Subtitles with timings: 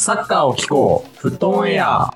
[0.00, 2.08] サッカーを聞こう、フットオンエア。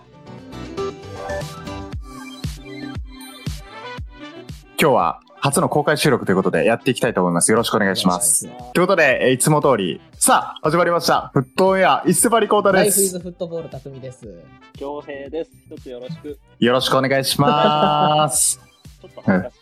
[4.81, 7.51] 今日は初の公開収録ということでやっていきたいと思います。
[7.51, 8.49] よろしくお願いします。
[8.73, 11.31] ということで、えーいつも通り、さあ、始まりました。
[11.35, 13.13] フットオンエア、一世張りコータライフイです。
[13.13, 14.43] ズフットボール匠です。
[14.79, 15.51] 恭平です。
[15.71, 16.39] 一つよろしく。
[16.61, 18.59] よろしくお願いします。
[19.03, 19.57] ちょっと恥ずかしい。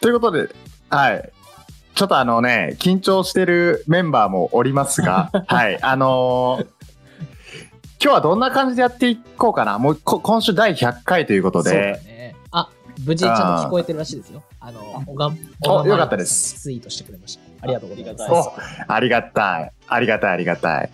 [0.00, 0.48] ということで、
[0.88, 1.30] はい。
[1.94, 5.78] ちょっとあのね、緊張してるメンバーもおりますが、 はい。
[5.82, 6.79] あのー
[8.02, 9.78] 今日はどんな感じでやっていこうかな。
[9.78, 12.36] もうこ今週第100回ということそうだで、ね。
[12.50, 12.70] あ、
[13.04, 14.42] 無事ちゃんと聞こえてるらしいですよ。
[14.58, 17.42] あの、おがん、おおがんよかったですツイートしてくれました。
[17.60, 18.24] ありがとうございます。
[18.24, 19.72] ありがたいおありがたい。
[19.86, 20.90] ありがたい、ありがたい。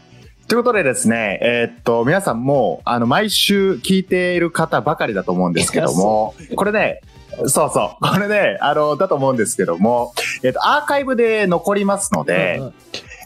[0.48, 7.02] ということでですね、えーっと、皆さんもう、あの、毎週聞いている方ばかりだと思うんですけども、 これね、
[7.46, 12.74] そうそう、これね、あの、だと思うんですけども、えーっと、アーカイブで残りますので、うんうん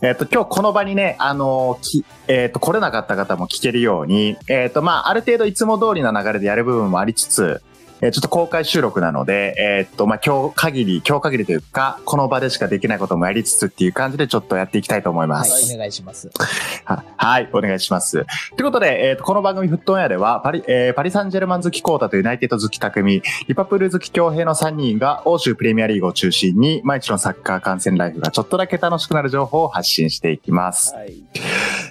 [0.03, 7.63] えっ、と、今日この場にね、あのき、えっ、と、来れなかった方も聞けるように、えっ、と、まあ、ある程度いつも通りな流れでやる部分もありつつ、
[8.03, 15.75] えーちょっと公開収録なので、えっ、と、まあ、今日限り、今日限りというか、この場でしかできないこともやりつつっていう感じでちょっとやっていきたいと思いまはい、す。
[15.75, 16.31] お願いします。
[16.85, 18.25] ははい、お願いします。
[18.57, 30.95] ということで、えっ、と、この番組フットオンエアでは、パリ、えーパリサンジェルマン好きコータとユナイテッド好き匠、リパプール好き強兵の3人が欧州プレミアリーグを中心に、毎日のサッカー観戦ライフがちょっとだけ楽しくなる情報を発信していきます。
[30.95, 31.23] はい。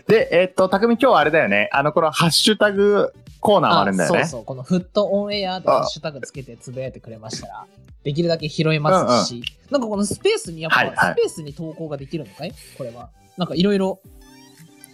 [0.08, 1.70] で、えっと、匠今日はあれだよね。
[1.72, 4.20] あの、このハッシュタグコーナーもあるんだよね。
[4.20, 7.66] そうそう、このフットオンエアでハッシュタグつけてつぶやいてくれましたら、
[8.04, 12.54] できるだけ拾えますし、なんかこのスペースにやっぱ、はいはいスペースに投稿ができるのかい？
[12.78, 13.10] これは。
[13.38, 14.00] なんかいろいろ、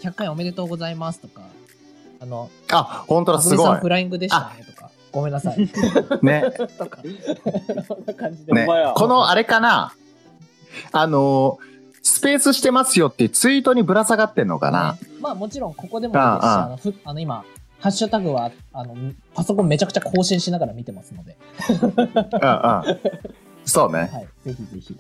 [0.02, 1.42] 100回おめでとうございますとか、
[2.20, 3.90] あの、あ、本当だ、すごいフ。
[3.90, 5.58] ライングでしたねとか、ごめんなさい。
[6.22, 6.44] ね。
[6.78, 7.00] とか、
[7.88, 8.54] そんな感じで。
[8.54, 8.68] ね。
[8.96, 9.94] この、あれかな？
[10.92, 11.58] あの、
[12.04, 14.94] スペースしてますよってツイートにぶら下がってんのかな？
[14.94, 17.44] ねまあもちろんここでもいいですし、あのふあの今、
[17.86, 18.96] ハッシュタグはあの
[19.36, 21.38] パソコンめちゃくちゃ更新しながら見てますので、
[21.70, 23.00] うんうん。
[23.64, 24.10] そうね。
[24.12, 24.98] はい、ぜひぜひ。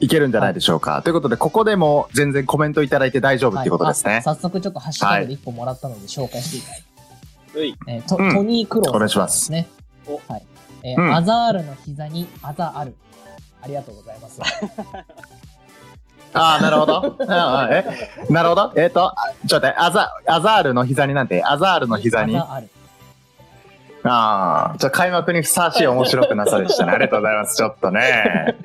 [0.00, 1.00] いけるんじゃないでしょうか。
[1.02, 4.10] ということで、ここでも全然コメントいただいて大丈夫っていうことですね。
[4.10, 6.82] はいあ早速ちょっとハッシュタグで1個もらったので紹介していきたい。
[7.54, 7.76] うい。
[7.86, 9.68] えートうんトニー・クローさんお願いしますですね。
[10.08, 10.46] おはい。
[10.82, 12.96] えーうんアザールの膝にあざある。
[13.62, 14.40] ありがとうございます。
[16.34, 17.16] ああ、なるほど。
[17.20, 17.84] え
[18.30, 18.72] なるほど。
[18.76, 19.14] えっ、と、あ
[19.46, 22.36] ちょっと待って、アザ、アザールの膝になんて、アザールの膝に。
[24.04, 26.92] ああじゃ開幕にふさわしい面白くなさでしたね。
[26.92, 27.56] ありがとうございます。
[27.56, 28.56] ちょっとね。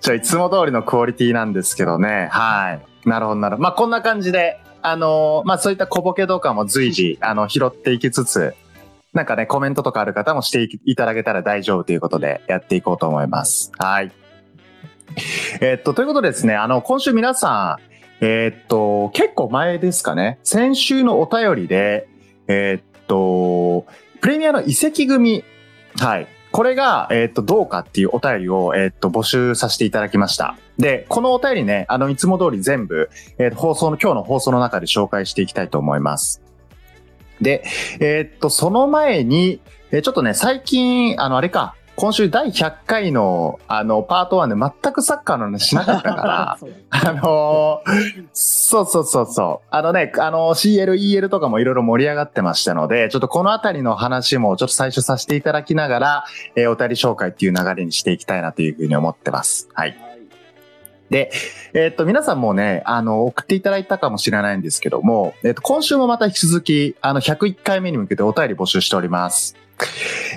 [0.00, 2.28] ちょ、いつも通りのクオリティなんですけどね。
[2.30, 3.08] はい。
[3.08, 3.62] なるほど、なるほど。
[3.62, 8.54] まあ、こんな感じで、あのーまあ、そういった小ボケ動画も随時、あの、拾っていきつつ、
[9.14, 13.70] なんかね、コメントとかある方もしていいただけたら大丈夫ということで、やっていこうと思います。
[13.78, 14.10] はい。
[15.60, 22.06] えっと、ということでですね、あの、今週皆さん、えーっと、結構前ですかね、先週のお便りで、
[22.48, 23.86] えーっと、
[24.20, 25.44] プレミアの移籍組、
[25.98, 26.26] はい。
[26.52, 30.56] これが、えーっと、どうかっていうお便りを、えーっと、募集させていただきました。
[30.78, 36.42] で、このお便りね、あの、いつも通り全部、えーっと放送の、今日の放送の中で紹介していきたいと思います。
[37.40, 37.64] で、
[38.00, 46.58] えーっと、その前に、えーちょっとね、最近、あの、あれか、今週第100回の、あの、パート1で全くサッカーの話しなかったから、
[46.90, 49.66] あのーそうそうそうそう。
[49.70, 56.24] あのね、あの、CL、EL とかもいろいろ盛り上がってましたので、ちょっとこのあたりの話もちょっと最初させていただきながら、
[56.56, 59.68] えーお便り紹介っていう流れにしていきたいなというふうに思ってます。
[59.74, 60.11] はい。
[61.12, 61.30] はい。
[61.30, 61.30] で、
[61.74, 69.56] えーっと、皆さんもね、あの、送っていただいたかもしれないんですけども、えーっと、今週もまた引き続き、あの、101回目に向けてお便り募集しております。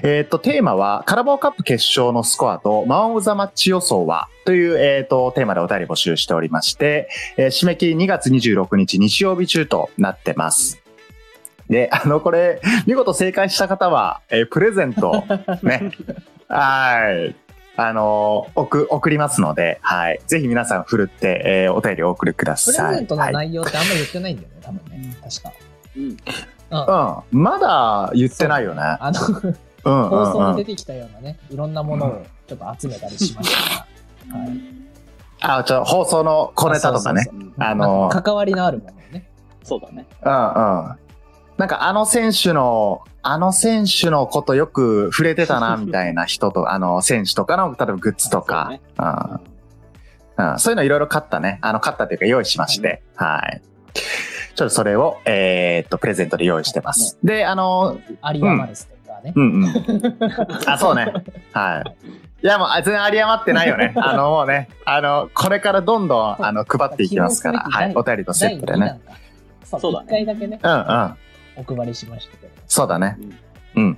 [0.03, 10.81] えーっと、テーマは、カラバオカップ決勝のスコアと、マン・オブ・ザ・マッチ予想は、という、えーっと、テーマでお便り募集しておりまして、えー締め切り2月26日日曜日中となってます。
[11.69, 15.23] で、あの、これ、見事正解した方は、えープレゼント、
[15.64, 15.91] ね。
[16.47, 17.45] はい。
[17.78, 20.20] あの、送、送りますので、はい。
[20.28, 22.96] ぜひ皆さん、ふるって、えーお便りをお送りくだプレさい。
[22.96, 23.34] ゼントのはい。
[23.34, 25.18] 内容ってあんま言ってないんだよね、多分ね。
[25.22, 25.52] 確か。
[25.98, 26.04] うん。
[26.04, 26.12] うん。
[26.12, 27.44] うん。
[27.44, 28.82] まだ言ってないよね。
[28.82, 30.52] あの、うんうん放送うん。
[30.56, 33.88] に出てきたようなね、いろんなものをちょっと集めたりしましたか
[34.32, 34.40] ら。
[34.40, 34.50] はい。
[35.42, 37.30] あ、ちょ、放送の小ネタとかね。
[37.58, 39.30] あのま関わりのあるものをね。
[39.64, 40.08] そうだね。
[40.24, 40.36] うんう
[40.94, 40.98] ん。
[41.58, 51.58] なんかあの選手の、あの選手のことよく触れてたな、みたいな人と、 あの選手とかの、例えばグッズとか、うんうん、そういうのいろいろ買ったね。
[51.62, 53.62] あの、買ったというか用意しまして、はい。
[54.54, 57.18] ちょっとそれを、えーっと、プレゼントで用意してます。
[57.24, 59.34] で、あの、アリアマルステッカーね。
[59.36, 60.70] うんうん。
[60.70, 61.12] あ、そうね。
[61.52, 62.08] はい。
[62.44, 63.94] いや、もう、あ全然有り余ってないよね。
[63.98, 67.94] あの、もうね、あの、これからどんどん、あの、配っていきますから、はい。
[67.96, 69.00] お便りとセットでね。。
[69.64, 71.16] そうだね一回だけね、うんうん。
[71.56, 72.45] お配りしました。
[72.76, 73.18] そうだね。
[73.22, 73.36] うん
[73.76, 73.98] うん。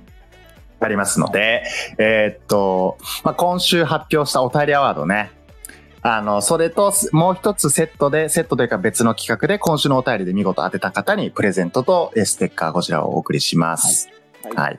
[0.80, 1.64] ありますので、
[1.98, 5.32] えーっと、まあ、今週発表したお便りアワードね。
[6.02, 14.08] あの、それと、もう一つセットで、セットというか別の企画で、今週のお便りで見事当てた方にプレゼントとえーステッカーこちらをお送りします。
[14.44, 14.54] はい。
[14.54, 14.78] はい。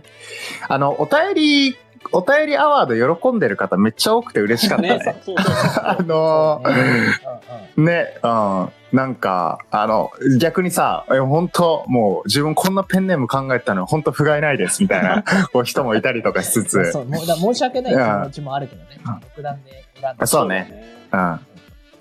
[0.70, 1.78] あの、お便り、
[2.12, 5.00] お便りアワード喜んでる方めっちゃ多くて嬉しかったね。
[5.84, 8.70] あのそうねうんうんね、うん。
[8.92, 15.24] なんか、あの、逆にさ、え本当もう自分こんなペンネーム考えたの本当不甲斐ないです、みたいな
[15.54, 16.92] こう人もいたりとかしつつ。
[16.92, 18.88] そうもうだ申し訳ない気持ちもあるけどね。
[19.36, 20.26] 独断で選んで。
[20.26, 20.84] そうね。
[21.12, 21.40] うん。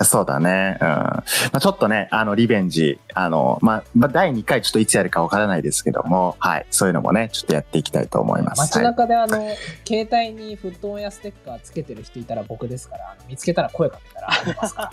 [0.05, 0.79] そうだね。
[0.81, 0.87] うん。
[0.87, 6.67] まあ、ちょっとね、あの、リベンジ、あの、まあ、まあ、第2回ちょっといつやるかわからないですけども、はい。
[6.71, 8.61] そういうのもね、ちょっとやっていきたいと思います。
[8.61, 9.49] 街はい中であの、
[9.85, 14.91] 携帯にフットオンやステッカーつけてる人いたら僕ですから、見つけたら声かけたらあげますか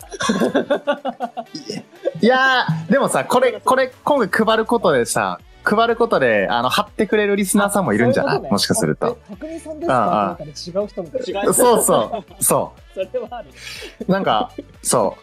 [0.54, 1.46] ら。
[2.22, 8.40] いやー、でもさ、これ、これ、今回配ることでさ、配ることで、あの、貼ってくれるリスナーさんもいるんじゃない？
[8.52, 9.18] もしかすると。。
[9.44, 9.80] え匠さん
[10.48, 11.20] です違う人もいる。
[11.26, 13.50] 違うそうそう、そそれはある。
[14.08, 14.12] う。
[14.12, 14.52] なんか、
[14.82, 15.18] そ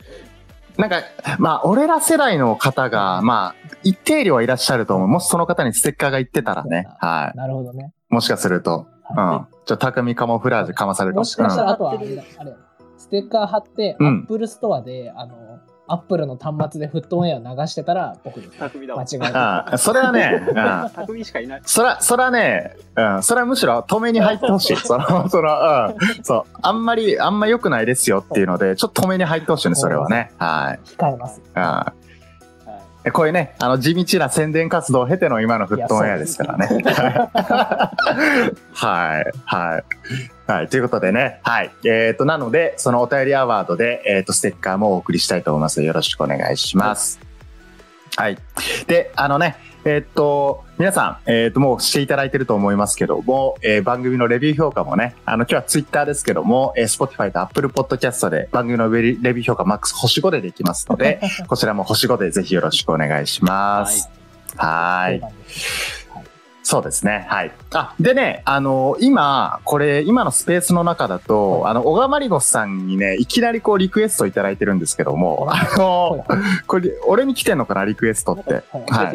[0.76, 0.80] う。
[0.80, 1.02] なんか、
[1.38, 5.08] まあ、俺ら世代の方が、まあ、一定量はいらっしゃると思う。
[5.08, 6.88] もしその方にステッカーが言ってたらね。
[6.98, 7.92] はなるほどね。
[8.10, 8.14] い。
[8.14, 8.86] もしかすると。
[9.16, 9.46] うん。
[9.66, 11.52] ちょ、匠カモフラージュかまされるかももしれない。
[11.52, 12.06] しかしたら、あとはあれ
[12.96, 15.36] ステッカー貼って、アうんップルストアで、あの、
[15.88, 18.58] アップルの端末でフットオンエアを流してたら、僕です。
[18.58, 19.04] 匠だわ。
[19.04, 19.68] 間違えた。
[19.72, 19.78] うん。
[19.78, 20.54] それはね、うん。
[20.54, 21.62] 匠しかいない。
[21.64, 24.76] そら、そらね、うん、それはむしろ止めに入ってほしい。
[24.80, 30.30] その、その、うん、そう、あんまり、あんま良くないですよっていうので、ちょっと止めに入ってほしいね、それはね。
[30.38, 30.80] はい。
[30.96, 31.40] 控えます。
[31.54, 31.62] うん。
[31.62, 32.02] はい
[33.04, 36.68] えこういうね、あの、地道な宣伝活動を経ての今のフットオンエアですからね。
[38.72, 39.32] はい。
[39.44, 39.84] はい。
[40.52, 40.68] はい。
[40.68, 41.40] ということでね。
[41.44, 41.70] はい。
[41.84, 45.82] えっ、と、なので、そのお便りアワードで、えっ、と、ステッカーもお送りしたいと思います。
[45.82, 47.18] よろしくお願いします。
[48.16, 48.36] はい。
[48.86, 49.56] で、あのね、
[49.86, 64.10] えっ、と、皆さん、えっ、と、もうしていただいてると思いますけども、えー番組のレビュー評価もね、あの、今日はツイッターですけども、えー、Spotify と Apple Podcast で番組のレビューレビュー評価マックス星5でできますので、 こちらも星5でぜひよろしくお願いします。
[64.56, 66.01] はーいはい
[66.62, 67.26] そうですね。
[67.28, 67.52] はい。
[67.72, 76.24] あ、でね、あの今、これ、今のスペースの中だと、あの、小川マリノスさんにね、いきなりこう、リクエストいただいてるんですけども、あの
[76.66, 78.62] これ、俺に来てんのかな、リクエストって。
[78.72, 79.12] は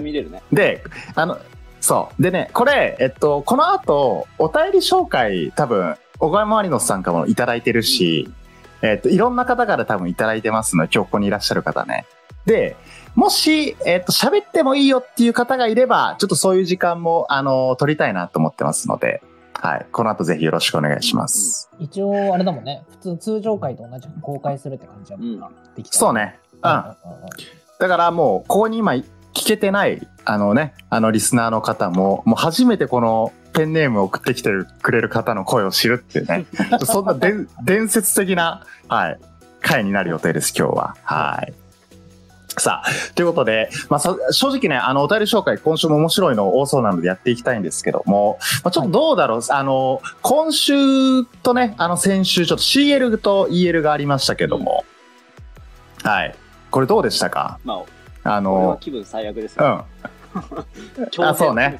[0.51, 0.55] い。
[0.55, 0.83] で、
[1.15, 1.37] あの、
[1.79, 2.21] そう。
[2.21, 8.29] でね、これ、えっと、この後、お便り紹介、多分、小川マリノスさんからもいただいてるし、
[8.81, 12.05] えっと、いろんな方から多分いただいてますので、今日ここにいらっしゃる方ね。
[12.47, 12.77] で、
[13.13, 19.21] もし、えっと、喋ってもいいよっていう方がいれば、ちょっとそういう時間も、あの、取りたいなと思ってますので、
[19.53, 19.85] はい。
[19.91, 21.69] この後ぜひよろしくお願いします。
[21.79, 22.85] 一応、あれだもんね。
[23.01, 25.49] 普通、通常回と同じく公開するって感じだもんな。
[25.75, 26.13] できたそう。
[26.13, 26.39] ね。
[26.53, 26.59] うん。
[26.61, 26.95] だ
[27.79, 34.51] からもう、ここに今聞けてない、あのね、あのリスナーの方も、もう初めてこのペンネームを送ってきて
[34.81, 36.45] くれる方の声を知るっていうね、
[36.85, 39.19] そんな伝伝説的な、はい、
[39.61, 40.95] 回になる予定です、今日は。
[41.03, 41.53] はい。
[42.59, 54.85] さあ、ということで、まあ、さ正直ね、あの、お便り紹介、今週も面白いの多そうなのでやっていきたいんですけども、まあ、ちょっとどうだろう、あの、今週とね、あの、先週、ちょっと CL と EL がありましたけども、
[56.03, 56.35] はい。
[56.71, 57.59] これどうでしたか？
[57.63, 57.83] ま
[58.23, 59.85] あ、あの、気分最悪ですよ。
[60.35, 60.39] う
[61.03, 61.07] ん。
[61.11, 61.79] 強制そうね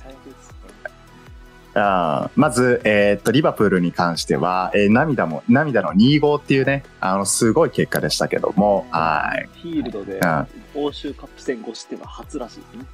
[1.80, 9.48] あーまず、えーっと、リバプールに関しては、えー涙も、涙の2-5っていうね、あの、すごい結果でしたけども、はい。
[9.62, 12.86] フィールドでうん欧州カップ戦5失点は初らしいですね。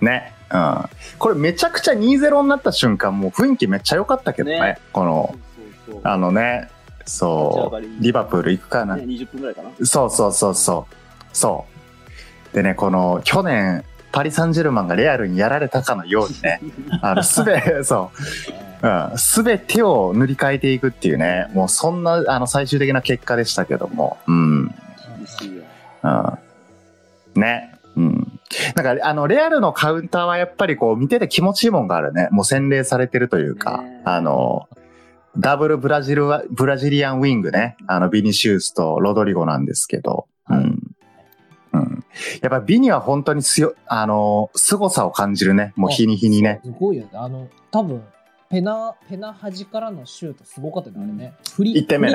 [0.00, 0.34] ね。
[0.52, 0.84] うん。
[1.18, 4.60] これめちゃくちゃ2-0になった瞬間、もう雰囲気めっちゃ良かったけどね。
[4.60, 5.34] ねこの、
[5.86, 6.70] そうそうあのね、
[7.04, 8.96] そう、リバプール行くかな。
[8.96, 9.70] ね、20分ぐらいかな。
[9.84, 10.94] そうそうそうそう。
[11.32, 11.66] そ
[12.52, 12.54] う。
[12.54, 16.60] でね、この、去年、パリ・サンジェルマンがレアルにやられたかのようにね、
[17.02, 18.10] あの、すべ、そ
[18.82, 24.74] う、うん、すべてを塗り替えていくっていうね、もうそんな、あの、最終的な結果でしたけども、うん。
[27.34, 27.40] うん。
[27.40, 27.74] ね。
[27.96, 28.40] うん。
[28.74, 32.28] なんか、あの、レアルのカウンターはやっぱりこう、見てて気持ちいいもんがあるね。
[32.30, 34.68] もう洗練されてるというか、ねあの、
[35.38, 37.76] ダブルブラジルは、ブラジリアンウィングね。
[37.86, 40.78] あの、ビニシウスとロドリゴなんですけど、うん。
[41.72, 42.04] うん。
[42.40, 45.72] やっぱビニは本当に強い、あの、凄さを感じるね。
[45.76, 46.60] もう日に日にね。
[46.64, 47.10] すごいよね。
[47.14, 48.02] あの、多分
[48.50, 51.34] ペナ、ペナ端からのシュートすごかったよね、あれね。
[51.54, 52.14] 振り、一点目ね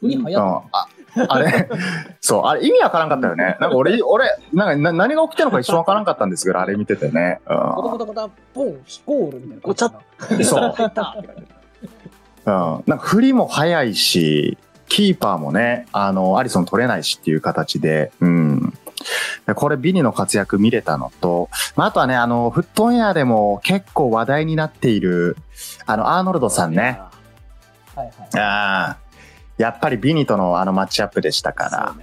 [0.00, 0.16] 振り。
[0.16, 0.88] 早かっあ
[1.28, 1.68] あれ、
[2.20, 3.56] そう、あれ意味わからんかったよね。
[3.60, 7.40] なんか俺、俺、なんかな何が起きてるのか一瞬わからんかったんですけど、あれ見ててね。
[7.46, 7.54] た。
[7.54, 9.62] コタコタコタ、ポン、ヒコールみたいな。
[9.62, 9.92] ごちゃ。
[10.42, 10.72] そう。
[10.74, 11.16] 入った
[12.46, 12.52] うん。
[12.52, 14.56] なんか振りも早いし、
[14.88, 18.74] キーパーもね、あの、アリソン取れないしっていう形で、うん。
[19.46, 25.36] で これビニの活躍見れたのと、まあ、あとはね、あの、フットオンエアでも結構話題になっている、
[25.86, 27.00] あの、アーノルドさんね。
[27.94, 28.40] はいはい。
[28.40, 28.96] ああ。
[29.58, 31.94] やっぱりビニとのあのマッチアップでしたから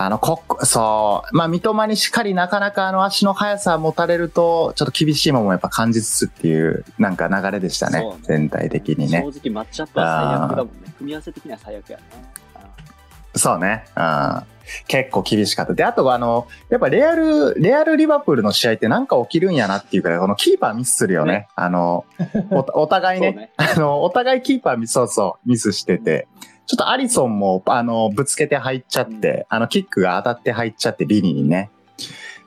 [0.00, 1.36] あの、こ、そう。
[1.36, 8.02] まあ、三笘にしっかりなかなかあの足の速さ持たれると、ちょっと厳しいものもやっぱ感じつつっていう、なんか流れでしたね。
[8.02, 9.22] ね全体的にね。
[9.22, 10.94] 正直マッチアップは最悪だもんね。
[10.98, 12.04] 組み合わせ的には最悪やね。
[13.38, 13.84] そうね。
[13.96, 14.42] うん。
[14.86, 15.74] 結構厳しかった。
[15.74, 21.32] で、あとはあの、やっぱレアル、レアルリバプールの試合ってなんか起きるんやなっていうから、このキーパーミスするよね。
[21.32, 22.04] ねあの、
[22.50, 26.28] お お互いねねあの、お互いキーパーミス、そうそう、ミスしてて。
[26.66, 31.70] ちょっとアリソンも、あの、ぶつけて入っちゃって、あの、キックが当たって入っちゃって、ビニにね。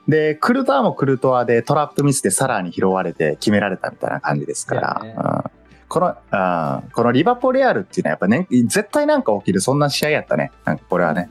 [0.06, 5.00] で、クルトワもクルトワでトラップミスでさらに拾われて決められたみたいな感じですから。
[5.02, 5.61] ねうん
[5.92, 10.50] この、うんこのリバポレアルっていうのはやっぱね、絶対なんか起きる、そんな試合やったね。
[10.64, 11.28] なんかこれはね。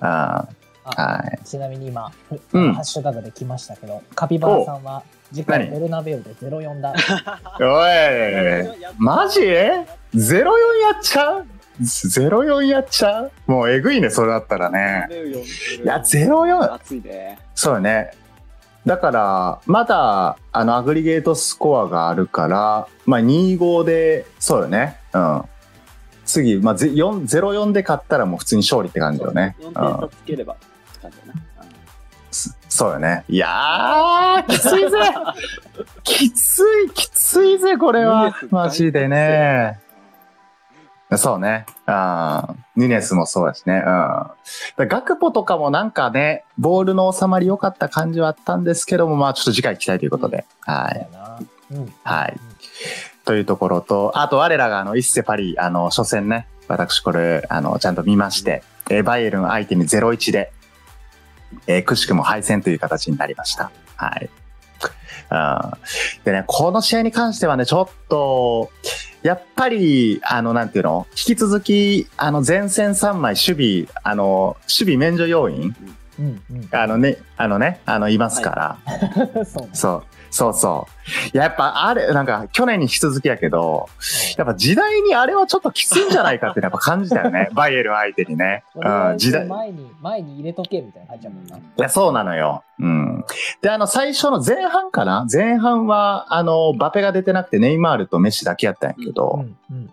[0.00, 0.46] あ
[0.84, 1.44] あはい。
[1.44, 2.12] ちなみに今、
[2.52, 5.02] うんハッシュタグで来ましたけど、カピバラさんは
[5.32, 5.72] 次回何？
[5.72, 6.94] ベルナベウで04だ。
[7.60, 11.46] おい、マジ ?04 やっちゃう
[11.80, 13.32] ?04 やっちゃう？
[13.48, 15.08] もうえぐいね、それだったらね。
[15.82, 17.40] いや、04、熱いね。
[17.54, 18.12] そうよね。
[18.86, 24.98] だから、まだ、あの、アグリゲートスコアがあるから、まあ、2-5で、そうよね。
[25.14, 25.42] うん。
[26.26, 29.56] 次、まあ、ぜ4 0-4で勝ったらもう普通に勝利って感じよね。
[29.60, 31.40] 4うん点差つければって感じだな。
[32.30, 33.24] そそうよね。
[33.28, 34.98] いやー、きついぜ
[36.02, 38.34] きつい、きついぜ、これは。
[38.50, 39.78] マジでね。
[41.18, 41.66] そうね。
[41.86, 42.64] うん。
[42.82, 43.76] ニネスもそうだしね。
[43.76, 43.82] うん。
[43.82, 44.34] だ
[44.78, 50.44] ガクポとかもなんかね、ボールの収まり良かった感じはあったんですけども、まあちょっと次回期待ということで。
[50.60, 50.94] はい。
[50.94, 51.40] だよな。
[51.72, 51.94] うん。
[52.02, 52.36] はい。
[53.24, 60.52] というところと、あと我らがあの、イッセパリ、あの、初戦ね、私これ、あの、ちゃんと見まして、えーバイエルン相手に0-1で、
[61.66, 63.70] えーくしくも敗戦という形になりました。
[63.96, 64.28] はい。
[65.30, 65.60] うん。
[66.24, 68.70] でね、この試合に関してはね、ちょっと、
[69.22, 71.06] やっぱり、あの、なんていうの？
[71.12, 75.74] 引き続き、あの、前線3枚、守備、あの、守備免除要員、
[76.18, 76.42] うん。
[76.50, 76.68] うん。
[76.72, 78.78] あのね、あのね、あの、いますから、
[79.46, 79.70] そうね。
[79.72, 80.04] そう。
[80.34, 80.88] そうそ
[81.32, 81.38] う。
[81.38, 83.88] やっぱあれ、なんか去年に引き続きやけど、
[84.36, 87.50] やっぱ時代にあれはちょっときついんじゃないかってやっぱ感じたよね。
[87.54, 88.64] バイエルン相手にね。
[88.74, 89.46] うん、時代。
[89.46, 91.58] い前に、前に入れとけみたいな感じだもんな。
[91.76, 92.64] や、そうなのよ。
[92.80, 93.24] うん。
[93.62, 95.24] で、あの、最初の前半かな？
[95.32, 99.90] 前半は、あの、バペが出てなくてネイマールとメッシだけやったんやけど、うんうん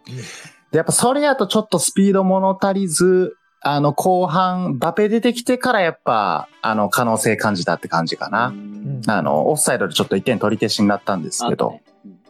[0.72, 8.48] で、やっぱそれやとちょっとスピード物足りず、あの、後半、バペ出てきてからやっぱ、あの、可能性感じたって感じかな。
[8.48, 9.02] うん。
[9.06, 11.80] あの、オフサイドでちょっと1点取り消しになったんですけど、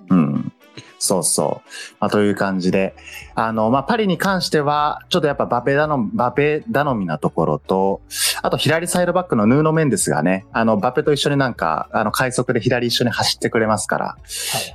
[0.10, 0.14] う。
[0.14, 0.54] うんん。
[1.02, 1.70] そうそう。
[2.00, 2.96] まあ、という感じで。
[3.34, 8.02] あの、まあ、パリに関しては、ちょっとやっぱバペ頼み、バペ頼みなところと、
[8.44, 14.22] あと左サイドバックのヌーノ・メンデスがね、あの、バペと一緒になんか、あの、快速で左一緒に走ってくれますから、はい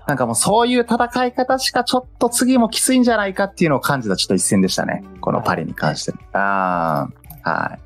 [0.08, 5.04] なんかもうそういう戦い方しかちょっと次もきついんじゃないかっていうのを感じたちょっと一戦でしたね。
[5.20, 6.12] このパリに関して。
[6.32, 7.08] あ
[7.44, 7.50] あ。
[7.50, 7.78] は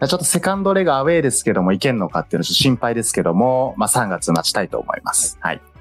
[0.00, 0.06] い。
[0.06, 5.38] ちょっとセカンドレグアウェーですけども、いけんのかっていうのはちょっと心配ですけども、まあ3月待ちたいと思います。
[5.40, 5.56] はい。
[5.56, 5.77] はい。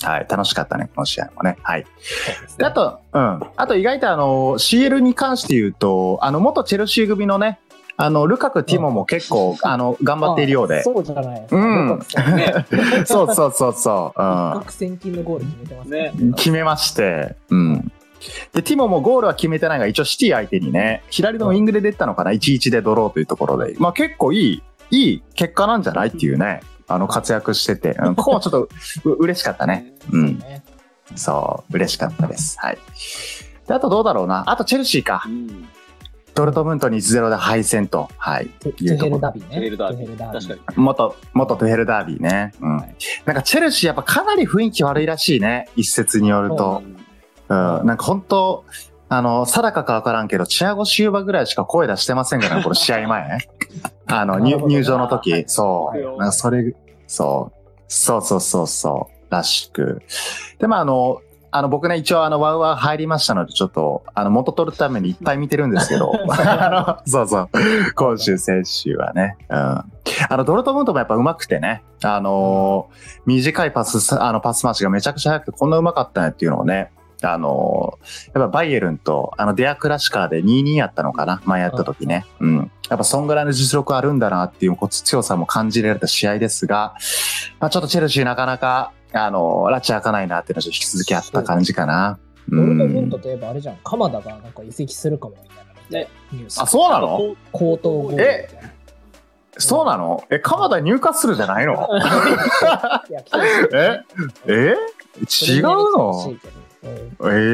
[0.00, 1.56] 楽しかったね、この試合もね。
[1.62, 1.86] はい。
[2.62, 3.40] あと、うん。
[3.56, 7.58] あと意外とあの、CL に関して言うと、あの、元チェルシー組のね、
[8.02, 10.82] あの、ルカク、ティモも結構、あの、頑張っているようであ。
[10.82, 11.60] そうじゃないですか。
[11.60, 12.00] うん。
[13.04, 14.22] そうそうそうそう。
[14.22, 14.64] うん一。
[14.64, 17.92] 攫千金のゴール決めてますね決めまして、うん。
[18.52, 26.60] で、ティモもゴールは決めてないが、一応シティ相手にね、左のウィングで出たのかな、1-1でドローというところで、まあ結構いい、いい結果なんじゃないっていうね、
[26.92, 28.68] あの、活躍してて、うん、 ここもちょっと
[29.04, 29.94] う嬉しかったね。
[30.12, 30.38] うん。
[30.38, 30.62] ね
[31.14, 32.56] そう、嬉しかったです。
[32.60, 32.78] はい。
[33.66, 34.44] で、あとどうだろうな。
[34.46, 35.28] あとチェルシーかう。
[35.28, 35.68] ん。
[36.34, 38.08] ドルトムントに1-0で敗戦と。
[38.16, 38.48] はい。
[38.60, 39.50] トゥヘルダビーね。
[39.50, 40.60] トゥヘルダービー確かに。
[40.76, 42.52] 元、元トゥヘルダービーね。
[42.60, 42.76] うん。
[42.76, 42.94] はい
[43.24, 45.68] なんかチェルシーやっぱかなり雰囲気悪いらしいね。
[45.76, 46.82] 一説によると。
[47.48, 48.64] うん、なんか本当
[49.12, 53.38] あの、定かかわからんけど、チアゴシューバぐらいしか声出してませんからね、これ試合前。
[54.06, 55.44] あの、入入場の時。
[55.48, 55.96] そう。
[55.96, 56.74] はいなんかそれ、
[57.08, 57.72] そう。
[57.88, 59.32] そうそうそうそう。
[59.32, 60.02] らしく。
[60.60, 61.18] で、まああの、
[61.50, 67.48] あの、僕ね、一応あの、ワウワウ入りましたので、ちょっと、あの、元取るためにいっぱい見てるんですけど、 あの、そうそう。
[67.96, 69.36] 今週、先週はね。
[69.48, 69.56] うん。
[69.56, 69.84] あ
[70.30, 82.24] の、ドルトムントもやっぱ上手くてね、あのー短いパス、あの、パス回しがめちゃくちゃ速くて、こんな上手かったねっていうのをね、あのーやっぱバイエルンと、あの、デアクラシカーで2-2やったのかな前やった時ね。
[82.40, 82.70] うん。
[82.88, 86.94] やっぱそんぐらいの実力あるんだなっていうこう強さも感じられた試合ですが、
[87.60, 92.18] まあちょっとチェルシーなかなか、あのー拉致開かないなっていうのは引き続きあった感じかな。
[92.50, 93.18] うドルトムンんト。
[93.18, 96.08] といえばあれじゃん、鎌田がなんか移籍するかもみたいなね。
[96.58, 97.36] あ、そうなの？
[97.52, 98.70] 高等ゴールみたいな。
[99.58, 100.24] そうなの？
[100.30, 101.86] え、鎌田入荷するじゃないの？
[103.74, 104.00] え？
[104.46, 104.74] え？
[105.52, 106.34] 違うの？
[106.82, 106.86] え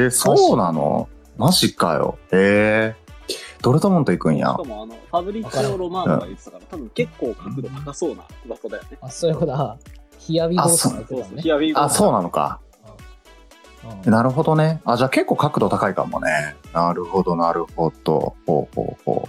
[0.07, 1.09] ー、そうなの？
[1.37, 2.19] マジかよ。
[2.33, 4.51] えー、ドルトモント行くんや？
[4.53, 4.65] しか。
[4.65, 8.99] も、あの、ファブリッチオ・ロマーノが言ってたから、多分結構角度高そうな噂だよね。
[9.01, 9.47] あ、そういうこと？
[9.47, 9.77] だ。
[10.19, 11.43] ヒアビ動作が言っね。
[11.43, 12.61] ヒアウィーあ、そうなのか。
[12.61, 14.81] うんなるほどね。
[14.85, 16.57] あ、じゃあ結構角度高いかもね。
[16.73, 18.35] なるほど、なるほど。
[18.45, 19.29] ほうほうほ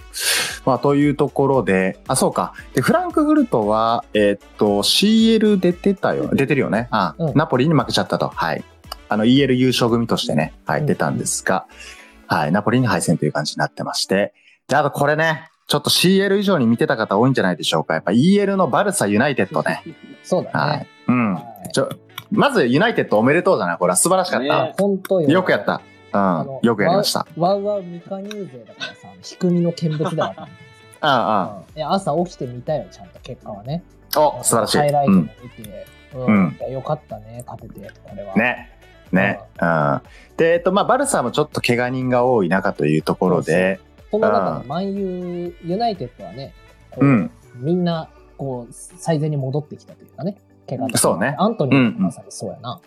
[0.66, 2.54] まあ、というところで、あ、そうか。
[2.74, 6.28] で、フランクフルトは、えーっと、CL 出てたよ。
[6.32, 6.88] 出てるよね。
[6.90, 8.30] あ、うんナポリに負けちゃったと。
[8.34, 8.64] はい。
[9.08, 11.66] あの、EL 優勝組としてね、はい、うん出たんですが、
[12.26, 14.34] はい、ナポリに敗戦という感じになってまして。
[14.68, 17.94] で、あとこれね、ちょっと CL 以上に見てた方多いんじゃないでしょうか。
[17.94, 19.82] やっぱ EL のバルサユナイテッドね。
[20.24, 20.88] そうだはいね。。
[21.08, 21.34] うん。
[21.34, 21.88] はいちょ、
[22.30, 24.44] まずユナイテッドおめでとうじゃないこれは素晴らしかった。
[24.44, 25.28] ねあ、本当よ。
[25.28, 25.82] よくやった。
[26.12, 26.58] うん。
[26.62, 27.26] よくやりました。。
[27.36, 30.48] ワウワウミカニュー勢だからさ、低みの見物だから。
[31.00, 33.82] あうんいや朝起きてみたよ、ちゃんと結果はね。
[34.16, 34.78] あ、お、素晴らしい。
[34.78, 35.30] ハイライトもうん。
[35.42, 38.34] 見て、ううんよかったね、勝てて、これは。
[38.34, 38.77] ね。
[39.12, 39.40] ね。
[39.60, 40.00] うん。
[40.36, 46.54] で、えっと、まあ、バルサもちょっと怪我人が多い中というところで、その中うんで、マンユー、ユナイテッドはね、
[46.90, 47.30] こうん。
[47.56, 50.36] みんな、こう、最善に戻ってきたというかね、
[50.68, 52.80] 怪我とかそうねアントニーもまさにそうやな。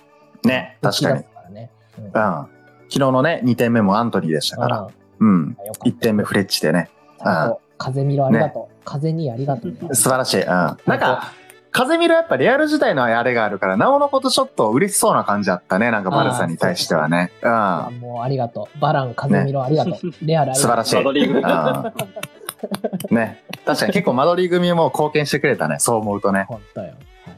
[0.43, 0.77] ね。
[0.81, 1.69] 確かにからね。
[1.97, 2.11] うんうん。
[2.11, 2.49] 昨
[2.89, 4.87] 日のね、2点目もアントニーでしたから。
[5.19, 5.27] うん。
[5.27, 6.89] うんよかった1点目フレッチでね。
[7.19, 8.81] ちゃんと風見ろありがとう。
[8.83, 9.77] 風にありがとうね。
[9.93, 10.41] 素晴らしい。
[10.41, 10.47] うん。
[10.47, 11.33] なんか、
[11.71, 15.89] 風見るやっぱリアル時代のあれがあるから、なおのことちょっと嬉しそうな感じだったね。
[15.91, 17.31] なんかバルサに対してはね。
[17.41, 17.49] うん。
[17.49, 18.79] あもうありがとう。
[18.79, 19.95] バラン、風見ろありがとう。
[20.21, 20.61] レアルありがとう。
[20.61, 20.95] 素晴らしい。
[20.95, 21.39] マドリーグ
[23.09, 23.43] うんね。
[23.65, 25.77] 確かに結構マドリー組も貢献してくれたね。
[25.79, 26.45] そう思うとね。
[26.47, 26.93] 本当よ。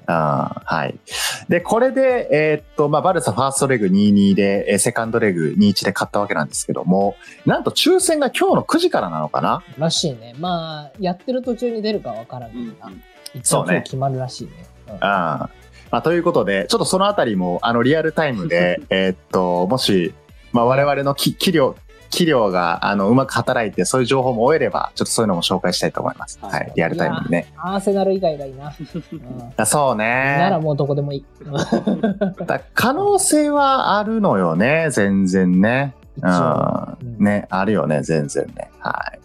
[0.05, 0.99] あーはい。
[1.47, 7.15] で、これで、えーっと、まあ、バルサファーストレグ2-2で、えーセカンドレグ2-1で勝ったわけなんですけども、
[7.45, 9.63] なんと抽選が今日の9時からなのかな？
[9.77, 10.35] らしいね。
[10.39, 12.75] まあ、やってる途中に出るかわからんけうん
[13.41, 14.51] そうね決まるらしいね。
[14.89, 20.11] うんあーまあ、ということで、ちょっとそのあたりも、あの、リアルタイムで、 えーっと、もし、
[20.51, 21.75] まあ、我々のき器量、
[22.09, 26.39] 器量が、あの、うまく働いて、そういう情報も終えれば、ちょっとそういうのも紹介したいと思います。
[26.41, 26.71] はいはい。
[26.75, 27.53] リアルタイムにね。
[27.57, 28.73] アーセナル以外がいいな。
[29.13, 30.63] うんあそうならね。
[30.63, 31.25] もうどこでもいい。
[32.47, 35.93] だ可能性はあるのよね、全然ね。
[36.21, 38.71] うんね、あるよね、全然ね。
[38.79, 39.19] はい。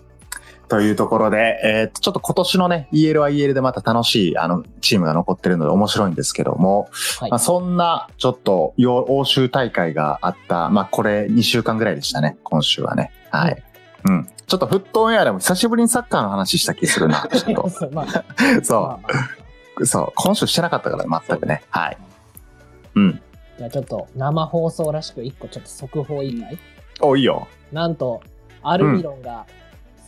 [0.68, 13.12] というところで、えーとちょっと今年のね、EL は EL でまた楽しい、あの、チームが残ってるので面白いんですけども、はいまあ、そんな、ちょっと、よ欧州大会があった、まあ、これ2週間ぐらいでしたね、今週はね。
[13.30, 13.62] はい。
[14.04, 14.28] うん。
[14.46, 18.22] ちょっとフットオンエアでも久しぶりにサッカーの話した気するな、 ちょっそうまあ、 と。
[18.58, 19.00] まそあまあ
[19.80, 19.86] う。
[19.86, 20.12] そう。
[20.14, 21.62] 今週してなかったから、全くね。
[21.70, 21.96] はい。
[22.94, 23.22] うん。
[23.58, 26.58] じゃあちょっと生放送らしく一個ちょっと速報言いたい、
[27.00, 27.48] お、いいよ。
[27.72, 28.22] なんと、
[28.62, 29.46] アルミロンが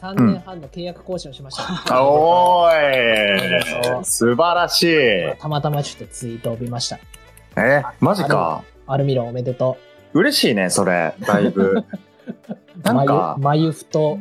[0.01, 2.03] 3年半の契約更新をしました。
[2.03, 4.87] おーい 素晴らしい。
[4.89, 6.99] えたまたまちょっとツイートを見ました。
[7.57, 8.63] ー、マジか。
[8.87, 9.77] アルミロンおめでと
[10.15, 11.15] 嬉しいね、それ。
[11.21, 11.85] だいぶ。
[11.85, 11.85] う。
[12.83, 14.19] なんか、眉眉太、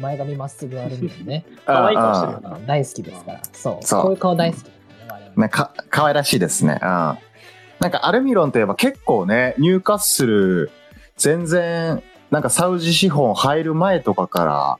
[0.00, 1.44] 前髪まっすぐアルミロンね。
[1.66, 3.40] 可愛い顔してるうんうんうん大好きですから。
[3.52, 3.84] そう。
[3.84, 4.70] そうこういう顔大好き
[5.36, 6.78] ね、か、可愛らしいですね。
[6.82, 6.88] うん。
[6.88, 10.70] なんかアルミロンといえば結構ね、入荷する、
[11.16, 14.78] 全然、なんかサウジ資本入る前とかから、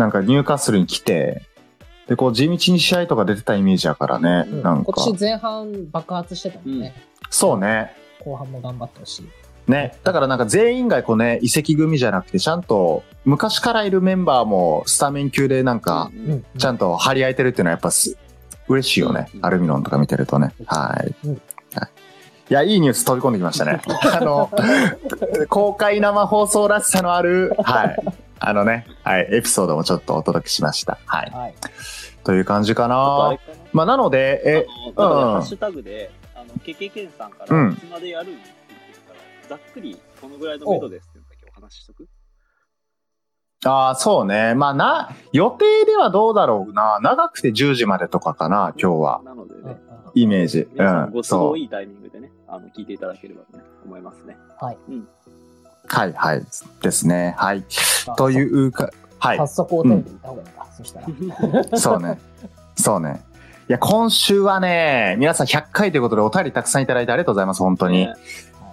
[0.00, 1.42] なんか入荷するに来て、
[2.08, 4.50] で、こう地道に試合とか出てたイメージやからね。
[4.50, 6.94] うんなんか今、年前半爆発してたもんね。
[7.28, 7.94] そうね。
[8.24, 9.70] 後半も頑張ってほしい。
[9.70, 9.96] ね。
[10.02, 16.44] だからなんか全員がこうね、移籍組じゃなくて、ちゃんと昔からいるメンバーもスタメン級でなんか、うんうん。
[16.58, 18.16] ちゃんと張り合えてるっていうのはやっぱす
[18.68, 19.28] 嬉しいよね。
[19.34, 20.54] うんアルミノンとか見てるとね。
[20.66, 21.14] はい。
[21.28, 21.40] うん
[21.74, 21.90] はい
[22.50, 23.80] いや、いいニュース飛び込んできましたね。
[24.12, 24.50] あの、
[25.48, 27.96] 公開生放送らしさのある、はい。
[28.40, 30.98] あのね、はい、エピソードもちょっとお届けしました。
[31.06, 31.30] はい。
[31.30, 31.54] はい。
[32.24, 33.36] という感じかなれ。
[33.38, 42.08] かなまあ、なので、え、あの、うんハッシュタグで、あの、ケケケンさんかうんら、いつまでやるんって言ってるから、ざっくりこのぐらいの目処ですってだけお話ししとく？
[43.66, 44.54] ああ、そうね。
[44.54, 46.98] まあ、な、予定ではどうだろうな。
[47.02, 49.22] 長くて10時までとかかな、今日は。
[49.22, 49.76] なのでうんね、
[50.14, 50.60] イメージ。
[50.60, 51.10] うん。
[51.12, 51.50] ご都。
[51.50, 54.38] 合いいタイミングでね、あの、聞いていただければとね、思いますね。
[54.58, 54.78] はい。
[55.90, 56.46] はい、はい。
[56.82, 57.34] ですね。
[57.36, 57.64] はい。
[58.16, 59.46] というか、はい早。
[59.46, 60.66] 速お便り言った方がいいか。
[60.76, 61.06] そしたら。
[61.78, 62.18] そうね。
[62.76, 63.22] そうね。
[63.68, 68.06] いや、今週はね、皆さん100回ということでお便りたくさんいただいてありがとうございます、本当に。
[68.06, 68.14] ね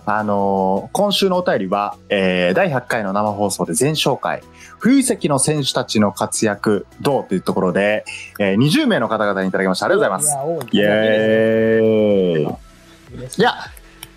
[0.10, 4.42] あのー今週のお便りは、えー、第100回の生放送で全紹介、
[4.80, 8.06] 冬移籍の選手たちの活躍、どうというところで、
[8.40, 9.88] えー、20名の方々にいただきました。
[9.88, 10.72] ありがとうございます。
[10.72, 10.78] い。
[10.78, 13.26] イエーイ。
[13.38, 13.56] いや、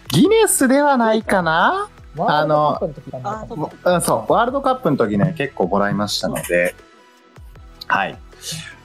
[0.09, 6.75] ギネスではないかなワールドカップの時かなあのうん、そう、ワールドカップの時ね、結構もらいましたので、
[7.87, 8.19] はい。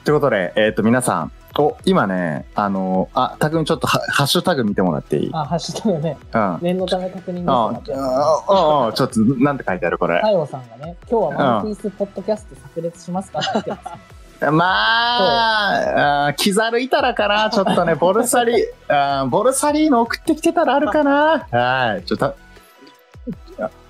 [0.04, 5.30] ということで、えっ、と、皆さん、お、今ね、あのーあ、たくみちょっとハハッシュタグ見てもらっていい？
[5.32, 6.40] あ、ハッシュタグね、うん。
[6.40, 10.18] あ念のため確認ですあが、ああちょっと、なんて書いてあるこれ？
[10.18, 13.90] 太陽さんがね、今日はワンピースポッドキャスト炸裂しますかって言ってます。
[14.52, 21.46] まあ、あーキザルいたらかな、ちょっとね、ボルサリー、あ ーボルサリーの送ってきてたらあるかな。
[21.50, 22.34] はい、ちょっと。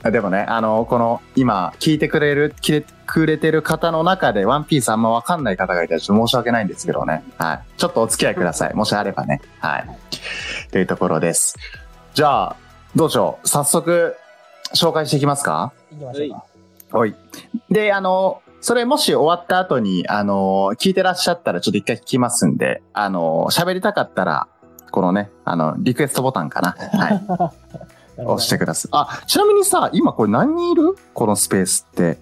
[0.03, 7.25] あでもね、あの、この、今、聞いてくれる、聞いてくれてる方の中で、ワンピースあんまわかんない方がいたら、ちょっと申し訳ないんですけどね。
[7.39, 7.61] はい。
[7.77, 8.75] ちょっとお付き合いください。
[8.75, 9.41] もしあればね。
[9.61, 9.89] はい。
[10.71, 11.57] というところです。
[12.15, 12.57] じゃあ、
[12.95, 13.49] どうしよう。
[13.49, 14.17] 早速、
[14.75, 15.73] 紹介していきますか？
[15.93, 16.99] 行きましょうか。
[16.99, 17.15] はい。
[17.71, 24.49] で、あの、それもし終わった後に、あの、聞いてらっしゃったらちょっと一回聞きますんで、あの、喋りたかったら、
[24.91, 26.77] このね、あの、リクエストボタンかな。
[26.99, 27.23] はい。
[28.19, 28.91] 押してください。
[28.93, 30.97] あ、ちなみにさ、今これ何人いる？
[31.15, 32.19] このスペースって。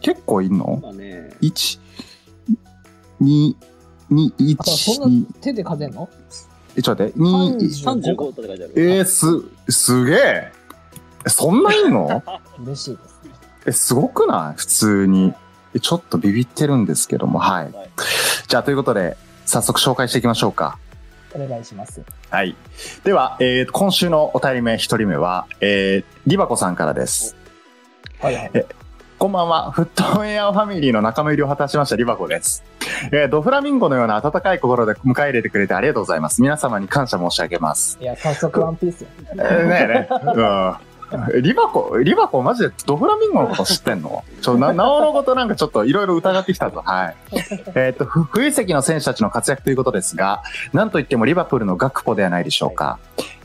[0.00, 0.80] 結構いんの？
[0.82, 1.78] まあね、?1、
[3.20, 3.54] 2、
[4.10, 6.08] 2、1、あそん2な、手で数えんの？
[6.76, 8.72] え、ちょっと待って、2、35 35って書いてある。
[8.76, 9.26] えー、す、
[9.68, 10.52] すげえ。
[11.24, 12.22] えそんないんの？
[12.64, 13.30] 嬉しいですね。
[13.66, 14.58] え、すごくない？
[14.58, 15.34] 普通に。
[15.74, 17.64] えちょっとビビってるんですけども、はい。
[17.72, 17.90] はい
[18.48, 20.78] じゃあ、ということで、早速紹介していきましょうか。
[21.34, 22.02] お願いします。
[22.30, 22.54] はい。
[23.04, 27.36] では、えー今週のお便り目一人目は、えー、リバコさんからです。
[28.20, 28.50] はいはい。
[29.18, 29.70] こんばんは。
[29.70, 32.64] フットウェアファミリーの仲間入りを果たしましたリバコです。
[33.12, 36.42] えードフラミンゴのような温かい心で迎え入れてくれてありがとうございます。
[36.42, 37.98] 皆様に感謝申し上げます。
[38.00, 39.08] いや、早速ワンピースよ。
[39.30, 40.08] えーねえね。
[40.34, 40.74] うん。
[41.40, 44.24] リバコ、リバコマジでドフラミンゴのこと知ってんの？
[44.40, 46.82] ちょ、な、なおのことなんかちょっといろいろ疑ってきたぞ。
[46.84, 47.16] はい。
[47.74, 52.98] えっと、ふ冬席の選手たちの活躍ということですが、なんといってもリバプールのガクポではないでしょうか。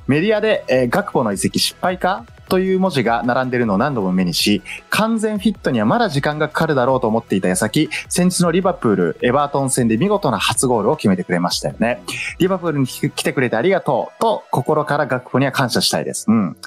[0.08, 12.01] メディアで、えーガクポの移籍失敗かという文字が並んでいるのを何度も目にし、完全フィットにはまだ時間がかかるだろうと思っていた矢先、先日のリバプール、エバートン戦で見事な初ゴールを決めてくれましたよね。
[12.39, 16.25] リバプールに来てくれてありがとうと、心からガクポには感謝したいです。
[16.30, 16.58] うん。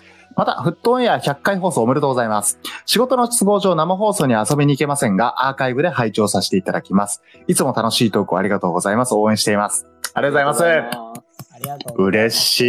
[0.40, 2.58] また、フットオンエア100回放送おめでとうございます。
[2.86, 7.20] 仕事の都合上生放送には遊びに行けませんが、アーカイブで拝聴させていただきます。
[7.46, 9.12] いつも楽しいトークをありがとうございます。
[9.12, 9.86] 応援しています。
[10.14, 10.64] ありがとうございます。
[10.64, 12.32] ありがとうございます。
[12.32, 12.60] 嬉し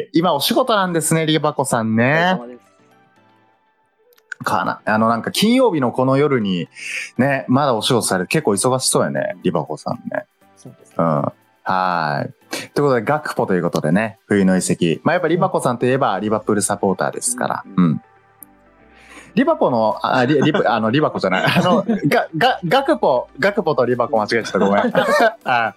[0.00, 0.10] い。
[0.14, 2.40] 今お仕事なんですね、リバコさんね
[4.42, 4.92] かな。
[4.92, 6.68] あの、なんか金曜日のこの夜に、
[7.18, 10.26] ね、まだお仕事される結構忙しそうやね、リバコさんね。
[10.56, 10.96] そうですね。
[10.98, 11.32] うん。
[11.64, 12.32] はい。
[12.74, 15.00] ということで、ガクポということでね、冬の移籍。
[15.04, 17.64] まあ、やっぱリバコさんといえば、リバプールサポーターですから。
[17.76, 18.02] うん。
[19.34, 21.44] リバポの、あ、リ、リあの、リバコじゃない。
[21.46, 24.58] あの、ガ、ガ、ガクポ、ガクポとリバコ間違えちゃった。
[24.58, 24.82] ごめん。
[25.44, 25.74] あ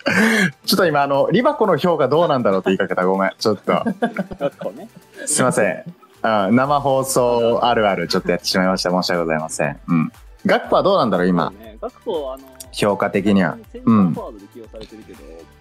[0.65, 3.05] ちょっと今、あの、リバコの評価どうなんだろうって言いかけた。
[3.05, 3.31] ごめん。
[3.37, 3.83] ちょっと。
[5.25, 5.83] すいません。
[6.23, 8.89] うん、生放送あるあるちょっとやってしまいました。
[8.89, 9.79] 申し訳ございません。
[9.87, 10.11] うん。
[10.45, 11.53] ガクポはどうなんだろう、今？
[11.81, 13.57] 学校あの、評価的には。
[13.71, 14.15] セン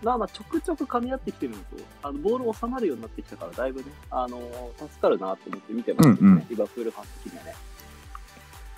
[0.04, 1.64] まあまあちょくちょく噛み合ってきてるのと、
[2.02, 4.38] あのボール収まるようになってきたから、だいぶね、あの
[4.76, 7.54] 助かるなと思って見てますけどね、うんうんリバプールファン的にはね。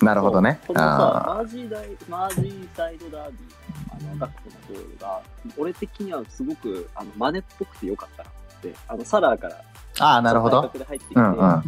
[0.03, 0.61] なるほどね。
[0.69, 5.21] マージーダイマージーサイドダービーのあのガクポのゴールが、
[5.57, 9.59] 俺的にはすごくあのマネっぽくてよかったなって、あのサラーからー
[9.99, 10.71] あー、なるほど。
[10.73, 11.41] で入ってきて、うんうん。
[11.41, 11.63] あの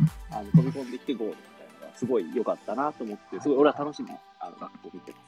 [0.54, 5.18] 飛び込んできてゴールみたいなのがすごい良かったなと思って、すごい俺は楽しみにあのガクポ見てま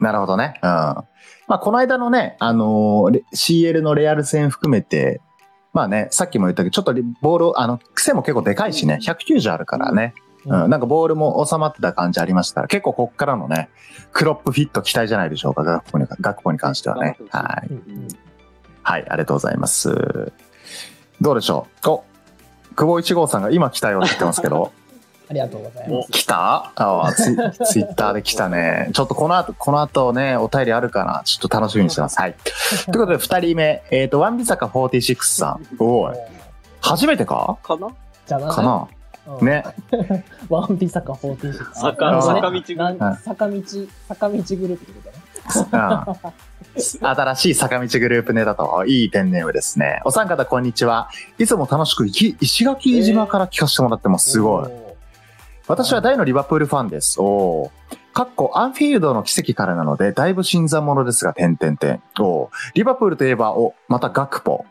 [0.00, 0.54] なるほどね。
[0.62, 0.68] うん。
[0.68, 1.04] ま
[1.48, 5.20] あ、この間のね、あのーレ CL のレアル戦含めて、
[5.72, 10.14] まあね、さっきも言ったけど、ちょっとリボール、あの、癖も結構でかいしね、190あるからね。
[10.46, 13.68] うん、なんかボールも収まってた感じありましたから、結構こっからのね、
[14.12, 17.18] クロップフィット期待じゃないでしょうか、学校に、学校に関してはね。
[17.28, 17.68] はい。
[17.68, 18.08] うんうん
[18.82, 20.32] はい、ありがとうございます。
[21.20, 21.88] どうでしょう？
[21.90, 22.04] お、
[22.74, 24.72] 久保一号さんが今来たよって言ってますけど、
[25.30, 26.10] ありがとうございます。
[26.10, 26.72] 来た？
[26.74, 28.90] あツイツイッターで来たね。
[28.92, 32.18] ちょっとこの後、この後ね、お便りあるかなちょっと楽しみにしてます。
[32.18, 32.34] はい。
[32.90, 35.64] ということで、二人目、えっ、と、ワンビサカ46さん。
[35.78, 36.16] おい、
[36.80, 37.58] 初めてか？
[37.62, 37.88] かな？
[38.26, 38.88] じゃあかな？
[39.38, 39.62] うんね。
[40.50, 41.74] ワンピ坂46。
[41.74, 42.62] 坂あ坂道
[43.22, 43.62] 坂道、
[44.08, 46.16] 坂道グループってことね。
[46.74, 47.06] うん。
[47.06, 50.00] 新しい坂道グループネタと、いいペンネームですね。
[50.04, 51.08] お三方、こんにちは。
[51.38, 54.32] いつも楽しく石垣島から聞かせてもらってます。
[54.32, 54.89] すごい。
[55.70, 57.20] お私は大のリバプールファンです。
[57.20, 62.02] おーかっこアンフィールドの奇跡からなので、だいぶ新参者ですが、点々点。
[62.18, 64.64] おーリバプールといえば、お、またガクポ。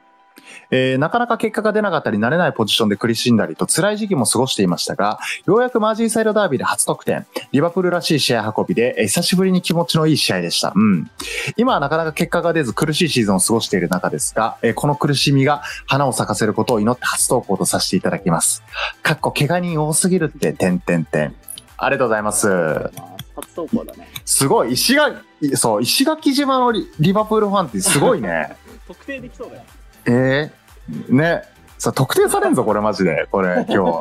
[0.71, 7.25] えーなかなか結果が出なかったり、慣れないポジションで苦しんだりと辛い時期も過ごしていましたが、ようやくマージーサイドダービーで初得点。
[7.51, 10.71] リバプールらしい試合運びで、えー久しぶりに気持ちのいい試合でした。
[10.75, 11.09] うん。
[11.57, 18.63] 今はなかなか結果が出ず苦しいシーズンを過ごしている中ですが、えーこの苦しみが花を咲かせることを祈って初投稿とさせていただきます。
[19.01, 21.35] かっこ怪我人多すぎるって、点々点。
[21.77, 22.47] ありがとうございます。
[22.47, 24.07] まあ初投稿だね。
[24.25, 28.55] すごい、石垣、いそう、石垣島のリリバプールファンってすごいね。
[28.87, 29.63] 特定できそうだよ。
[30.11, 31.43] えー、ね。
[31.77, 33.27] さ、特定されんぞ、これマジで。
[33.31, 33.99] これ、今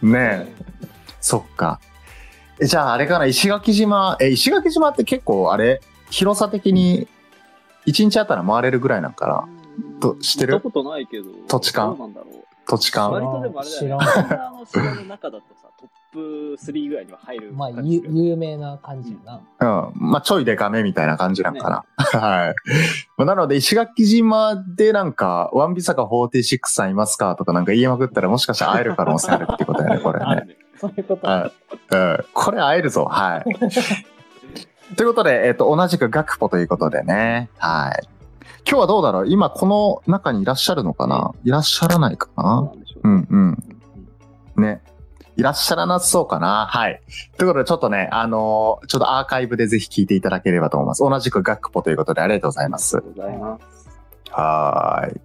[0.00, 0.02] 日。
[0.06, 0.54] ね
[1.20, 1.80] そっか。
[2.60, 5.80] え、じゃああれかな、石垣島、え、石垣島って結構あれ、
[6.10, 7.08] 広さ的に
[7.86, 9.48] 1日あったら回れるぐらいなんかな。
[10.00, 10.52] と知ってる？
[10.54, 11.24] 行ったことないけど。
[11.48, 12.44] 土地勘どうなんだろう。
[12.66, 13.10] 土地勘。
[13.12, 14.06] 割とでもあれだよね。
[14.06, 15.67] 知らん沖縄 の島の中だとさ、
[16.18, 17.70] プ3ぐらいには入るまあ。
[17.70, 19.18] ゆ有名な感じや
[19.58, 19.88] な。
[19.88, 20.10] うん。
[20.10, 22.20] まあ、ちょいデカめみたいな感じなんかな。
[22.20, 22.54] はい。
[23.16, 30.24] まあなので、石垣島でなんか、ワンビサカ46さんいますかとかなんか言いまくったらもしかしたら会える可能性あるってことだよね、これね。
[30.26, 30.56] あるね。
[30.76, 31.26] そういうこと。
[31.26, 31.52] はい。
[31.94, 32.24] うん。
[32.34, 33.04] これ会えるぞ。
[33.04, 33.44] はい。
[34.96, 37.50] ということで、えっ、と、同じくガクポということでね。
[37.58, 38.08] はい。
[38.68, 39.26] 今日はどうだろう？
[39.28, 41.32] 今この中にいらっしゃるのかな？
[41.44, 43.26] いらっしゃらないかそうななんでしょうね。
[43.30, 43.64] うんうん。
[44.56, 44.82] うんね。
[45.38, 47.00] いらっしゃらなそうかなはい。
[47.38, 50.98] ということで、ちょっとね、あのーちょっとアーカイブでぜひ聞いていただければと思います。
[51.00, 53.00] 同じくガクポということでありがとうございますあ。
[53.00, 54.30] りがとうございます。
[54.32, 55.20] はーい。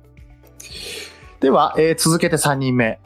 [1.40, 3.00] では、えー続けて3人目。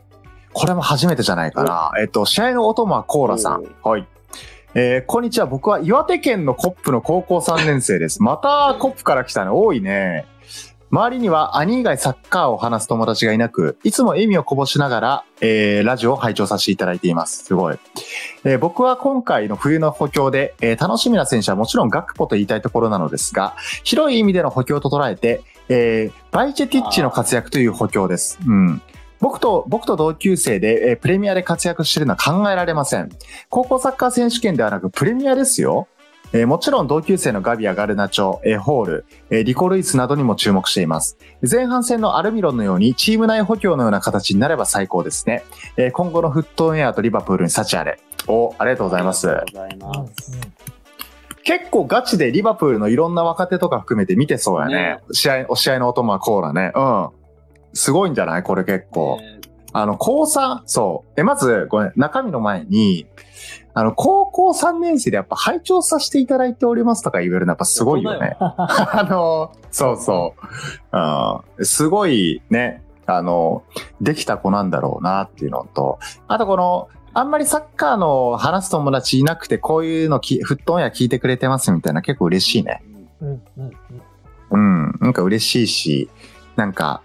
[0.52, 1.92] これも初めてじゃないかな。
[2.02, 3.64] えっと、試合のお供はコーラさん。
[3.84, 4.06] はい。
[4.74, 5.46] えーこんにちは。
[5.46, 8.22] 僕は岩手県のコップの高校3年生です。
[8.22, 9.52] またコップから来たね。
[9.52, 10.26] 多いね。
[10.90, 17.44] 周りには兄以外サッカーを話す友達がいなく、いつも笑みをこぼしながら、えーラジオを拝聴させていただいています。
[17.44, 17.78] すごい。
[18.46, 28.40] えー僕は今回の冬の補強で、えー楽しみな選手はもちろんガクポと言いたいところなのですが、広い意味での補強と捉えて、えーバイチェティッチの活躍という補強です。
[28.48, 28.82] うん。
[29.20, 33.10] 僕と、僕と同級生で、えープレミアで活躍してるのは考えられません。
[33.50, 35.90] 高校サッカー選手権ではなくプレミアですよ。
[36.34, 41.18] えーもちろん同級生のガビア、ガルナチョ、えーホール、えーリコルイスなどにも注目しています。
[41.50, 45.44] 前半戦のアルミロンのようにチーム内補強のような形になれば最高ですね。
[45.78, 48.00] えー今後のフットンエアとリバプールに幸あれ。
[48.28, 49.30] お、ありがとうございます。
[49.30, 50.32] ありがとうございます。
[51.44, 54.74] 結構ガチでリバプールのいろんな若手とか含めて見てそうやね。
[54.74, 56.74] ね試合、お試合のお供はコーラね。
[56.76, 57.10] うん。
[57.74, 59.18] すごいんじゃないこれ結構。
[59.22, 59.38] ね
[59.74, 61.20] あの、高3、そう。
[61.20, 63.06] え、まず、ごめん、中身の前に、
[63.78, 68.36] あの、高校3年生でやっぱ拝聴させていただいておりますとか言えるのやっぱすごいよね。
[68.40, 70.34] あの、そうそ
[70.92, 70.98] う。
[71.60, 73.62] うん、すごいね、あの、
[74.02, 82.82] できた子なんだろうなっていうのと、あとこの、あんまりサッカーの話す友達いなくて、こういうのき、フットオンや聞いてくれてますみたいな結構嬉しいね。
[83.22, 83.74] うんうんうんうん
[84.50, 86.10] うん、なんか嬉しいし、
[86.56, 87.04] なんか、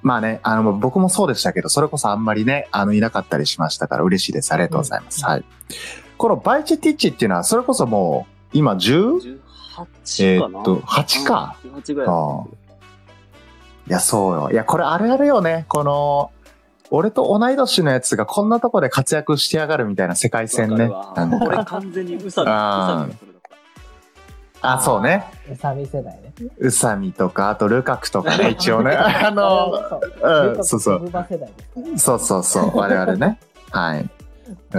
[0.00, 4.54] まあね、あの、僕もそうでしたけど、それこそあんまりね、あの、いなかったりしましたから嬉しいです。
[4.54, 5.20] ありがとうございます。
[5.22, 5.44] うんはい。
[6.16, 9.38] このバイチェティッチっていうのは、それこそもう、今 10?
[9.76, 11.56] 18かなえーっと8か。
[11.64, 13.88] うん18ぐらい。
[13.88, 14.50] いや、そうよ。
[14.50, 15.64] いや、これあるあるよね。
[15.68, 16.30] この、
[16.90, 20.88] 俺と同い年のやつがこんなとこで活躍してやがるみたいな世界線ね。
[20.88, 22.18] わかるわなんかこれ完全に
[24.62, 25.24] あそうね。
[25.52, 26.32] 宇佐美世代ね。
[26.58, 28.96] 宇佐美とか、あとルカクとかね、 一応ね。
[28.96, 29.72] あの、
[30.22, 31.10] うん、そうそう。
[31.96, 33.38] そうそうそう、我々ね。
[33.70, 34.08] はい。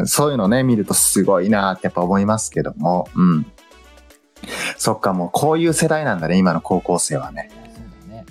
[0.06, 3.46] そういうのね、見るとすごいなってやっぱ思いますけども、うん。
[4.78, 7.50] そっか、もうこういう世代なんだね、今の高校生はね。
[8.08, 8.26] ね。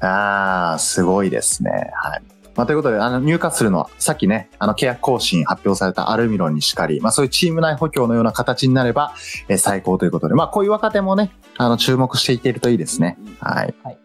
[0.00, 1.90] あー、すごいですね。
[1.94, 2.22] はい。
[2.54, 9.14] まあ、ということで、あの、入荷するのは、さっきね、あの、契約更新発表されたアルミロンにしかり、まあ、そういうチーム内補強のような形になれば、
[9.48, 13.16] えー最高ということで、まあ、こういう若手もね、あの、注目していけるといいですね。
[13.40, 13.74] はい。
[13.82, 13.98] はい。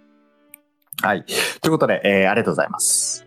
[1.01, 1.25] はい。
[1.61, 3.25] ということで、えーありがとうございます。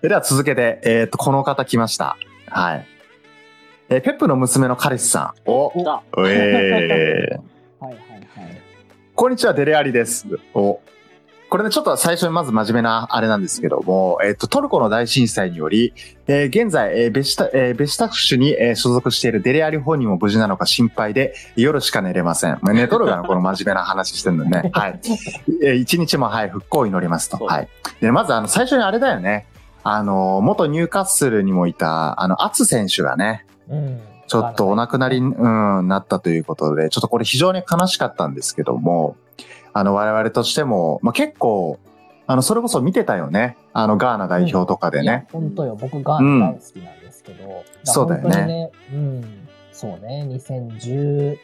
[0.00, 2.16] では続けて、えっ、と、この方来ました。
[2.48, 2.86] はい。
[3.88, 5.50] えーペップの娘の彼氏さん。
[5.50, 6.24] お、だえー、
[7.84, 8.60] はいはいはい。
[9.14, 10.26] こんにちは、デレアリです。
[10.54, 10.80] お。
[11.50, 15.92] これね、ちょっと最初にまず真面目なあれなんですけども、えっ、と、トルコの大震災により、
[16.26, 22.58] えー現在、えーベシタ、えーベシタクシュに、えー所属しているデレアリ本人も無事なのか心配で、夜しか寝れません。
[22.62, 24.70] まあ、寝とるがな、この真面目な話してるのね。
[24.72, 25.00] はい。
[25.62, 27.36] えー一日も、はい、復興を祈りますと。
[27.44, 27.68] はい。
[28.00, 29.46] で、まず、あの、最初にあれだよね。
[29.84, 34.00] あの、元ニューカッスルにもいた、あの、アツ選手がね、うん。
[34.26, 35.48] ちょっとお亡くなりに、う
[35.82, 39.16] ん、なったということで、ちょっとこれ非常に悲しかったんですけども、
[39.74, 41.78] あの、我々としても、まあ、結構、
[42.26, 43.58] あの、それこそ見てたよね。
[43.74, 45.26] あの、ガーナ代表とかでいやね。
[45.30, 45.76] 本当よ。
[45.78, 47.64] 僕、ガーナ大好きなんですけど。
[47.82, 48.70] そうだよね。
[48.92, 49.48] うん。
[49.72, 50.26] そうね。
[50.30, 51.36] 2010、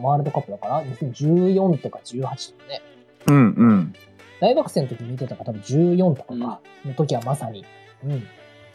[0.00, 2.82] ワールドカップだから、2014とか18とかね。
[3.26, 3.38] うん、う
[3.74, 3.94] ん。
[4.40, 6.60] 大学生の時見てたから多分14とかか。
[6.86, 7.64] の時はまさに。
[8.04, 8.26] うん。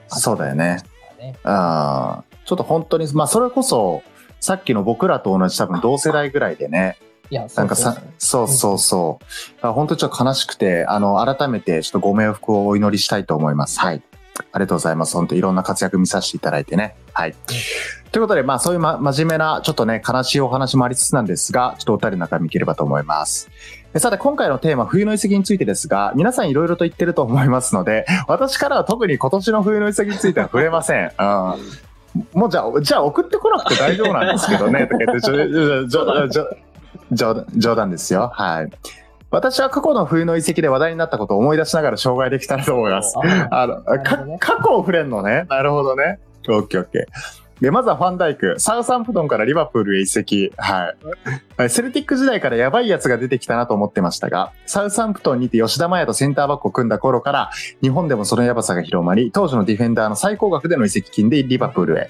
[0.07, 0.83] そうだよね。
[1.19, 1.35] ね。
[1.43, 4.03] あーちょっと本当に、まあ、それこそ、
[4.39, 6.97] さっきの僕らと同じ多分同世代ぐらいでね、
[7.29, 9.55] いや、なそうんかさ、そうそうそう。
[9.55, 13.79] だから本当にちょっと悲しくて、あの、改めてちょっとご冥福をお祈りしたいと思います。
[13.81, 14.01] はい。
[14.53, 15.15] ありがとうございます。
[15.15, 16.95] 本当いろんな活躍見させていただいてね。
[17.11, 17.33] はい。
[17.33, 17.61] という
[18.11, 23.49] ということで、まあそういう、ま、真面目な、ちょっとね、悲しいお話もありつつなんですが、ちょっとお二人の中身いければと思います。
[23.97, 31.11] でさて、今回のテーマ、冬の遺跡についてですが、皆さんいろいろと言ってると思いますので、 私からは特に今年の冬の遺跡については触れません。
[31.17, 32.39] うん。
[32.39, 36.05] もうじゃあ、じゃあ送ってこなくて大丈夫なんですけどね、とか言って、冗
[37.33, 38.29] 談冗談ですよ。
[38.35, 38.69] はい。
[39.31, 43.15] 私は過去の冬の遺跡で話題になったことを思い出しながら紹介できたらと思います。
[43.49, 43.79] あの、
[44.27, 45.47] ね 過去を触れんのね。
[45.49, 46.19] なるほどね。
[46.49, 47.46] オッケーオッケー。
[47.61, 48.59] で、まずはファンダイク。
[48.59, 50.51] サウサンプトンからリバプールへ移籍。
[50.57, 50.93] は
[51.65, 51.69] い。
[51.69, 57.49] セルティック時代からやばいやつが出てきたなと思ってましたが、サウサンプトンにて吉田麻也とセンターバックを組んだ頃から、
[57.81, 62.09] 日本でもそのやばさが広まり、当時のディフェンダーの最高額での移籍金でリバプールへ。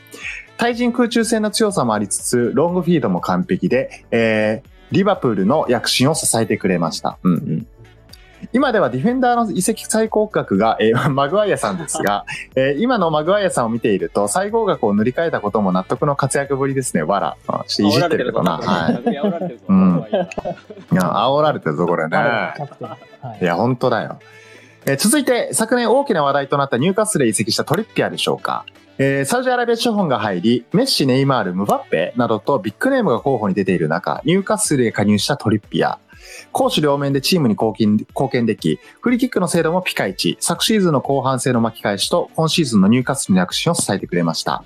[0.58, 7.18] 対人空中戦の強さもありつつ、ロングフィードも完璧で、えー、リバプールの躍進を支えてくれました。
[7.24, 7.68] うんうん。
[8.54, 17.04] 今ではディフェンダーの移籍最高額が、えー マグワイアさんですが、えー今のマグワイアさんを見ていると、最高額を塗り替えたことも納得の活躍ぶりですね。
[17.04, 17.36] わら。
[17.48, 18.58] あちょっといじってるけどな。
[18.58, 18.96] はい。
[18.96, 19.66] 煽られてるぞ。
[20.96, 22.18] や、煽られてるぞ、これね。
[23.42, 24.20] いや、本当だよ。
[24.86, 28.64] えー続いて、昨年大きな話題となったニューカッスルへ移籍したトリッピアでしょうか。
[29.00, 36.00] えーサウジアラビア資本が入り、メッシ、ネイマール、ムバッペなどとビッグネームが候補に出ている中、ニューカッスルへ加入したトリッピア。
[36.52, 44.64] 攻守両面でチームに貢献貢献でき、フリーキックの精度もピカイチ、昨シーズンの後半戦の巻き返しと、今シーズンのニューカッスルの躍進を支えてくれました。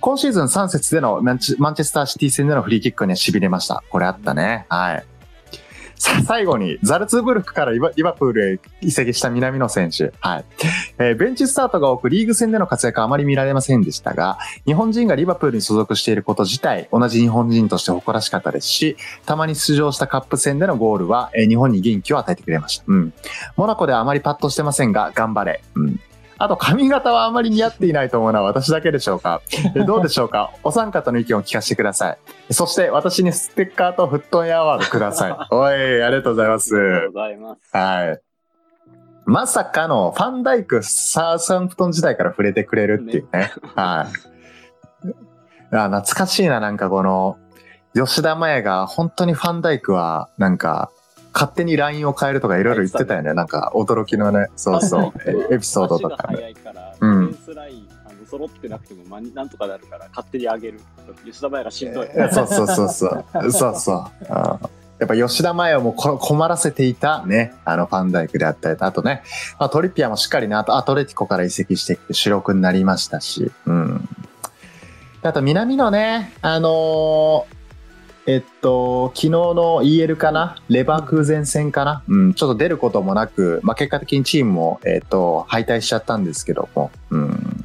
[0.00, 3.82] 今シーズン3節でのマンマンチェスターシティ戦でのフリーキックには痺れました。
[3.90, 4.66] これあったね。
[4.68, 5.19] はい。
[6.00, 10.14] さあ最後に、ザルツブルクからリバプールへ移籍した南野選手。
[10.20, 10.44] はい。
[10.98, 22.84] えーベンチスタートが多くリーグ戦での活躍はあまり見られませんでしたが、日本人がリバプールに所属していること自体、同じ日本人として誇らしかったですし、たまに出場したカップ戦でのゴールは、えー日本に元気を与えてくれました。
[22.86, 23.12] うん。
[23.58, 25.60] モナコではあまりパッとしてませんが、頑張れ。
[25.74, 26.00] うん。
[26.42, 29.42] あと、髪型はあまり似合っていないと思うのは私だけでしょうか？
[29.76, 30.50] えどうでしょうか？
[30.64, 32.52] お三方の意見を聞かせてください。
[32.52, 35.36] そして、私にステッカーとフットンエアワードください。
[35.54, 36.74] おい、ありがとうございます。
[36.74, 37.76] ありがとうございます。
[37.76, 38.20] はい。
[39.26, 43.52] まさかのファンダイク、サーサンプトン時代から触れてくれるっていうね。
[43.76, 45.76] はい。
[45.76, 47.36] あ懐かしいな、なんかこの、
[47.94, 50.90] 吉田麻也が本当にファンダイクは、なんか、
[51.32, 53.34] 勝手に LINE を変えるとかいろいろ言ってたよね。
[53.34, 55.12] なんか驚きのね、そうそう、
[55.50, 56.54] えエピソードとかね。
[57.00, 57.36] うん
[58.30, 60.80] 揃ってなくても、まあ、なんとかなるから、勝手に上げる。
[61.24, 62.08] 吉田麻也がしんどい。
[62.14, 63.50] えそうそうそうそう。
[63.50, 64.06] そうそう。
[64.28, 69.22] うんやっぱ吉田麻也もこ困らせていたね、あのファンダイクであったりと、あとね、
[69.58, 74.08] まあ、トリッピアもしっかりね、あとアトレティコから移籍してきて主力になりましたし、うん。
[75.22, 77.59] あと南のね、あのー
[78.30, 80.56] えっと、昨日の EL かな？
[80.68, 82.04] レバークーゼン戦かな？
[82.06, 87.64] うん、ちょっと出ることもなく、まあ、結果的にチームも、えっと、敗退しちゃったんですけども、うん。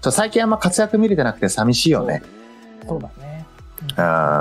[0.00, 2.22] ちょ最近あんま活躍見れてなくて寂しいよね。
[2.86, 3.44] そうだね。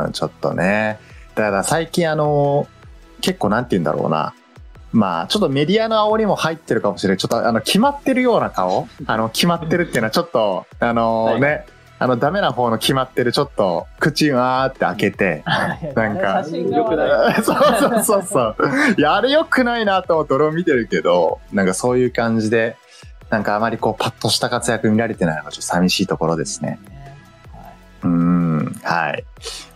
[0.05, 0.99] うん、ちょっとね。
[1.33, 2.67] だから最近あの、
[3.21, 4.35] 結構なんて言うんだろうな。
[4.91, 7.17] まあ、ちょっとメディアの煽りも入ってるかもしれない。
[7.17, 8.87] ちょっとあの、決まってるような顔？
[9.07, 11.65] あの、決まってるっていうのはちょっと、あのはいね、
[12.03, 15.41] あの、ダメな方の決まってる、ちょっと、口わーって開けて、
[15.95, 16.53] なんか そう
[17.79, 18.55] そうそうそう。
[18.97, 22.75] いや、あれ良くないなと思って俺も見てるけど、なんかそういう感じで、
[23.29, 26.77] なんかあまりこう、パッとした活躍見られてないのがちょっと寂しいところですね。
[27.53, 27.73] はい。
[28.03, 29.23] うーん、はい。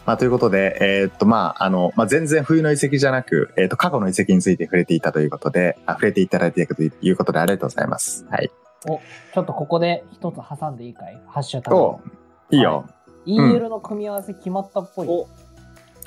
[0.05, 8.25] まあ、ということで、えーっと、まあ、あの、まあ、全然冬の遺跡じゃなく、えーっと、過去の遺跡について触れていたということで、あ触れていただいているということでありがとうございます。
[8.29, 8.51] はい。
[8.87, 8.99] お、
[9.33, 11.21] ちょっとここで一つ挟んでいいかい？
[11.27, 11.77] ハッシュタグ。
[11.77, 12.01] お
[12.49, 12.85] いいよ。
[13.25, 15.07] EL の組み合わせ決まったっぽい。
[15.07, 15.27] お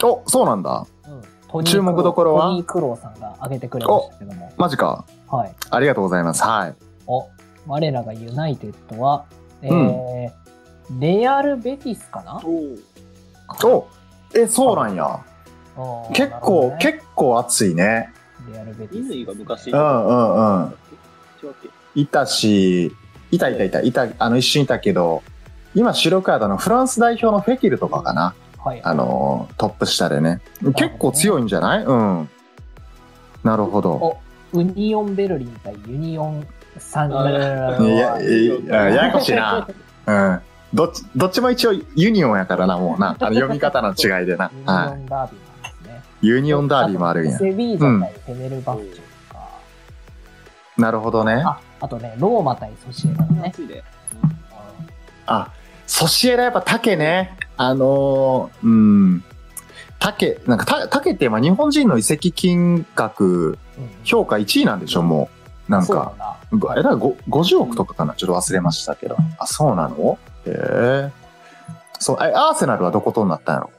[0.06, 0.86] お、そうなんだ。
[1.06, 1.22] うん
[1.64, 2.50] 注目どころは？
[2.50, 4.52] トニー・クローさんが挙げてくれましたけども。
[4.56, 5.04] マジか。
[5.26, 5.54] はい。
[5.68, 6.44] ありがとうございます。
[6.44, 6.74] はい。
[7.08, 7.26] お、
[7.66, 9.24] 我らがユナイテッドは、
[9.60, 10.30] えー
[11.00, 12.40] レアル・ベティスかな？
[12.44, 13.88] おお、
[14.32, 15.24] え、そうなんや。
[16.12, 18.12] 結構、ね結構熱いね。
[18.52, 19.12] レアル・ベティス。
[19.12, 20.74] 乾が昔、うんうんうん。
[21.42, 22.94] 違うっけいたし、
[23.30, 25.22] いたいたいた、いた、あの、一瞬いたけど、
[25.74, 28.34] 今、白カードのフランス代表のフェキルとかかな。
[28.58, 28.80] はい。
[28.82, 30.40] あのー、トップ下でね。
[30.76, 31.84] 結構強いんじゃない？
[31.84, 32.28] うん。
[33.44, 33.92] なるほど。
[33.92, 34.18] お、
[34.52, 36.46] ウニオン・ベルリン対ユニオン・
[36.78, 39.66] サンや、いやややこしいな。
[40.06, 40.40] うん。
[40.74, 43.16] どっち、どっちも一応ユニオンやからな、もうな。
[43.18, 44.60] あの読み方の違いでな ユ。
[44.60, 44.64] ニ
[45.10, 45.26] オは。
[46.22, 46.26] い。
[46.26, 47.38] ユニオンダービーもあるんや。
[47.38, 49.48] セビージャ対フェネルバフチェとか、
[50.76, 51.42] なるほどね。
[51.46, 53.52] あ、あとね、ローマ対ソシエダのね。
[55.26, 55.50] あ、
[55.86, 57.36] ソシエダやっぱ竹ね。
[57.56, 59.24] あのー、うん。
[59.98, 65.28] 竹、なんかた竹ってまあ日本人の移籍金額うん評価1位なんでしょ、も
[65.68, 65.72] う。
[65.72, 66.14] なんそうか。
[66.18, 69.16] だごえ、だからご50億とかかなちょっと忘れましたけど。
[69.38, 70.18] あ、そうなの？
[70.46, 71.12] へえ。
[71.98, 73.70] そう、えアーセナルはどことになったんやろ？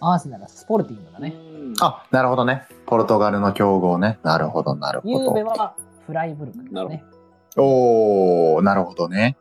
[0.00, 1.34] アーセナルはスポルティングだね。
[1.36, 2.66] うんあ、なるほどね。
[2.86, 4.18] ポルトガルの強豪ね。
[4.22, 5.32] なるほど、なるほど。
[5.32, 5.74] べは
[6.06, 7.04] フライブルクですなるね。
[7.56, 9.36] おー、なるほどね。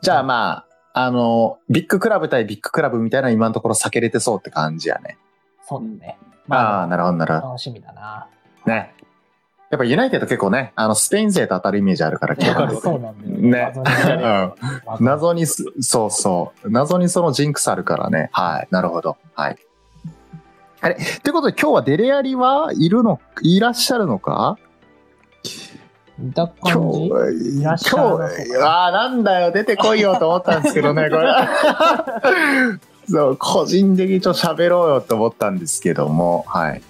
[0.00, 5.16] じゃあまあ、あの、ビッグクラブ対ビッグクラブみたいな今のところ避けれてそうって感じやね。
[5.68, 6.18] そうだね。
[6.48, 8.26] ああー、なるほど、なるほ楽しみだな。
[8.66, 8.72] ど。
[8.72, 8.94] ね。
[9.70, 16.70] やっぱユナイテッド結構ね、あの、スペイン勢と当たるイメージあるから、結構わかるそうなんだよね謎にうん謎にす、そうそう。
[16.70, 18.28] 謎にそのジンクスあるからね。
[18.32, 18.68] はい。
[18.70, 19.16] なるほど。
[19.34, 19.56] はい。
[20.82, 20.96] あれ？
[21.22, 24.58] ということで今日はデレアリはいるの、いらっしゃるのか？
[26.22, 26.98] 見た今感じ？
[27.00, 31.32] 日、いらっしゃるああ、なんだよ、出てこいよと思ったんですけどね、これ。
[33.10, 36.82] そう、個人的にちょっと喋ろうよと思ったんですけども、はい。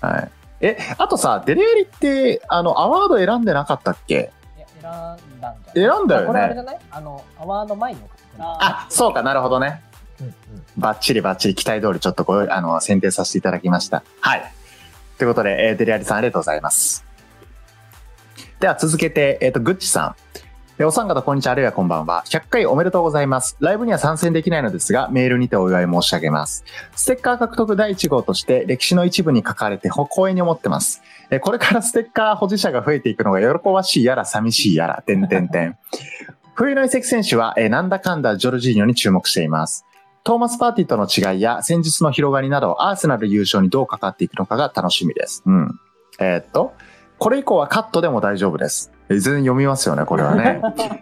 [0.00, 0.30] はい。
[0.60, 4.32] え、あとさ、デレアリって、あの、アワード選んでなかったっけ？
[4.80, 6.78] 選んだんじゃ選んだよねこれあれじゃない？
[6.90, 8.00] あの、アワード前に
[8.38, 9.82] あ、そうかなるほどね。
[10.20, 10.34] うんうん
[10.76, 14.04] バッチリバッチリ期待通りちょっとご、あの、選定させていただきました。
[14.20, 14.52] はい。
[15.18, 17.04] ということで、えーデレアリさんありがとうございます。
[18.60, 20.16] では続けて、えっ、と、グッチさ
[20.80, 20.84] ん。
[20.84, 22.24] お三方こんにちは、あるいはこんばんは。
[22.26, 23.56] 100回おめでとうございます。
[23.60, 26.64] ライブには参戦できないのですが、メールにてお祝い申し上げます。
[26.96, 31.02] ステッカー獲得第1号として、歴史の一部に書かれてほ光栄に思ってます。
[31.30, 35.76] えこれからステッカー保持者が増えていくのが喜ばしいやら寂しいやら、てんてんてん。
[36.54, 39.84] 冬の移籍選手は、えなんだかんだジョルジーニョに注目しています。
[40.24, 45.42] トーマス・パーティーとの違いや戦術の広がりなど、アーセナル優勝にどうかかっていくのかが楽しみです。
[45.46, 45.80] うん。
[46.20, 46.74] えーっと、
[47.18, 48.90] これ以降はカットでも大丈夫です。
[49.08, 50.60] えー全然読みますよね、これはね。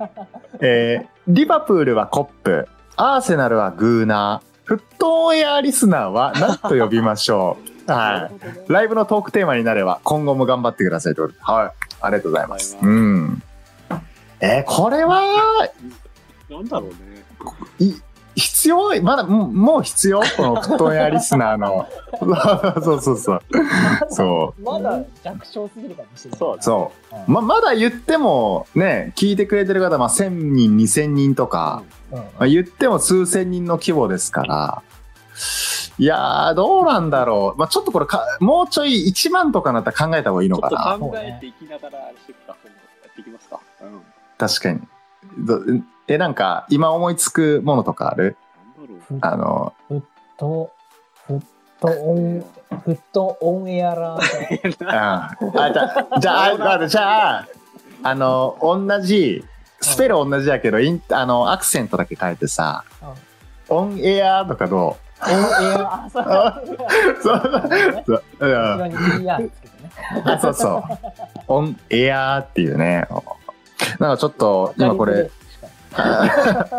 [0.60, 7.56] えーリバプールはコップ、アーセナルはグーナー、フットオンエアリスナーは何と呼びましょ
[7.88, 7.90] う。
[7.92, 8.30] は
[8.68, 8.72] い。
[8.72, 11.22] ライブのトークテーマになれば、今後も頑張ってくださいと。
[11.40, 11.70] はい。
[12.00, 12.76] ありがとうございます。
[12.80, 13.42] うん。
[14.40, 15.22] えーこれは、
[16.50, 17.24] なんだろうね。
[17.80, 17.94] い
[18.36, 19.02] 必要？
[19.02, 20.20] まだ、もう必要？
[20.36, 21.88] この布団屋リスナーの。
[22.82, 23.40] そうそうそう。
[24.10, 26.38] そまだ弱小すぎるかもしれない。
[26.38, 26.58] そうう。
[26.60, 27.16] そう。
[27.16, 31.82] うんま、まだ言っても、ね、聞いてくれてる方、まあ、1000人、2000人とか、
[32.12, 34.82] うんまあ、言っても数千人の規模ですから、
[35.98, 37.58] いやー、どうなんだろう。
[37.58, 40.98] まあ、ちょっとこれか、もうちょい1万とかなったら考えた方がいいのちょっとかな。
[40.98, 43.60] 考えていきながらあれしていやっていきますか。
[43.80, 44.02] うん。
[44.36, 44.80] 確かに。
[46.06, 48.36] どえ、なんか、今思いつくものとかある？
[49.10, 49.94] なんだろう。
[49.94, 50.02] フッあの、
[50.38, 50.70] ト、
[51.26, 51.42] フッ
[51.80, 52.44] トオン、
[52.84, 54.80] フットオンエアラー。
[54.80, 55.36] うんあ、
[55.72, 57.48] じゃあ、じゃあ、じゃあ、
[58.02, 59.44] あの、同じ、
[59.80, 62.84] スペル同じやけど、インあの、アクセントだけ変えてさ、
[63.68, 66.24] オンエアとかどオンエア、 あ、そう。
[66.24, 66.60] あ
[67.20, 67.42] そう
[68.04, 68.14] そ
[70.38, 70.40] う。
[70.40, 70.82] そうそう。
[71.48, 73.06] オンエアっていうね。
[73.98, 75.30] なんかちょっと、今これ、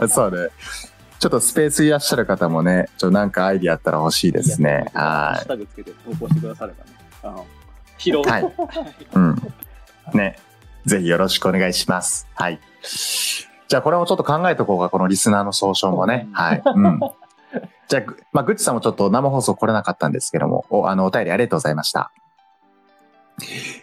[0.07, 0.49] そうね。
[1.19, 4.85] ちょっとスペースいらっしゃる方もね、ちょっとなんかアイディアあったら欲しいですね。
[4.93, 6.91] ハッはシュタグつけて投稿してくださればね。
[7.23, 7.45] あの、
[7.97, 8.21] 拾う。
[8.21, 8.47] はいい。
[9.13, 9.35] うん。
[10.13, 10.37] ね。
[10.85, 12.27] ぜひよろしくお願いします。
[12.35, 12.59] はい。
[13.67, 16.27] じゃあこれもちょっと考えとこうか、このリスナーの総称もね。
[16.31, 16.61] はい。
[16.63, 16.99] うん。
[17.87, 22.11] じゃあ、ぐまあ、グッチさんもちょっと生放送来れなかったんですけども、お、あの、お便りありがとうございました。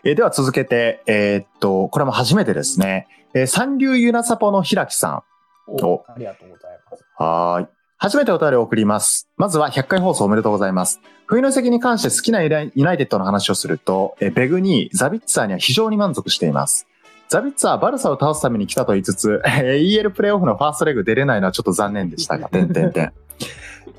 [0.04, 3.06] えーでは続けて、えーっと、これも初めてですね。
[3.34, 5.22] えー三流ユナサポの平木さん。
[5.66, 7.04] おありがとうございます。
[7.16, 7.68] はーい。
[7.96, 9.28] 初めてお便りを送ります。
[9.36, 11.00] まずは100回放送おめでとうございます。
[11.26, 16.86] 冬の席に関して好きなユナイユナイテッドの話をすると、えベグにザビッツァーには非常に満足しています。
[17.28, 23.12] ザビッツァーはバルサを倒すために来たと言いつつ、えー EL プレイオフのファーストレグ出れないのはちょっと残念でしたが、てんてんてん。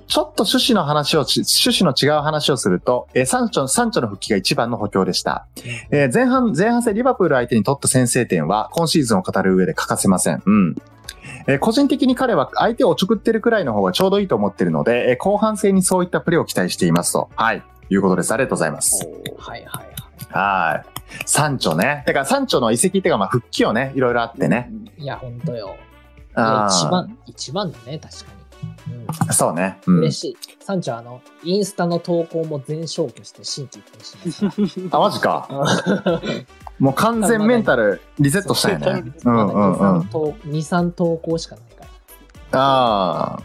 [0.07, 5.47] ちょっと趣旨の話をし、趣旨の違う話をすると、えーサンチョ、サンチョの復帰が一番の補強でした。
[5.91, 10.43] えー前半、前半戦リバプール相手に取った先制点は、今シーズンを語る上で欠かせません。
[10.45, 10.75] うん。
[11.47, 17.29] えー個人的に彼は相手をおちょくってるくらいの方がちょうどいいと思ってるので、えー後半戦にそういったプレーを期待していますと。
[17.35, 17.63] はい。
[17.89, 18.31] いうことです。
[18.33, 19.07] ありがとうございます。
[19.37, 19.85] はいはい
[20.31, 20.73] はい。
[20.73, 20.85] はい。
[21.25, 22.03] サンチョね。
[22.05, 24.71] てか、サンチョの移籍っていうか、まあ、復帰をね、いろいろあってね。
[24.97, 25.75] いや、ほんとよ。
[26.31, 26.37] 一
[26.89, 28.44] 番、一番だね、確かに。
[29.31, 29.79] そうね。
[29.87, 29.93] う。
[29.93, 30.37] 嬉しい。
[30.59, 35.47] サンチョあの、インスタの投稿も全消去して新規一転します あ、マジか。
[36.79, 39.03] もう完全メンタルリセットしたよね。
[39.23, 39.99] うんうんうん。
[40.01, 41.85] 2、3 2、3投稿しかないか
[42.51, 42.59] ら。
[42.59, 43.43] ああ。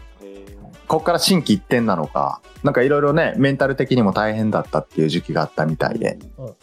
[0.87, 2.41] こっから新規一点なのか。
[2.63, 6.19] なんかいろいろね、メンタル的にも大変だったっていう時期があったみたいで。
[6.37, 6.55] うん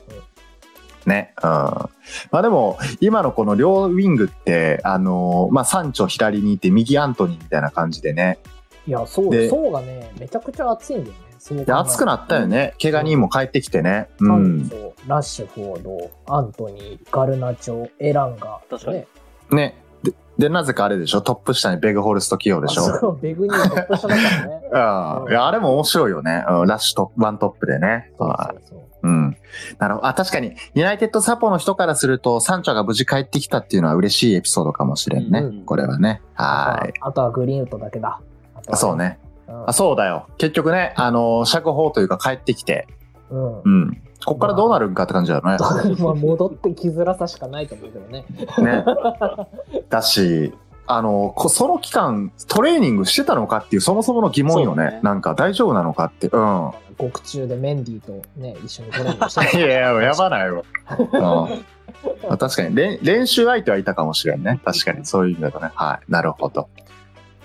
[1.09, 1.15] うん。
[1.15, 1.35] ね。
[1.43, 1.49] うん。
[1.49, 1.89] ま
[2.33, 8.39] あでも、今のこの両ウィングって、あのーまあ、サンチョ左にいて、右アントニーみたいな感じでね。
[8.87, 11.21] いや、そう、でそうがね、めちゃくちゃ熱いんだよね。
[11.39, 12.75] そうで熱くなったよね。
[12.83, 14.09] 怪我人も帰ってきてね。
[14.19, 14.69] うん
[15.07, 18.61] ラッシュフォード、アントニー、ガルナチョ、エランガ。
[18.69, 19.07] 確かにね。
[19.53, 19.83] ね。
[20.03, 21.21] でで、なぜかあれでしょ？
[21.21, 22.83] トップ下にベグホルスト企業でしょ？
[22.99, 24.61] そう、ベグにトップ下だからね。
[25.27, 25.31] うん。
[25.31, 26.45] いや、あれも面白いよね。
[26.49, 28.11] うん、ラッシュトップ、ワントップでね。
[28.19, 29.09] そうはいそうそう。
[29.09, 29.37] うん。
[29.79, 30.07] なるほど。
[30.07, 35.41] あ、確かに、ユナイテッドサポの人からすると、サンチョが無事帰ってきたっていうのは嬉しいエピソードかもしれんね。
[35.41, 36.23] うんこれはね。
[36.35, 36.93] はい。
[37.01, 38.21] あとはグリーンウッドだけだ。
[38.69, 38.97] あそう。
[38.97, 39.19] ね。
[39.49, 40.27] うんあ、そうだよ。
[40.37, 42.87] 結局ね、あの、釈放というか帰ってきて、
[43.31, 43.61] うん。
[43.63, 44.03] うん。
[44.25, 45.57] こっからどうなるんかって感じだよね。
[46.01, 48.25] まあ 戻ってきづらさしかないと思うけどね。
[48.59, 48.85] ね。
[49.89, 50.53] だし、
[50.87, 54.85] あの、こその期間、トレーニングしてたのかっていう、そもそもの疑問よね。
[54.85, 56.29] ねなんか大丈夫なのかって。
[56.29, 56.71] うん。
[56.99, 60.65] 獄中でメンディーとね、一緒にトレーニングして いやいや、やばないよ。
[62.31, 64.61] うん、確かに練、練習相手はいたかもしれんね。
[64.65, 65.71] 確かに、そういう意味だとね。
[65.75, 66.13] はい。
[66.13, 66.69] なるほど。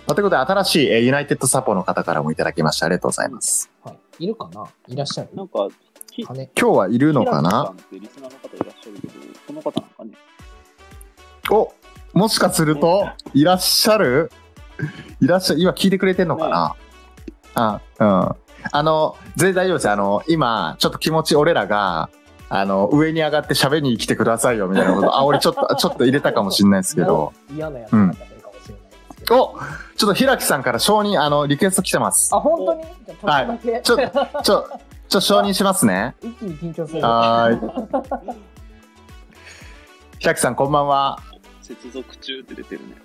[0.06, 2.88] まあということで、新しい、えーユナイテッドサポの方からもいただきました。
[2.88, 3.70] ありがとうございます。
[3.84, 4.26] はい。
[4.26, 4.66] いるかな？
[4.88, 5.30] いらっしゃる？
[5.34, 5.68] なんか。
[6.16, 7.74] 今日はいるのかな？
[7.92, 9.14] リスナーの方いらっしゃるけど、
[9.48, 10.12] この方なんかね？
[11.50, 11.74] お
[12.14, 14.32] もしかすると、いらっしゃる？
[15.22, 16.76] いらっしゃる今聞いてくれてんのかな、
[17.56, 18.36] あ、うん。
[18.72, 19.94] あの、全然大丈夫ですよ。
[19.94, 22.10] あの、今、ちょっと気持ち俺らが、
[22.50, 27.34] あの、上に上がって喋りに来てくださいよ、みたいなこと、あ、俺ちょっと、 ちょっと入れたかもしれないですけど。
[27.56, 29.44] 嫌なやつかもしれないですけど。
[29.44, 29.60] お
[29.96, 32.34] ちょっと平木さんから承認、あの、リクエスト来てます。
[32.36, 32.84] あ、本当に？
[32.84, 34.70] じゃあちょちょ、
[35.08, 36.16] ちょ、承認しますね。
[36.22, 37.02] 一気に緊張する。
[37.02, 38.38] はーい。
[40.20, 41.20] 平木さん、こんばんは。
[41.62, 42.96] 接続中って出てるね。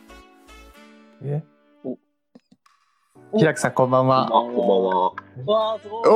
[1.22, 1.42] え？
[3.36, 4.26] 平木さん、こんばんは。
[4.26, 5.12] あ、こんばんは。
[5.70, 6.10] わー、すごい。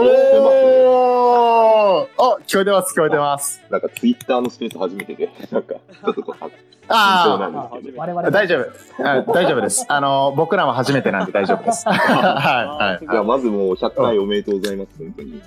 [0.87, 3.61] おーお聞こえてます、聞こえてます。
[3.69, 6.55] なんかツイッターのスペース初めてで、なんか、ちょっとこう、緊張
[6.89, 7.99] あなんですけど。
[8.01, 9.07] 我々あ、大丈夫。
[9.07, 9.85] あ大丈夫です。
[9.89, 11.85] あの、僕らも初めてなんで大丈夫です。
[11.91, 13.05] はい、はい。
[13.05, 15.43] いや、まずもう100回おめでとうございます、本当に。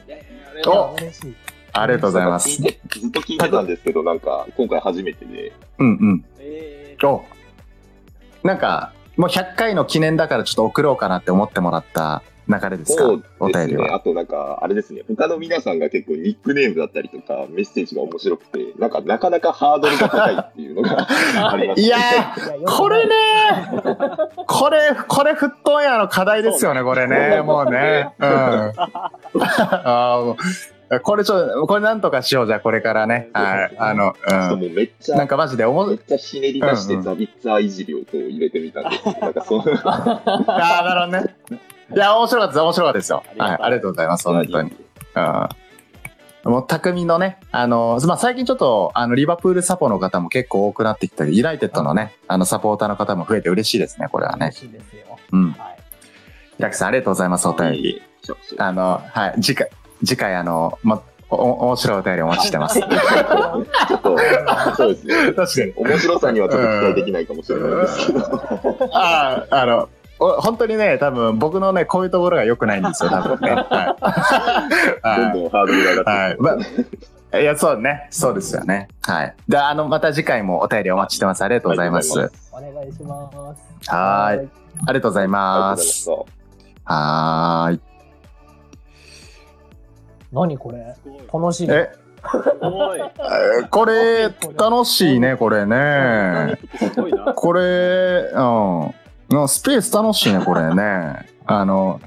[0.67, 0.95] お。
[1.73, 2.61] ありがとうございます。
[2.61, 2.75] ずっ
[3.11, 6.25] と聞いてたんですけど、なんか、今回初めてで、うんうん。
[6.39, 7.25] えーお
[8.43, 13.03] なんか、もう100回の記念だからちょっと送ろうかなって思ってもらった流れですか？
[13.05, 13.33] そうですね。
[13.39, 13.95] お便りは。
[13.95, 21.07] あとなんか、あれですね、他の皆さんが結構ニックネームだったりとか、メッセージが面白くて、なんか、なかなかハードルが高いっていうのが
[21.51, 23.13] ありますいやいやー、これね
[24.45, 27.41] これ、これ、フットンヤの課題ですよね、これね。
[27.41, 28.09] もうね。
[28.19, 28.27] うん。
[28.29, 30.35] あーもう
[31.03, 33.29] これちょ、これなんとかしよう、じゃあこれからね。
[33.33, 33.75] はい。
[33.77, 34.15] あの、
[34.53, 35.15] うもうめっちん。
[35.15, 41.35] なんゃ、かマジでおもめっ、ちゃひねり出してうんうんザビッツァーいじりをこう入れてみたんですけど、なんかその、ああ、なるほどね。
[41.95, 43.23] いや、面白かったです、面白かったですよ。
[43.37, 44.71] はい、ありがとうございます、本当に。
[45.15, 45.49] うん。
[46.51, 54.59] もう、匠のね、あの、まあ、最近ちょっと、あの、リバプールサポの方も結構多くなってきたり、ユナイテッドのね、あの、サポーターの方も増えて嬉しいですね、これはね嬉。
[54.59, 55.17] しいですよ。
[55.31, 55.51] うん。
[55.53, 55.77] はい。
[56.57, 58.01] 平木さん、ありがとうございます、お便り。
[58.57, 59.69] あの、はい、次回、
[60.03, 62.79] 次回、あの、ま、お、お面白いお便りお待ちしてます。
[62.79, 64.17] ちょっと、
[64.75, 65.33] そうですね。
[65.33, 65.73] 確かに。
[65.75, 68.89] 面白さにはちょっと期待できないかもしれないですけど。
[68.93, 69.89] ああ、あの、
[70.19, 73.51] お本当にね、多分僕のね、こういうところが良くないんですよ、 多分ね。
[73.51, 73.97] は
[75.15, 75.33] い。
[75.33, 76.31] どんどんハードルが上がはい。
[76.31, 76.57] ってま
[77.33, 78.07] あ、いや、そうね。
[78.11, 78.87] そうですよね。
[79.01, 79.35] はい。
[79.49, 81.43] で、あの、また次回もお便りお待ちしてます。
[81.43, 82.17] ありがとうございます。
[82.17, 83.91] はいお願いします。
[83.91, 84.49] ーい。
[84.87, 85.59] ありがとうございま。
[85.71, 86.09] ますす。
[86.85, 87.94] はーい。
[90.35, 90.95] 何これ？
[91.33, 91.69] 楽しい。
[93.69, 94.23] これ、
[94.57, 96.57] 楽しいね、これね。
[97.35, 98.93] これ、うん。
[99.29, 101.27] のスペース楽しいね、これね。
[101.45, 101.99] あの、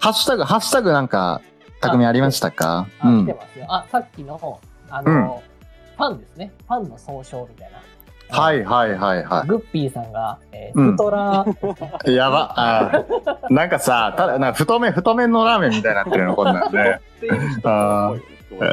[0.00, 1.40] ハッシュタグ、ハッシュタグなんか、
[1.80, 2.86] 匠ありましたか？
[3.04, 3.36] うあ、来ん。
[3.68, 5.42] あ、さっきの、あの、
[5.96, 6.52] ファンですね。
[6.66, 7.78] ファンの総称みたいな。
[8.30, 12.14] はいはいはいはグッピーさんが、えー、うんフトラー、い。
[12.16, 12.52] やば。
[12.56, 17.00] あーなんかさ、ただ、なんか太麺、太麺のラーメンみたいになってるの、こんなんね。
[17.16, 18.70] っていう人が多いよねすごいえ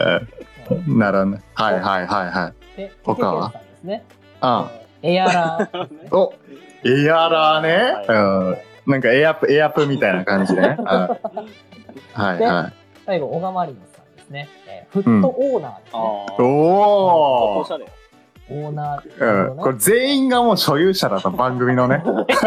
[0.70, 1.41] ーなるほどね。
[1.56, 2.78] はいはいはいはい。
[2.78, 4.04] で、他はさんですね。
[4.41, 5.88] あえーエアラー。
[6.16, 6.34] お、
[6.86, 8.06] エアラーね。
[8.08, 8.91] うん。
[8.91, 10.78] なんかエアプ、エアプみたいな感じね。
[10.86, 11.10] あ
[12.14, 12.74] はいはい。
[13.06, 14.49] 最後、小川マリノスさんですね。
[14.68, 15.93] えーフットオーナーですね。
[15.93, 17.86] あーおーおしゃれ。
[18.50, 19.50] オーナー。
[19.52, 19.58] うん。
[19.58, 22.04] これ全員がもう所有者だと番組のね。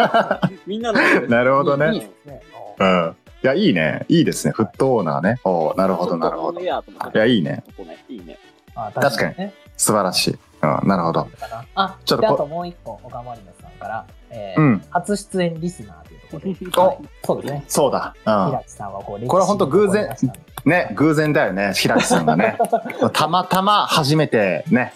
[0.67, 1.01] みんなの。
[1.29, 2.43] なるほどねいいですね。
[2.79, 3.17] うん。
[3.43, 4.05] いや、いいね。
[4.09, 4.53] いいですね。
[4.53, 5.41] フットオーナーね。
[5.45, 6.61] おーなるほどなるほど。
[6.61, 6.83] いいや、
[7.15, 7.63] や、いいね。
[7.67, 8.05] ここね。
[8.09, 8.39] いいね。
[8.75, 9.55] あ確かにね。
[9.77, 10.39] 素晴らしい。
[10.63, 10.89] うん。
[10.89, 11.29] なるほど。
[11.75, 14.85] あ、ちょっとあともう一個、小川マリノスさんから、えーうん。
[14.91, 16.06] 初出演リスナー
[16.41, 17.65] こ おはいそうですね。
[17.69, 18.15] そうだ。
[18.17, 20.17] う平木さんはこう、これは本当偶然。
[20.65, 21.73] ね、偶然だよね。
[21.75, 22.59] 平木さんがね。
[23.13, 24.93] たまたま初めてね。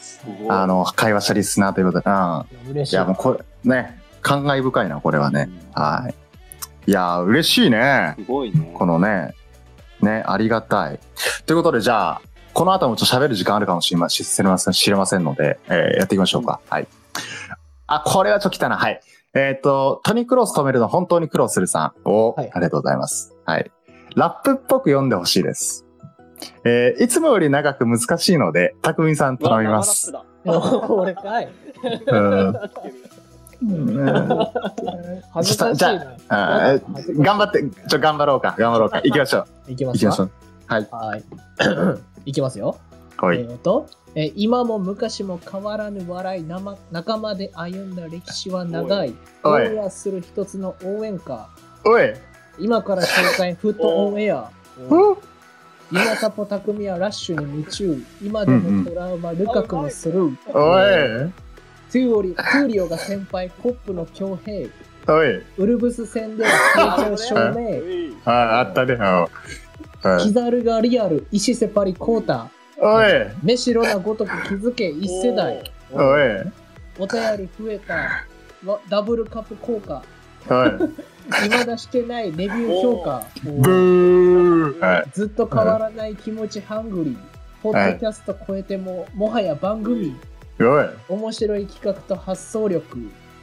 [0.48, 2.10] あの、会話したリスナーということで。
[2.10, 2.38] うん。
[2.40, 2.96] ね嬉しい。
[2.96, 3.32] いや、もうこ
[3.64, 5.48] れ、ね、感慨深いな、これはね。
[5.72, 6.14] はい。
[6.90, 8.14] いやー、嬉しいね。
[8.18, 8.72] すごいね。
[8.74, 9.34] このね、
[10.00, 10.98] ね、ありがたい。
[11.46, 12.22] ということで、じゃあ、
[12.52, 16.60] この後もちょっと喋る時間あるかもしれまし知れません知れませんので、えーやっていきましょうか。
[16.68, 16.88] はい。
[17.86, 18.76] あ、これはちょっと来たな。
[18.76, 19.00] はい。
[19.34, 21.92] えっ、と、トニクロス止めるの本当に苦労するさん。
[22.04, 23.36] お、はいありがとうございます。
[23.44, 23.70] はい。
[24.16, 25.86] ラップっぽく読んでほしいです。
[26.64, 30.12] えーいつもより長く難しいので、たくみさん頼みます。
[30.44, 31.48] 俺かい。
[32.06, 32.54] うん。
[35.32, 36.16] 恥ずかしいじゃな。
[36.28, 39.00] あー頑張って、ちょ、頑張ろうか、頑張ろうか。
[39.04, 39.70] 行きましょう。
[39.70, 40.30] いきますか行きましょう。
[40.66, 40.88] はい。
[40.90, 41.24] はい。
[42.30, 42.76] いきますよ。
[43.20, 43.38] ほい。
[43.38, 49.14] えっ、と、えー今も昔も変わらぬ笑い、なま仲間で歩んだ歴史は長い。
[49.44, 51.48] オンエアする一つの応援歌。
[51.84, 52.14] おい。
[52.58, 54.50] 今から紹介、フットオンエア。
[54.88, 55.16] うん
[55.92, 58.00] 今サポ匠はラッシュに夢中。
[58.22, 60.36] 今でもトラウマ、ルカクのスルー。
[60.52, 61.32] おい。
[61.90, 64.68] トゥーリトゥーリオが先輩、コップの強兵。
[65.08, 65.42] おい。
[65.58, 66.50] ウルブス戦では
[67.08, 68.14] 成長証明。
[68.24, 68.94] あー、あったね。
[68.94, 68.96] う
[69.26, 69.26] ん
[70.20, 72.48] キザルがリアル、石瀬パリコータ。
[72.80, 73.06] おい。
[73.42, 75.62] メシロなごとく気づけ、一世代。
[75.92, 76.52] おい。
[76.98, 78.26] お便り増えた。
[78.64, 80.02] わダブルカップ効果。
[80.48, 80.70] おい。
[81.44, 83.22] 未だしてないレビュー評価。
[83.44, 84.80] ブー。
[84.80, 85.04] はい。
[85.12, 87.16] ずっと変わらない気持ちハングリー。
[87.62, 90.16] ポッドキャスト超えても、もはや番組。
[90.58, 90.86] おい。
[91.08, 92.98] 面白い企画と発想力。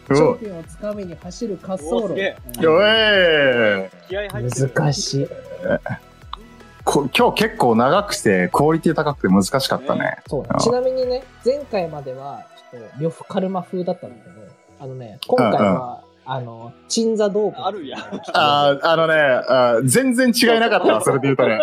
[0.09, 3.89] おい頂点をつかみに走る滑走路おい。
[4.09, 5.27] 難しい。
[6.87, 10.19] こ今日結構長くて、クオリティ高くて難しかったね。
[10.27, 14.35] そうあちなみにね、前回までは、ちょっと、呂布カルマ風だったんだけど、
[14.79, 17.57] あのね、今回は、あの、鎮座道具。
[17.57, 18.01] あるやん。
[18.33, 21.59] あーあのねあー、全然違いなかったわ、それで言うとね。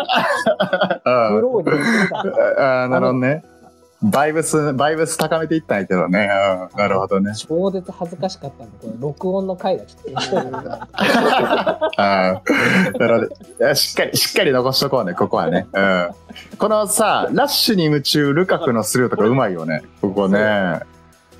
[1.04, 1.80] あ フローに
[2.58, 3.44] あーなるほどね。
[4.10, 6.28] バイブス、バイブス高めていったんやけどね。
[6.72, 7.32] うんなるほどね。
[7.36, 10.10] 超絶恥ずかしかったんで、これ、録音の回がちょっと
[11.96, 12.40] な
[13.08, 13.28] る
[13.58, 13.74] ほど。
[13.74, 15.66] しっかり、しっかり残しとこうね、ここはね。
[15.72, 16.10] うん。
[16.58, 19.82] このさ、ラッシュに夢中、ルカクのスルーとかうまいよね。
[20.02, 20.80] ここね。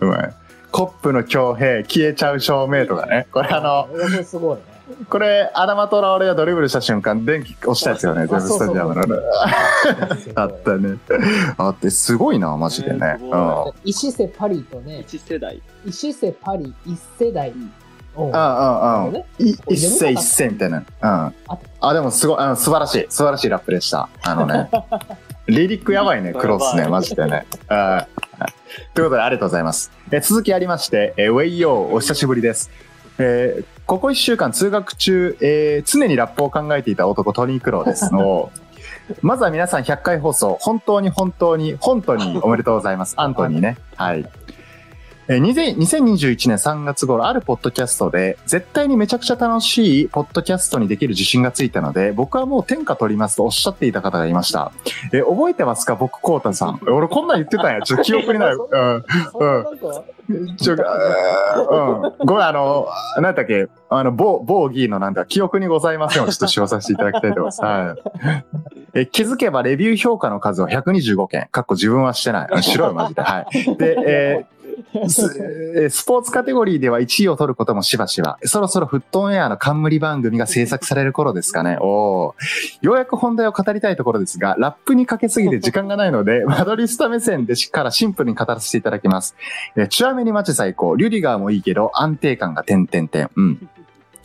[0.01, 0.35] うまい。
[0.71, 3.27] コップの強兵、消えちゃう照明とかね。
[3.31, 3.89] これあの、
[4.25, 4.62] すごいね。
[5.09, 9.16] これ、アダマトラ俺がドリブルした瞬間、電気押したやつよね、全部スタジアムのね。
[10.35, 10.99] あったね。
[11.57, 12.99] あって、すごいな、マジでね。
[12.99, 13.89] ねすごうん。
[13.89, 15.62] 石瀬パリとね、一世代。
[15.87, 17.51] 石瀬パリ一世代。
[17.51, 17.72] うん
[18.16, 20.78] うんうん一世一世みたいな。
[20.78, 20.85] うん。
[21.80, 23.07] あ、でもすごい、うん、素晴らしい。
[23.09, 24.09] 素晴らしいラップでした。
[24.22, 24.70] あのね。
[25.49, 27.47] リリックやばいね、クロスね、マジでね。
[27.68, 29.91] ということで、ありがとうございます。
[30.11, 32.70] え続きありまして、えウェイヨー、お久しぶりです。
[33.18, 38.51] えーここ一週間通学中、えー常にラップを考えていた男、トニー・クローですの。
[39.20, 43.14] まずは皆さん100回放送、本当に本当に、本当におめでとうございます。
[43.18, 43.76] アントニーね。
[43.97, 44.26] はい。
[45.27, 54.72] えー2000 2021年3月頃、あるポッドキャストで、絶対にめちゃくちゃ楽しいポッドキャストにできる自信がついたので、僕はもう天下取りますとおっしゃっていた方がいました。
[55.12, 55.97] えー覚えてますか？
[55.97, 56.81] 僕、コウタさん。
[56.87, 57.81] 俺こんなん言ってたんや。
[57.83, 58.53] ちょっと 記憶にない。
[58.55, 59.05] うん。
[59.33, 62.27] そんちょ、うん。
[62.27, 62.87] ごめん、あの、
[63.20, 67.62] なんだっけ、あの、某、某議員のなんだ、記憶にございませんをちょっと使用させていただきたいと思います。
[67.62, 68.45] はい。
[69.01, 71.47] え、気づけばレビュー評価の数は125件。
[71.51, 72.49] かっこ自分はしてない。
[72.53, 73.22] あ白いマジで。
[73.22, 73.77] はい。
[73.77, 74.54] で、えー
[75.09, 78.39] スポーツカテゴリーでは1位を取ることもしばしば。
[78.45, 81.79] そろそろフットオンエアの冠番組が制作される頃ですかね。
[81.81, 82.35] おー
[82.83, 89.37] ようやく本題を語りたいところですが、ラップにかけすぎて時間がないので、マドリスタ目線でしからシンプルに語らせていただきます。
[89.77, 90.97] えー、チュアメにマチ最高。
[90.97, 93.31] リュリガーもいいけど、安定感が点々点。
[93.37, 93.68] うん。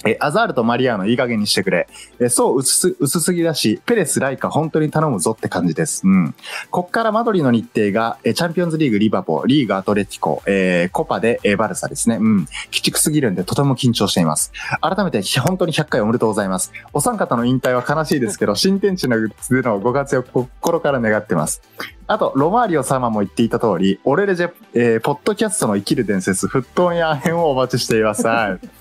[0.06, 1.88] えーアザールとマリアーノいい加減にしてくれ。
[2.20, 6.02] えーそう薄す、薄すぎだし、ペレス、ライカ本当に頼むぞって感じです。
[6.06, 6.36] うん。
[6.72, 12.18] こっからマドリの日程が、えーチャンピオンズリーグリバポー、リーグアトレティコ、えーコパで、えーバルサですね。
[12.18, 12.36] うん。
[12.38, 14.52] 鬼畜すぎるんでとても緊張しています。
[14.82, 16.72] 改めて本当に100回おめでとうございます。
[16.94, 21.62] お三方の引退は悲しいですけど、 新天地のでのご活躍を心から願ってます。
[22.08, 28.26] あと、ロマーリオ様も言っていた通り、オレレジェ、えーポッドキャストの生きる伝説、フットオンヤー編をお待ちしています。
[28.26, 28.79] はい。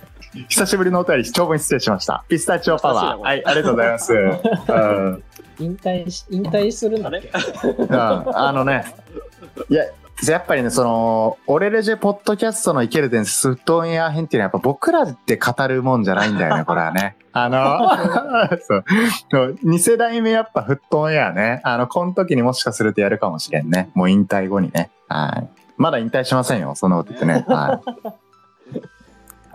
[0.49, 2.25] 久しぶりのお便り、長文失礼しました。
[2.29, 3.19] ピスタチオパワー。
[3.19, 4.13] はい、ありがとうございます。
[4.13, 5.25] うん
[5.61, 7.19] 引退し、引退するんだあれ？
[7.19, 7.29] っけ
[7.69, 8.85] うんあのね、
[9.69, 9.85] いや、
[10.27, 17.17] やっぱりね、その、オレレジェポッドキャストの生ける伝説、フットオンエア編っていうのはやっぱ僕らで語るもんじゃないんだよね、 これはね。
[17.33, 18.85] あの、 そう。
[19.65, 21.61] 2世代目やっぱフットオンエアね。
[21.65, 23.91] あの、この時にもしかするとやるかもしれんね。
[23.95, 24.91] もう引退後にね。
[25.09, 25.49] はい。
[25.77, 27.45] まだ引退しませんよ、そんなこと言ってね。
[27.49, 28.28] はい。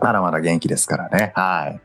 [0.04, 1.32] まだまだ元気ですからね。
[1.34, 1.82] はい。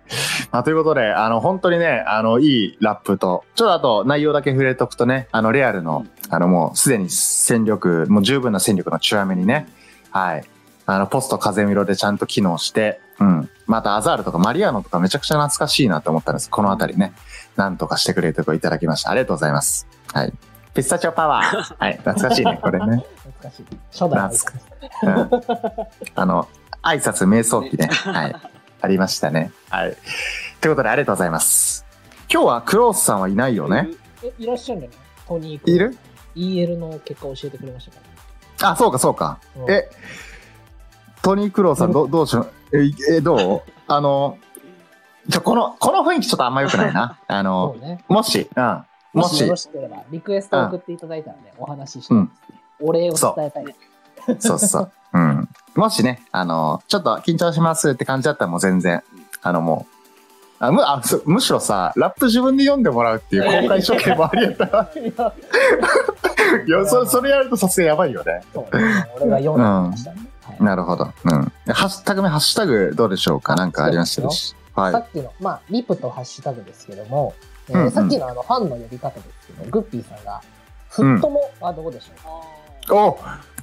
[0.51, 9.69] まあ、ということで、あの、本当にね、あの、いいラップと、ちょっとあと内容だけ触れとくとね、あの、レアルの、あの、もうすでに戦力、もう十分な戦力のチュアメにね、
[10.11, 10.45] はい。
[10.87, 13.49] あの、ポスト風見ろでちゃんと機能して、うん。
[13.67, 16.51] またアザールとかマリアーノとかめちゃくちゃ懐かしいなと思ったんです。
[16.51, 17.13] このあたりね。
[17.55, 19.11] なんとかしてくれるとこいただきました。
[19.11, 19.87] ありがとうございます。
[20.13, 20.33] はい。
[20.75, 21.75] ピスタチオパワー。
[21.79, 21.99] はい。
[21.99, 23.05] 懐かしいね、これね。
[23.41, 23.67] 懐かしい。
[23.93, 24.69] 初代懐か
[25.03, 26.49] うんあの、
[26.89, 27.87] 挨拶瞑想機 ね。
[27.89, 28.37] はい。
[28.81, 29.53] ありましたね。
[29.71, 29.97] はい。
[30.61, 31.85] ということで、ありがとうございます。
[32.33, 33.89] 今日はクロースさんはいないよね？
[34.23, 35.75] え、いらっしゃるんじゃないトニー君。
[35.75, 35.97] いる
[36.37, 39.39] ?EL の結果を教えてくれましたかあ、そうか、そうか。
[39.57, 39.63] ら。
[39.65, 39.89] うんえ、
[41.23, 42.79] トニー・クローさん、どどうしよう？
[42.79, 43.63] え、いえどう？
[43.87, 44.39] あの、
[45.31, 47.19] ちょ、この、この雰囲気ちょっとあんま良くないな。
[47.27, 48.05] あそのう、ね。
[48.09, 48.85] もし、うん。
[49.15, 52.31] もしもしよろ、しければ、リクエストを送っていただいたらね、お話ししてます、
[52.81, 53.65] お礼を伝えたい。
[54.39, 54.93] そうそう。
[55.15, 55.48] うん。
[55.79, 59.03] もしね、あの、ちょっと緊張しますって感じだったらもう全然、
[59.43, 59.95] あのもう、
[60.65, 64.91] あむあむしろさ、ラップ自分で読んでもらうっていう公開処刑もありやったら、
[66.85, 68.43] そそれやるとさすがやばいよね。
[68.53, 70.17] そう俺が読んでみましたね。
[70.43, 71.05] はいなるほど。
[71.05, 71.53] うん。
[71.73, 73.55] ハッシュタグ目、ハッシュタグどうでしょうか？
[73.55, 74.57] なんかありましたでし？
[74.75, 74.99] はいさ。
[74.99, 77.35] っきの、まあ、リプとハッシュタグですけども、
[77.69, 80.41] えーうんうんさっきのあのファンの呼び方ですけど、グッピーさんが、
[80.89, 83.19] フットモはどうでしょお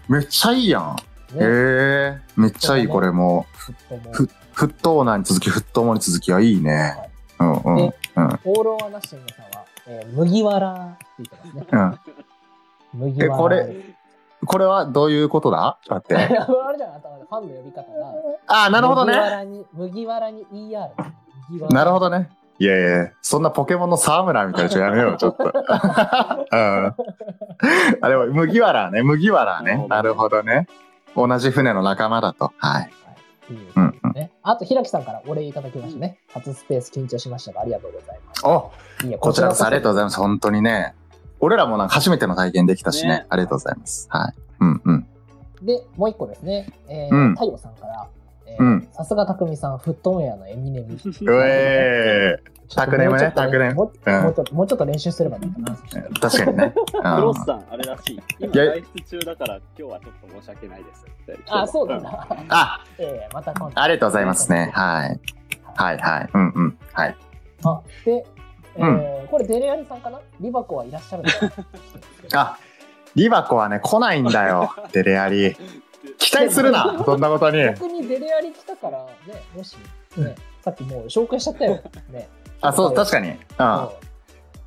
[0.08, 0.96] めっちゃいいやん。
[1.34, 3.46] う、へね、え、めっちゃいい、これも。
[4.12, 6.96] ふフットオーナーに続き、フットモに続きはいいね。
[7.40, 7.76] うんうん。
[7.76, 7.90] うん。
[7.90, 7.94] で
[8.46, 12.00] All or Nothing さんは、えー麦わらって言ってますね。
[12.94, 13.00] うん。
[13.12, 13.36] 麦わら。
[13.36, 13.96] えこれ
[14.46, 15.78] これはどういうことだ？
[15.84, 16.38] ちょっと待って。
[16.38, 18.14] あれじゃないファンの呼び方が。
[18.48, 19.14] ああ、なるほどね。
[19.14, 20.90] 麦わらに、麦わらに ER。
[21.74, 22.30] なるほどね。
[22.58, 25.44] いやいやそんなポケモンの沢村みたいな人やめよう、 ちょっと。
[26.52, 26.96] うん。
[28.02, 29.86] あ、でも、麦わらね、麦わらね。
[29.90, 30.68] なるほどね。
[31.16, 32.52] 同じ船の仲間だと。
[32.58, 32.92] はい。
[33.50, 33.96] ううんう。
[34.44, 36.18] あと、平木さんからお礼いただきましたね。
[36.34, 38.46] 初スペース緊張しましたが、ありがとうございます。
[38.46, 38.72] お
[39.04, 40.18] いいよこちらこそありがとうございまます。
[40.18, 40.94] 本当にね。
[41.40, 43.10] 俺らもなんか初めての体験できたしね。
[43.10, 44.08] ねありがとうございます。
[44.10, 44.34] はい。
[44.60, 45.08] うんうん。
[45.58, 45.66] す。
[45.66, 46.72] で、もう一個ですね。
[46.88, 48.08] えー、うん太陽さんから、
[48.92, 50.94] さすが匠さん、フットオンエアのエミネム。
[50.98, 51.00] う
[51.44, 52.56] えー。
[52.74, 53.76] タクネムね、タクネム。
[53.76, 55.78] もうちょっともうちょっと練習すればいいかな。
[56.20, 56.74] 確かにね。
[56.92, 58.22] クロスさん、あれらしい。
[58.40, 61.06] 今、いや外出中だから、今日はちょっと申し訳ないです。
[61.50, 62.28] あ、そうなんだ。
[62.50, 63.80] あ、えー、また今度。
[63.80, 64.72] ありがとうございますね。
[64.74, 65.20] はい。
[65.76, 66.30] はいはい。
[66.34, 66.78] うんうん。
[66.94, 67.16] はい。
[67.64, 68.26] あ、で、
[68.78, 70.20] えーこれデレアリさんかな？
[70.40, 71.24] リバコはいらっしゃる
[72.34, 72.58] あ、
[73.16, 74.72] リバコはね、来ないんだよ。
[74.94, 75.56] デレアリ。
[76.18, 77.58] 期待するな、そんなことに。
[77.64, 79.76] 逆にデレアリ来たからね、もし、
[80.18, 81.82] ね、さっきもう紹介しちゃったよ。
[82.10, 82.30] ね。
[82.62, 83.30] あ、そう、確かに。
[83.30, 83.36] うん。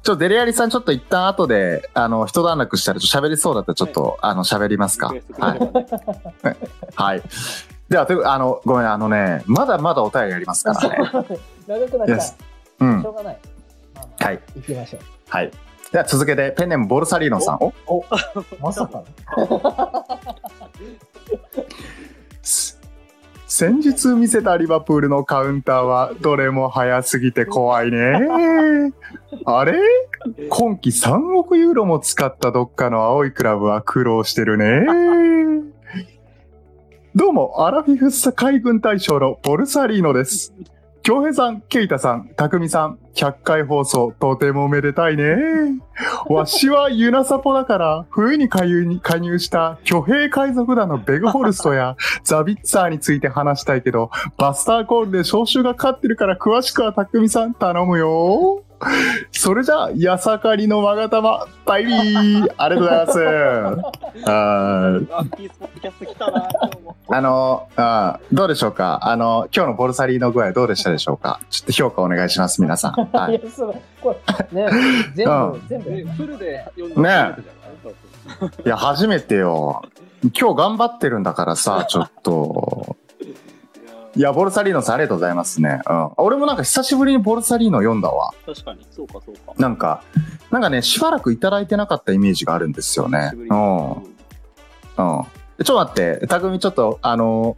[0.08, 5.08] ちょっとデレアリさん、ちょっと一旦後で、あの、一段落したら、喋りそうだったら、ちょっと、あの、喋りますか。
[5.38, 5.58] はい。
[6.94, 7.22] はい。
[7.88, 10.96] では、という、あの、ごめん、あのね、まだまだお便りありますからね。
[11.66, 12.20] 長くなっちゃう。
[12.80, 13.10] うんしょ。
[13.10, 13.38] うがない。
[13.94, 14.40] まあまあはい。
[14.56, 15.00] 行きましょう。
[15.28, 15.50] はい。
[15.90, 17.58] では続けて、ペンネームボルサリーノさん。
[17.60, 18.04] おお、
[18.60, 19.02] まさか
[23.46, 28.92] 先日見せたリバプールのカウンターはどれも早すぎて怖いね。
[29.44, 29.80] あれ？
[30.48, 34.86] 今季3億ユーロも使ったどっかの青いクラブは苦労してるね。
[37.14, 40.52] どうも、アラフィフス海軍大将のボルサリーノです。
[41.08, 45.36] 京平さん、ケイタさん、たくみさん、100回放送、とてもおめでたいね。
[46.28, 58.67] わしはユナサポだから、冬に加入に加入した巨兵海賊団のベグホルストやザビッツァーについて話したいけど、バスターコールで招集が勝ってるから詳しくはたくみさん頼むよ。
[59.32, 63.18] それじゃあ、やさかりのまがたま、バイビーありがとうございます。
[64.26, 66.96] あ ーワンピースポッドキャスト来たな、今日も。
[67.10, 69.00] あのあーどうでしょうか？
[69.02, 71.40] あの、今日のボルサリーの具合どうでしたでしょうか？
[71.50, 72.92] ちょっと評価お願いします、皆さん。
[73.16, 73.44] はいい。
[73.44, 74.14] や、そう、こ
[74.52, 74.70] れ、ね、
[75.14, 77.76] 全う部、全部フルで読んで初めてじゃない？
[77.82, 77.94] そう
[78.38, 79.82] そういや、初めてよ。
[80.38, 82.96] 今日頑張ってるんだからさ、ちょっと。
[84.18, 85.80] いや、ボルサリーノさんありがとうございますね。
[85.88, 86.10] うん。
[86.16, 88.34] 俺もなんか久しぶりにボルサリーノ読んだわ。
[88.44, 89.52] 確かに、そうか、そうか。
[89.56, 90.02] なんか、
[90.50, 93.90] なんかね、しばらくいただいてなかったイメージがあるんですよねうん。
[93.92, 94.02] うん。
[94.96, 97.56] ちょっと待って、たくみちょっと、あの、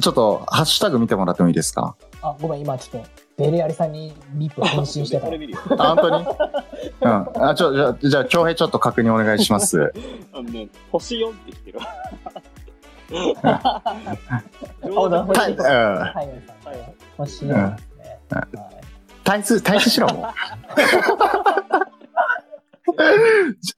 [0.00, 1.96] ちょっと、ハッシュタグ見てもらってもいいですか？
[2.22, 5.26] あ、ごめん、今ちょっと、デレアリさんにリップ返信してた。
[5.82, 6.26] あ、本当に？
[7.00, 7.48] うん。
[7.48, 9.92] あ、ちょ、じゃあ、じゃあ、京平ちょっと確認お願いします。
[10.32, 11.80] あのね、星4って来てる。
[13.42, 13.82] あ
[14.82, 15.56] なるほどはい、うん。
[15.56, 16.26] 太陽さん。
[16.26, 16.94] ね。
[17.16, 18.18] 星4ですね。
[18.30, 18.74] はい
[19.24, 20.28] 対数、対数しろ、も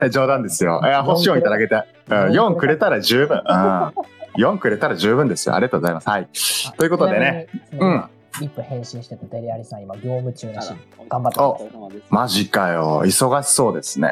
[0.00, 0.10] う。
[0.10, 0.80] 冗談ですよ。
[0.84, 1.76] いや、星4いただけて。
[2.08, 3.38] うん、4くれたら十分。
[3.38, 3.92] うん。
[4.36, 5.54] 4くれたら十分ですよ。
[5.54, 6.08] ありがとうございます。
[6.08, 6.28] はい。
[6.76, 7.46] ということでね。
[7.78, 8.04] うん。
[8.40, 10.76] リップ返信してたデレアリさん、今、業務中らしい。
[11.08, 13.02] 頑張っておマジかよ。
[13.04, 14.10] 忙しそうですね。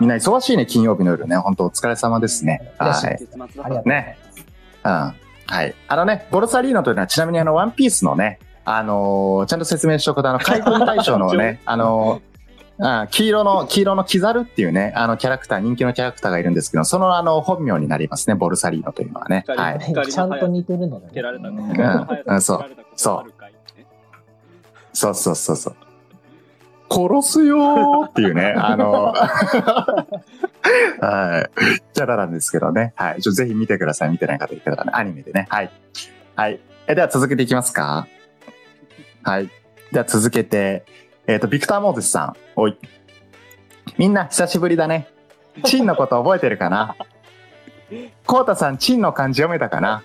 [0.00, 0.10] みん。
[0.10, 1.36] な忙しいね、金曜日の夜ね。
[1.36, 2.72] 本当お疲れ様ですね。
[2.78, 2.90] はい。
[2.90, 3.26] 嬉
[4.86, 5.14] うん。
[5.48, 5.74] はい。
[5.88, 12.36] あのね、ボルサリーノというのはちなみにあの、ワンピースのね、あのーちゃんと説明しておくと、あの、海軍大将のね、 あのー
[12.78, 19.44] あ黄色の、黄色のキザルっていうね、あのキャラクター、人気のキャラクターがいるんですけど、そのあの本名になりますね、ボルサリーノというのはね。
[19.46, 20.12] 光はい。
[20.12, 21.32] ちゃんと似てるので、蹴ら
[22.26, 22.64] うんそう
[22.96, 23.32] そう
[24.92, 25.76] そうそうそうそう。
[26.88, 29.14] 殺すよーっていうね、あの、
[31.00, 31.50] はい。
[31.94, 32.92] キャラなんですけどね。
[32.96, 33.22] はい。
[33.22, 34.10] ちょぜひ見てください。
[34.10, 35.46] 見てない方いたらね、アニメでね。
[35.48, 35.70] はい。
[36.34, 36.60] はい。
[36.86, 38.06] え、では続けていきますか？
[39.22, 39.50] はい。
[39.92, 40.84] では続けて、
[41.26, 42.36] えっ、と、ビクター・モーゼスさん。
[42.56, 42.78] おい。
[43.98, 45.08] みんな久しぶりだね。
[45.64, 46.96] チンのこと覚えてるかな？
[48.26, 50.02] コウタさん、チンの漢字読めたかな？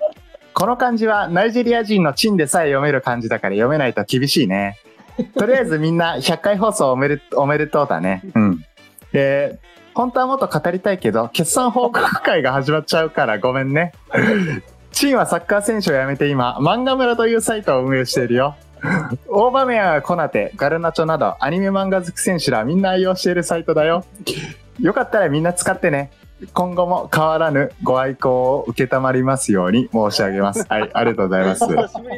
[0.53, 4.77] この漢字はナイジェリア人のチンでさえ読める漢字だから読めないと厳しいね。
[5.37, 8.21] とりあえずみんな100回放送おめでおめでとうだね。
[8.35, 8.65] うん。
[9.13, 9.59] で、
[10.01, 13.93] 本当はもっと語りたいけど、決算報告会が始まっちゃうからごめんね。
[14.91, 18.55] チンはサッカー選手を辞めて今、漫画村というサイトを運営しているよ。
[19.29, 24.03] 大場面やコナテ、ガルナチョなどアニメ漫画好き選手らみんな愛用しているサイトだよ。
[24.79, 26.09] よかったらみんな使ってね。
[26.53, 30.65] 今後も変わらぬご愛好を受けたまりますように申し上げます。
[30.67, 31.63] はい、ありがとうございます。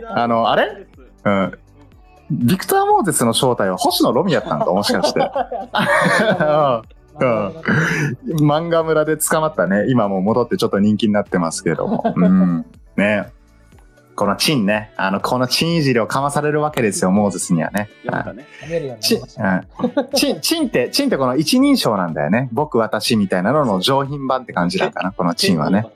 [0.08, 0.88] あのあれ？
[1.26, 1.60] うん。
[2.32, 5.20] ビクター・モーゼスの正体は星野ロミやったんかもしかして。
[7.20, 9.86] 漫画村で捕まったね。
[9.90, 12.04] 今もう戻ってちょっと人気になってますけども。
[12.16, 12.66] うん。
[12.98, 13.28] ね
[14.16, 14.92] このチンね。
[14.96, 17.90] あの、このチンいじりをかまされるわけですよ、モーゼスにはね。
[19.00, 19.22] チン
[20.14, 22.48] チン、チンって、チンってこの一人称なんだよね。
[22.52, 25.88] 僕、私みたいなのの上品版って感じなんかな、このチンはね。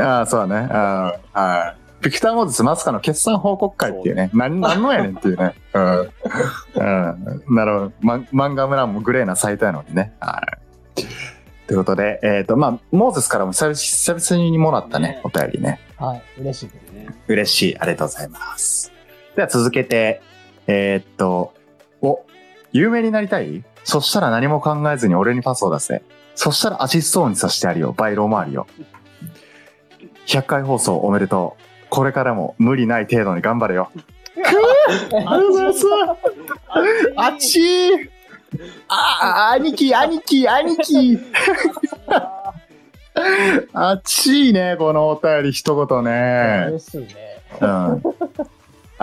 [0.00, 0.68] ああ、そうだね。
[0.70, 1.89] ああはい。
[2.02, 4.30] ビクター・モーゼスまさかの決算報告会っていうね。
[4.32, 5.54] 何、何のやねんっていうね。
[5.74, 6.00] うん。
[6.00, 7.54] うん。
[7.54, 7.92] なるほど。
[8.00, 10.12] ま、漫画村もグレーなサイトやのにね。
[10.20, 10.42] は
[10.96, 11.02] い。
[11.66, 15.78] ということで、えっ、と、まあ、モーゼスからも久々にもらったね、お便りね。
[15.98, 16.90] はい、嬉しいです。
[16.90, 17.78] うんね嬉しい。
[17.78, 18.92] ありがとうございます。
[19.36, 20.20] では続けて、
[20.66, 21.54] えーっと、
[22.00, 22.24] お、
[22.72, 23.62] 有名になりたい？
[23.84, 26.02] そしたら何も考えずに俺にパスを出せ。
[26.34, 27.92] そしたらアシスト王にさせてやるよ。
[27.92, 28.66] バイローマーリよ。
[30.26, 31.69] 100回放送おめでとう。
[31.90, 33.90] これからも無理ない程度に頑張れよ。
[37.16, 38.08] あっちー
[38.88, 41.18] あ、兄貴、兄貴、兄貴。
[43.72, 46.68] あっちいね、このお便り一言ね。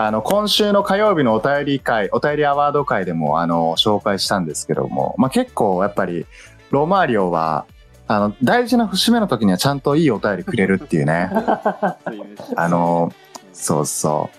[0.00, 6.24] あの、今週の火曜日のお便り会、お便りアワード会でも、あの、紹介したんですけども、まあ、結構、やっぱり、
[6.70, 7.66] ロマーリオは、
[8.08, 11.30] あの、大事な節目の時にはちゃんといいお便りくれるっていうね。
[12.56, 13.12] あの、
[13.52, 14.36] そうそう。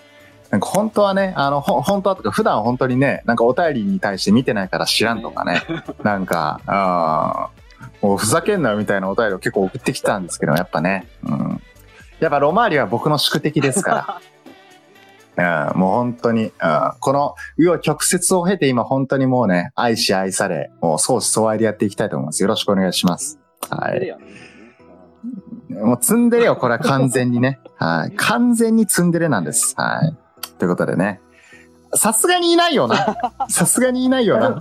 [0.50, 5.62] なんか本当はね、あの、ほ本当はとか、普段本当にね、なんかお便りに対して見てないから知らんとかね、
[6.02, 7.60] なんか、あー
[8.02, 11.62] もうふざけんなよみたいなお便りを結構送ってきたんですけど、やっぱね、うん。
[12.18, 14.20] やっぱロマーリは僕の宿敵ですから。
[15.72, 16.52] うん、もう本当に、うん、
[16.98, 22.42] この紆余曲折を経て今本当にもうね、愛し愛され、もう相思相愛でやっていきたいと思います。
[22.42, 23.39] よろしくお願いします。
[23.68, 24.16] はい。
[25.74, 27.60] もうツンデレよ、これは完全にね。
[27.76, 28.12] はい。
[28.16, 29.74] 完全にツンデレなんです。
[29.76, 30.16] はい。
[30.58, 31.20] ということでね。
[31.94, 33.16] さすがにいないよな。
[33.50, 34.48] さすがにいないよな。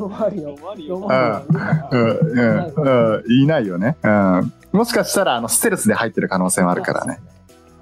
[3.28, 3.98] いないよね。
[4.04, 4.54] うん。
[4.72, 7.20] もしかしたら、あの、ステルスで入ってる可能性もあるからね。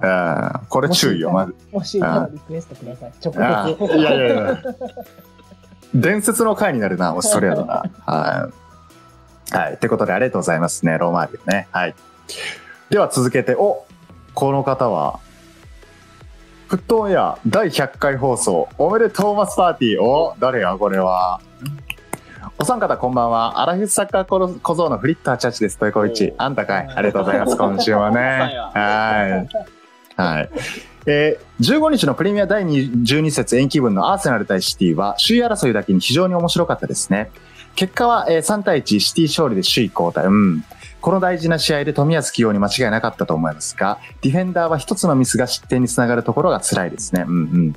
[0.01, 0.67] うん。
[0.67, 1.55] これ注意よ、まず。
[1.71, 3.09] もしいたらリクエストください。
[3.09, 3.97] あ直接。
[3.97, 4.57] いやいやいや。
[5.95, 7.83] 伝説の回になるな、オーストリアだな。
[8.05, 8.66] はい。
[9.51, 9.73] はい。
[9.73, 11.67] ってことで、ありがとうございますね、ローマーリオね。
[11.71, 11.95] はい。
[12.89, 13.85] では続けて、お
[14.33, 15.19] この方は、
[16.67, 20.03] フットオンエア第100回放送、おめでとうマスパーティー。
[20.03, 21.39] お誰や、これは。
[22.59, 23.61] お三方こんばんは。
[23.61, 25.77] アラフィフサッカー小小僧のフリッターチャチです。
[25.77, 26.33] トイコイチ。
[26.37, 26.87] あんたかい。
[26.87, 27.55] ありがとうございます。
[27.55, 28.19] 今週はね。
[28.19, 29.47] は
[30.17, 30.21] い。
[30.21, 30.49] はい。
[31.05, 37.31] えー15日のプレミア第12節延期分のアーセナル対シティは首位争いだけに非常に面白かったですね。
[37.77, 40.25] 結果は、えー3対1シティ勝利で首位交代。
[40.25, 40.65] うん。
[40.99, 47.23] この大事な試合で冨安起用に間違いなかったと思いますが、ディフェンダーは一つのミスが失点につながるところが辛いですね。
[47.27, 47.75] うんうん。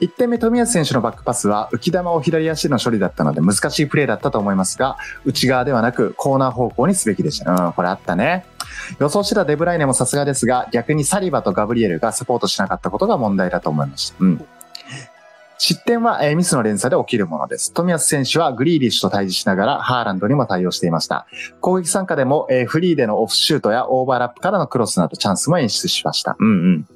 [0.00, 7.50] 1点目冨安選手のバックパスは浮き球を左足での処理だったので難しいプレーだったと思いますが、内側ではなくコーナー方向にすべきでした。
[7.50, 8.46] うん、これあったね。
[9.00, 14.16] 予想してたデブライネもさすがですが、逆にサリバとガブリエルがサポートしなかったことが問題だと思いました。
[14.20, 14.46] うん。
[15.64, 17.72] 失点は、えミスの連鎖で起きるものです。
[17.72, 21.28] 富安選手はグリーリッシュと対峙しながらハーランドにも対応していました。
[21.60, 26.34] 攻撃参加でも、えフリーでのオフシュートやオーバーラップからのクロスなどチャンスも演出しました。
[26.36, 26.86] うんうん。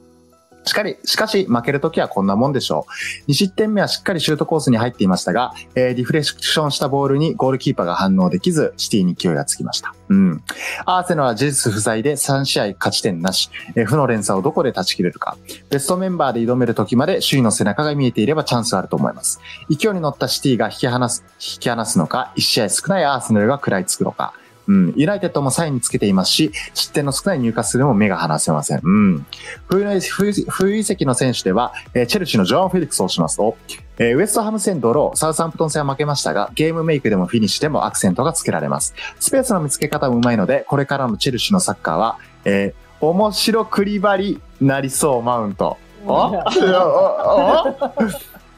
[0.67, 2.87] しかり、しかし、負けるときはこんなもんでしょ
[3.29, 3.31] う。
[3.31, 9.95] 2失点目はしっかりシュートコースに入っていましたが、えーリフレクションしたボールにゴールキーパーが反応できず、シティに勢いがつきました。
[10.09, 10.43] うん。
[10.85, 15.37] アーセナルは事実不在で3試合勝ち点なし、えー負の連鎖をどこで断ち切れるか。
[15.71, 19.41] ベストメンバーで挑める時まで首位の背中が見えていればチャンスはあると思います。
[19.71, 24.35] 勢いに乗ったシティが引き離す、引き離すのか、1試合少ないアーセナルが食らいつくのか。
[24.67, 24.95] うん。
[24.97, 28.81] ユナイテッドも3位につけていますし、失点の少ないニューカッスルでも目が離せません。
[28.83, 29.27] うん。
[29.69, 33.57] 冬の冬冬移籍の選手では、えーチェルシーのジョアン・フェリックスをしますと、
[33.99, 38.95] えーウエストハム戦ドロー、サウサンプトン戦は負けましたが、ゲームメイクでもフィニッシュでもアクセントがつけられます。
[39.21, 45.77] スペースの見つけ方もうまいので、これからのチェルシーのサッカーは、えー面白クリバリなりそうマウント。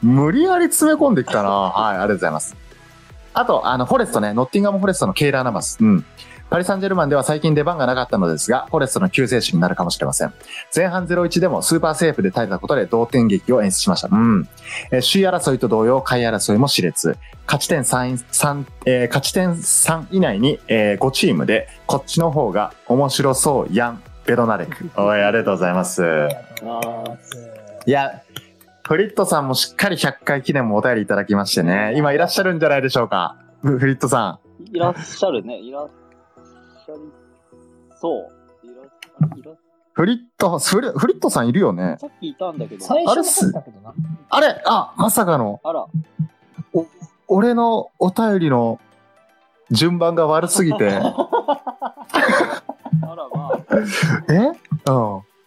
[0.01, 1.49] 無理やり詰め込んできたな。
[1.49, 2.55] はい、ありがとうございます。
[3.39, 5.77] あと、あの、フォレストね、ノッティンガム・フォレストのケイラー・ナバス。
[5.79, 6.05] うん。
[6.49, 10.33] パリ・サンジェルマンでは最近出番がなかったのですが、フォレストの救世主になるかもしれません。
[10.75, 14.09] 前半0-1でもスーパーセーフで耐えたことで同点劇を演出しました。
[14.11, 14.49] うん。
[14.91, 17.17] えー首位争いと同様、下位争いも熾烈。
[17.45, 24.01] 勝ち点3、3えー勝ち点3以内に、え5チームで、こっちの方が面白そうやん。
[24.25, 24.89] ベロナレク。
[24.97, 26.03] おい、ありがとうございます。
[26.03, 27.49] ありがとうございます
[27.85, 28.21] いや、
[28.89, 33.37] フリットさんもしっかり100回記念もお便りいただきましてね、今いらっしゃるんじゃないでしょうか。
[33.61, 34.75] フフリットさん。
[34.75, 35.59] いらっしゃるね。
[35.59, 36.99] いらっしゃり
[38.01, 38.65] そう。
[38.65, 38.69] い
[39.21, 39.51] らっいら
[39.93, 41.97] フリット、フリフリットさんいるよね。
[41.99, 42.83] さっきいたんだけど。
[42.83, 43.93] 最初もそうだけどな。
[44.27, 45.85] あれあ、まさかの、あら、
[47.27, 48.79] 俺のお便りの
[49.69, 50.89] 順番が悪すぎて。
[50.97, 51.01] あ
[53.03, 53.59] らまあ。
[54.33, 54.33] え？
[54.87, 54.93] う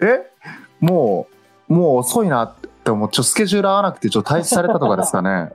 [0.04, 0.06] ん。
[0.06, 0.30] え？
[0.78, 1.26] も
[1.68, 3.08] う、もう遅いなって思う。
[3.10, 5.50] ちょ、スケジュール合わなくて、ちょ、退出されたとかですかね。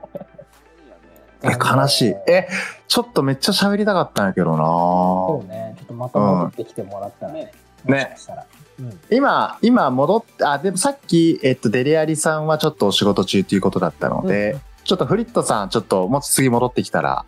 [1.42, 2.14] え、悲しい。
[2.26, 2.48] え、
[2.88, 5.74] ちょっとめっちゃ喋りたかったんやけどなそうね。
[5.78, 7.52] ちょっとまた戻ってきてもらったらね。
[7.52, 8.46] うんもしかしたら。
[8.80, 9.00] うん。
[9.10, 17.24] 今、今戻って、あ、でもさっき、えっと、デレアリさんはちょっとお仕事中ということだったので、ちょっとフリットさん、ちょっと、もし次戻ってきたら、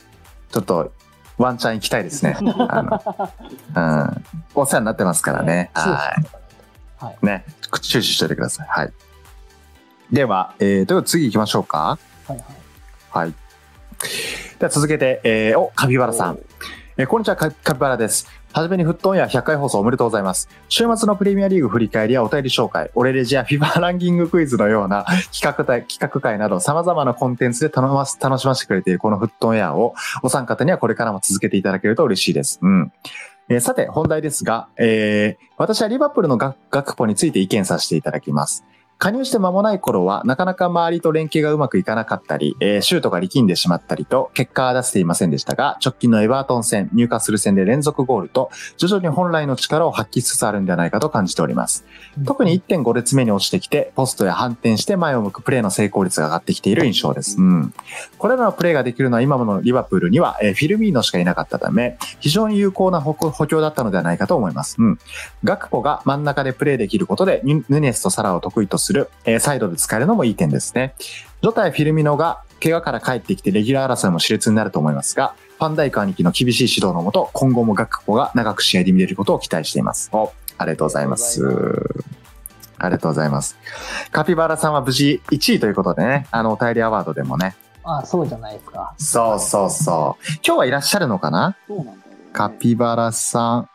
[0.50, 0.92] ちょっと、
[1.38, 2.36] ワンチャン行きたいですね。
[2.68, 3.02] あの、
[3.74, 4.24] うん。
[4.54, 5.70] お世話になってますからね。
[5.74, 6.22] はい
[7.00, 7.18] とはい。
[7.22, 7.26] い。
[7.26, 7.44] ね。
[7.80, 8.68] 注視しておいてください。
[8.68, 8.92] はい。
[10.12, 11.98] では、えー、と次行きましょうか。
[12.26, 12.44] はいはい。
[13.10, 13.34] はい。
[14.58, 16.38] では続けて、えー、お、カピバラさん。
[16.96, 18.26] えーこんにちは、カカピバラです。
[18.52, 20.48] はじめにフットオンや100回放送おめでとうございます。
[20.68, 29.94] 週末のプレミアリーグ振り返りやお便り紹介、オレレジやフィバーランキングクイズのような企画会企画会など様々なコンテンツで楽ま楽しませてくれているこのフットオンエアを
[30.24, 32.58] お三方にはこれからも続けていただけると嬉しいです。
[32.60, 32.92] うん。
[33.48, 38.64] えーさて、本題ですが、えー私はリバプールの学学ポについて意見させていただきます。
[39.00, 51.86] 加入して間もない頃は、なかなか周りと連携がうまくいかなかったり、えーシュートが力んでしまったりと、結果は出せていませんでしたが、直近のエバートン戦、入荷する戦で連続ゴールと、徐々に本来の力を発揮しつつあるんじゃないかと感じております。
[52.26, 57.38] 特に1.5列目に落ちてきて、ポストや反転して前を向くプレーの成功率が上がってきている印象です。
[57.38, 57.72] うん。
[58.18, 64.76] これらのプレーができるのは今のリバプールには、えーフィルミーノしかいなかったため、非常に有効な補補強だったのではないかと思います。
[64.78, 64.98] うん。
[65.42, 68.89] ガクポが真ん中でプレーできることで、ヌヌネスとサラを得意とする、
[69.24, 70.94] えーサイドで使えるのもいい点ですね。
[71.42, 80.10] ジョタやフィルミノが怪我から帰ってきてレギュラー争いも熾烈になると思いますが、ファンダイク兄貴の厳しい指導のもと、今後もガクポが長く試合で見れることを期待しています。
[80.12, 81.42] お、ありがとうございます。
[82.78, 83.56] ありがとうございます。
[84.10, 87.54] カピバラさんは無事1位ということでね、あの、お便りアワードでもね。
[87.84, 88.94] あ、そうじゃないですか。
[88.98, 90.24] そうそうそう。
[90.44, 91.56] 今日はいらっしゃるのかな？
[91.66, 92.00] そうなんだね
[92.32, 93.68] カピバラさん、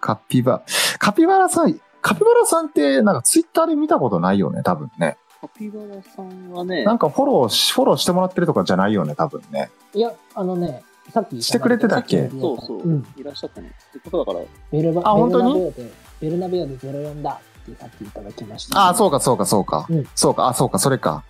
[0.00, 0.62] カピバ、
[0.98, 5.16] カピバラさん、カピバラさんってなんかツイッターで見たことないよね、多分ね。
[5.40, 9.70] カピバラさんはね、なんかフォローし、フォローしてもらってるとかじゃないよね、多分ね。
[9.94, 10.82] いや、あのね、
[11.12, 12.28] さっきしてくれてたっけ？
[12.28, 13.06] そうそう、うん。
[13.16, 13.72] いらっしゃったね。
[13.88, 15.72] ってことだから、ベルバあ本当に？
[16.20, 18.78] ベルナベオで、ベルナベオで04だってさっきいただきました。
[18.78, 19.86] ああ、そうか、そうか、そうか。
[19.88, 21.24] うんそうか、あ、そうか、それか。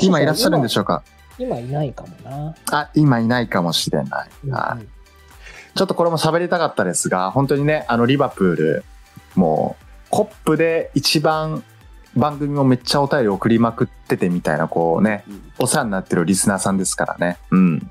[0.00, 1.02] 今いらっしゃるんでしょうか？
[1.38, 2.54] 今今いないかもな。
[2.72, 4.30] あ、今いないかもしれない。
[4.44, 4.86] うんはい
[5.76, 8.84] ちょっとこれも喋りたかったですが、本当にね、あの、リバプール、
[9.34, 11.62] もう、コップで一番
[12.16, 17.38] 番組もめっちゃお便り送りまくっててみたいな、こうね、うんお世話になってるリスナーさんですからね。
[17.50, 17.90] うん。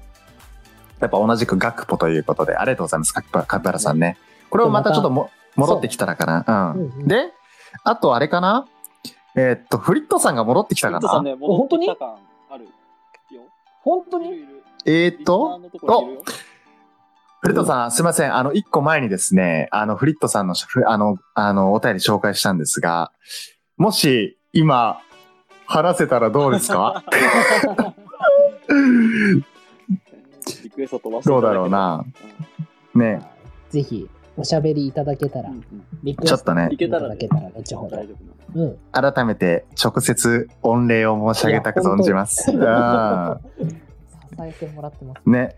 [0.99, 4.17] やっぱ同じくガクポということで、ありがとうございます、カピバラさんね。
[4.49, 6.73] これをまたちょっとも戻ってきたらかな。
[6.75, 6.81] うん。
[6.81, 7.31] うんうんで、
[7.83, 8.67] あとあれかな？
[9.35, 10.99] えーっと、フリットさんが戻ってきたかな？
[10.99, 12.15] ヒットさんね、戻ってきた感
[12.51, 12.69] あるよ。
[13.81, 14.45] 本当に？
[14.85, 16.23] えーっと、のところいるよ
[17.45, 18.35] フリットさん、すいません。
[18.35, 23.11] あの、一個前にですね、あの、フリットさんの、ふあの、あの、お便り紹介したんですが、
[23.77, 24.99] もし、今、
[25.67, 27.03] 話せたらどうですか？
[30.63, 32.03] リクエスト飛ばどうだろうな。
[32.95, 33.21] ね。
[33.69, 37.97] ぜひ、おしゃべりいただけたらうん、うんうんリクエストちょっとねいただけたら後ほど
[38.55, 38.77] うん。
[38.91, 42.49] 改めて直接御礼を申し上げたく存じます。
[42.51, 42.65] うん支
[44.41, 45.29] えてもらってます。
[45.29, 45.55] ね。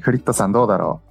[0.00, 1.02] フリットさんどうだろ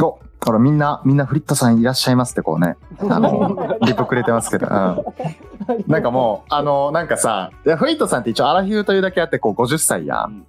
[0.00, 2.76] うおほらみんな、みんなフリットさんいらっしゃいますってこうね、
[3.10, 5.04] あの、リプくれてますけど、うん。
[5.86, 10.46] なんかもう、あの、なんかさ、いやフリットさんって一応アラフィフというだけあって、こう50歳やん。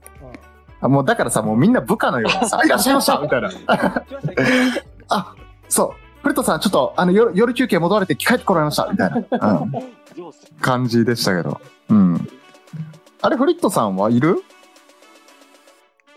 [0.82, 3.50] あもうだからさ、もうみんな部下のようにさ、 いらっしゃいましたみたいな。
[5.10, 5.34] あ、
[5.68, 6.22] そう。
[6.22, 9.72] フリットさん、ちょっと、あの、夜夜休憩戻られて帰ってこられましたみたいな、うん、
[10.62, 11.60] 感じでしたけど。
[11.90, 12.28] うん。
[13.22, 14.44] あれ、フリットさんはいる？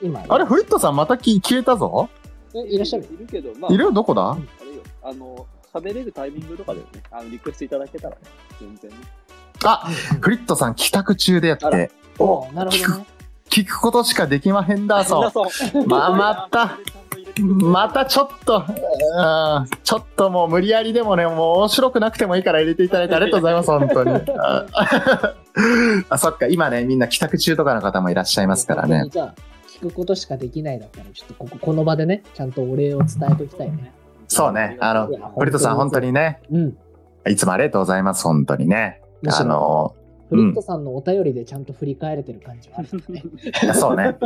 [0.03, 2.09] 今、あれ、フリットさんまたき消えたぞ？
[2.55, 3.05] えいらっしゃる？
[3.12, 4.30] いるけど、まあ、いるどこだ？
[4.32, 4.40] あれ
[4.74, 8.22] よ、あの、喋れるタイミングとかでね、あの、リクエストいただけたらね、
[8.61, 8.96] 全然ね。
[9.64, 9.88] あ、
[10.20, 13.07] フリットさん帰宅中でやって、おなるほどね。
[13.48, 15.30] 聞くことしかできまへんだぞ。
[15.30, 15.44] そ
[15.74, 15.86] う。
[15.86, 16.78] まあ、また、
[17.40, 24.11] またちょっと、うんちょっともう無理やりでもね、もう面白くなくてもいいから入れていただいてありがとうございます、本当に。
[24.38, 24.66] あ
[26.09, 29.07] あ、そっか、今ね、みんな帰宅中とかの方もいらっしゃいますからね。
[29.11, 29.34] じゃあ、
[29.83, 33.93] 聞くことしかできないだったら、ちょっとここ、この場でね、ちゃんとお礼を伝えときたいね。
[34.28, 36.78] そうね、あのい、やフリットさん本当にね、うん。
[37.28, 39.01] いつもありがとうございます、本当にね。
[39.26, 39.95] あの、
[40.30, 43.74] フリットさんのお便りでちゃんと振り返れてる感じはあるよね。
[43.74, 44.16] そうね。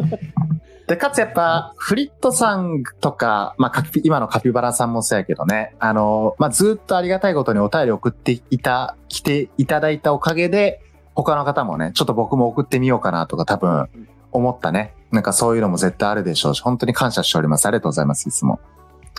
[0.86, 10.80] で、かつやっぱ、フリットさんとか、まあ、今のカピバラさんもそうやけどね、あの、まあ、ずっとありがたいことにお便り送っていた、来ていただいたおかげで、
[11.14, 13.88] 他の方もね、ちょっと僕も送ってみようかなとか多分
[14.36, 14.94] 思ったね。
[15.10, 17.66] なんかそういうのも絶対あるでしょうし、本当に感謝しております。
[17.66, 18.60] ありがとうございます、いつも。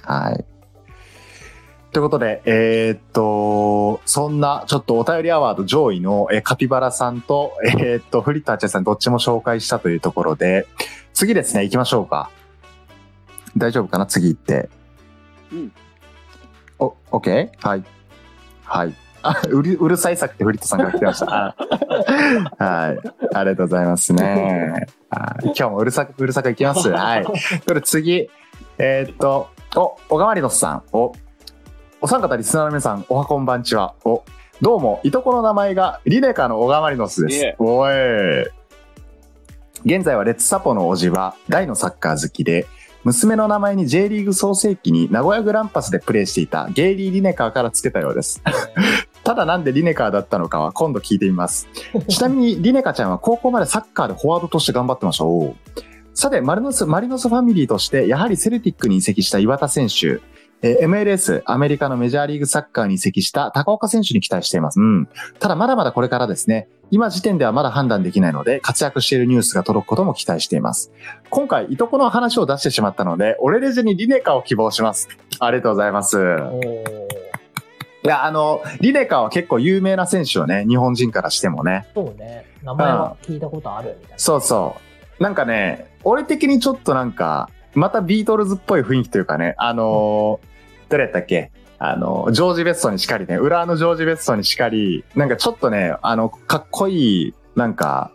[0.03, 0.45] はい。
[1.91, 10.67] ということで、えーっと、そんな、ちょっとお便りアワード上位の、えーカピバラさんと、えーっと、フリットアチェさんどっちも紹介したというところで、
[11.13, 12.29] 次ですね、行きましょうか。
[13.55, 14.05] 大丈夫かな？
[14.05, 14.69] 次行って。
[15.51, 15.71] うん。
[16.77, 17.49] お、OK?
[17.57, 17.83] はい。
[18.65, 18.93] はい。
[19.21, 21.47] あ、うる、うるさいさくってフリットさんから来てました。
[21.47, 21.55] あ
[22.63, 22.99] はい。
[23.33, 24.87] ありがとうございますね。
[25.09, 26.89] はい今日もうるさく、うるさくいきます。
[26.89, 27.23] はい。
[27.23, 27.33] こ
[27.73, 28.29] れ次、
[28.77, 30.83] えーっと、お、小川マリノスさん。
[30.91, 31.13] お、
[32.01, 33.93] お三方リスナーの皆さん、おはこんばんちは。
[34.05, 34.23] お、
[34.61, 37.55] どうも、いとこの名前がリネカの小川マリノスです。
[37.59, 38.57] おい。
[39.85, 42.67] 現在はレッツサポのおじは大のサッカー好きで、
[43.03, 48.41] 娘の名前に J リーグ創世期に名古屋グランパスでプレーしていたゲイリー・リネカーから付けたようです。
[49.27, 51.67] ただなんでリネカーだったのかは今度聞いてみます。
[52.07, 55.25] ちなみにリネカちゃんは高校までサッカーでフォワードとして頑張ってました。
[55.25, 55.55] おう
[56.13, 60.21] さて、マリノス、マリノスファミリーとして、やはりセルティックに移籍した岩田選手、
[60.61, 64.79] えー MLS、アメリカのメジャーリーグサッカーに移籍した高岡選手に期待しています。
[64.79, 65.09] うん。
[65.39, 66.69] ただまだまだこれからですね。
[66.89, 70.93] 今時点ではまだ判断できないので、活躍しているニュースが届くことも期待しています。
[71.29, 75.09] 今回、いとこの話を出してしまったので、俺レジにリネカを希望します。
[75.41, 76.17] ありがとうございます。
[78.07, 80.63] いや、あの、リネカは結構有名な選手よね。
[80.65, 81.89] 日本人からしてもね。
[81.93, 82.45] そうね。
[82.63, 84.17] 名前は聞いたことあるみたいな。
[84.17, 84.77] そうそ
[85.19, 85.23] う。
[85.23, 91.51] なんかね、俺的にちょっとなんか、またビートルズっぽい雰囲気というかね、あのーどれやったっけ？
[91.79, 98.11] あの、ジョージ・ベストにしかりね、裏のジョージ・ベストにしかり、なんかちょっとね、あの、かっこいい、なんか、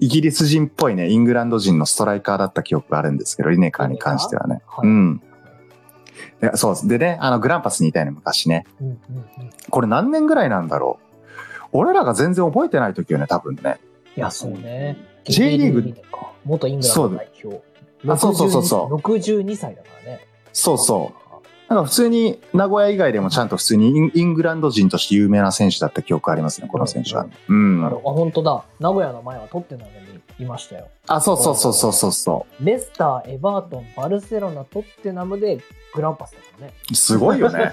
[0.00, 4.60] イギリス人っぽいね、イングランド人のストライカーだった記憶があるんですけど、リネカーに関してはね。
[4.66, 5.22] はいうん。
[6.42, 6.88] いやそうです。
[6.88, 8.64] でね、あの、グランパスにいたよね、昔ね。
[8.80, 13.78] うんうんうんこれ何年ぐらいなんだろう俺らが全然覚えてない時よね、多分ね。
[14.16, 14.96] いや、そうね。
[15.24, 15.94] J リーグ
[16.44, 17.62] 元イングランド代表。
[18.06, 20.26] あそうそうそうそう62歳だからね。
[20.52, 21.28] そうそう。
[21.68, 27.26] なんか普通に名古屋以外でもちゃんと普通にイングランド人として有名な選手だった記憶ありますね、この選手は。
[27.48, 27.84] うん。
[27.84, 28.64] あ、本当だ。
[28.80, 30.07] 名古屋の前はトッテナムに
[30.38, 30.88] いましたよ。
[31.06, 35.60] あ、そうそうそうそうそうそレスター、エバートン、バルセロナ、トッテナムで
[35.94, 36.74] グランパスだからね。
[36.90, 36.94] う。
[36.94, 37.72] すごいよね。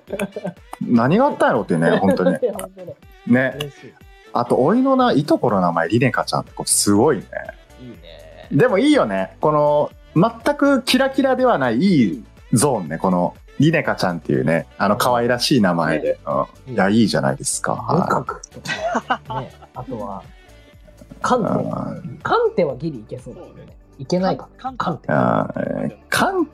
[0.80, 2.38] 何があったんやろっていうね、本当に。
[3.26, 3.58] ね。
[4.32, 7.24] あと、おいのな、いとこの名前、リネカちゃんってすごいね。
[7.80, 8.48] いいね。
[8.52, 9.36] でもいいよね。
[9.40, 16.18] この、全くキラキラではないいいゾーンね、この、リネカちゃんっていうね、あの、可愛らしい名前で。
[16.66, 16.74] うん。
[16.74, 17.74] いや、いいじゃないですか。
[17.74, 19.52] 無は角とか、ね。
[19.74, 20.22] あとは、
[21.22, 22.08] カンテ。
[22.14, 22.18] い。
[22.22, 23.76] カンテはギリいけそうだけどね。
[23.98, 24.48] いけないか。
[24.56, 25.12] カンカンテ。
[25.12, 26.46] あーカン、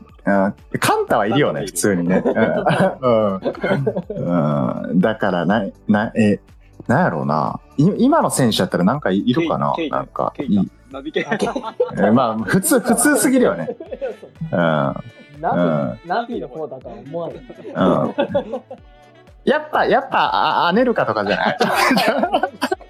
[1.06, 2.20] タはいるよね、普通にね。
[2.26, 3.38] うんう
[4.18, 6.40] んうんだからな、な、え、
[6.88, 7.60] なんやろうな。
[7.76, 9.72] い今の選手やったらなんかいいるかな？
[9.90, 10.70] なんか、いい。
[10.90, 13.76] まあ、普通、普通すぎるよね。
[14.50, 14.94] うん。
[15.40, 17.36] ナビ、の方だとは思わない。
[17.38, 18.62] うん。
[19.44, 21.56] やっぱ、やっぱ、あアネルカとかじゃない？
[21.60, 22.85] うん。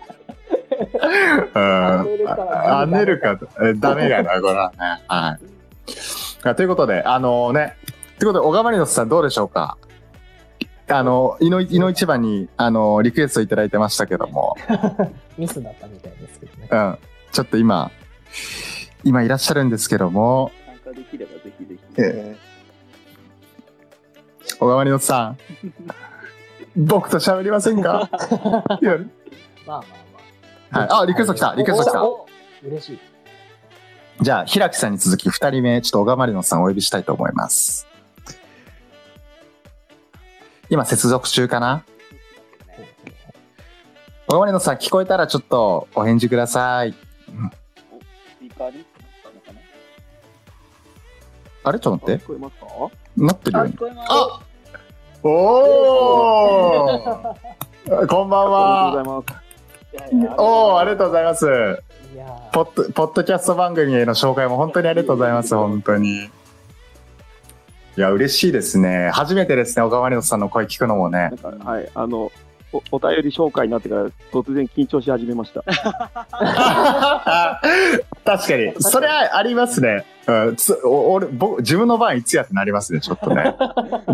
[1.55, 4.77] アネルカと、えダメやな、これはね。
[5.09, 6.49] はい。
[6.49, 7.77] あということで、あのね、
[8.19, 9.77] ということで、小川マリノスさんどうでしょうか？
[10.89, 14.57] あの、いの、いの一番に、あの、リクエストいただいてましたけども、
[15.37, 16.69] ミスだったみたいですけどね。
[16.71, 16.99] うん。
[17.33, 17.91] ちょっと今、
[19.03, 21.81] 今いらっしゃるんですけども、参加できればぜひぜひ。
[21.99, 25.39] えー、小川りのさん、
[26.77, 28.09] 僕と喋りませんか？
[29.67, 29.83] まあまあ。
[30.71, 30.89] はい。
[30.91, 32.05] あ、リクエスト来た、リクエスト来た。
[32.05, 32.27] おお
[32.65, 32.99] 嬉しい。
[34.21, 37.87] じゃあ、平木さんに続き二人目、ちょっと小川まりのさんをお呼びしたいと思います。
[40.69, 41.85] 今、接続中かな？
[44.27, 46.95] 小川まりのさん、聞こえたらちょっとお返事ください。
[51.65, 51.79] あれ？
[51.79, 52.33] ちょっと待って
[53.17, 53.75] なってるよね。
[54.09, 54.41] あ
[55.23, 57.37] おー
[58.09, 59.23] こんばんありがとうは。
[59.23, 59.46] ございます。
[60.39, 61.83] おーありがとうございます。
[62.53, 65.55] ポッド、ポッドキャスト番組への紹介も本当にありがとうございます。
[65.55, 66.25] 本当に。
[66.25, 66.31] い
[67.97, 69.11] や、嬉しいですね。
[69.13, 71.33] 初めてですね、小川まりのさんの声聞くのもね
[71.65, 72.31] はい、あの、
[72.73, 75.63] おお便り紹介になってから突然緊張し始めました。
[78.25, 78.75] 確かに。
[78.81, 80.05] それはありますね。
[80.27, 83.57] うん、つお俺僕自分の番いつやってなりますね、ちょっとね。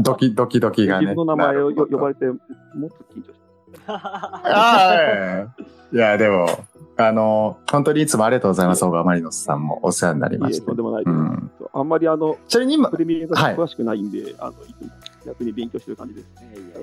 [0.01, 1.07] ドキドキドキがね。
[1.07, 2.39] 自分の名前をよ呼ばれれて、もっ
[2.91, 3.42] と緊張しあ
[3.87, 5.47] あ、
[5.93, 6.47] いや、でも、
[6.97, 10.47] あの、本当にいつもありがとうございます、小川マリノスさんもお世話になりた。
[10.47, 10.77] いえ、ましたとん。
[10.77, 11.17] でもないです。
[11.73, 14.55] あんまりあの、ちなみに今、プレミアがはい詳しくないんで、あの、
[15.27, 16.27] 逆に勉強してる感じです。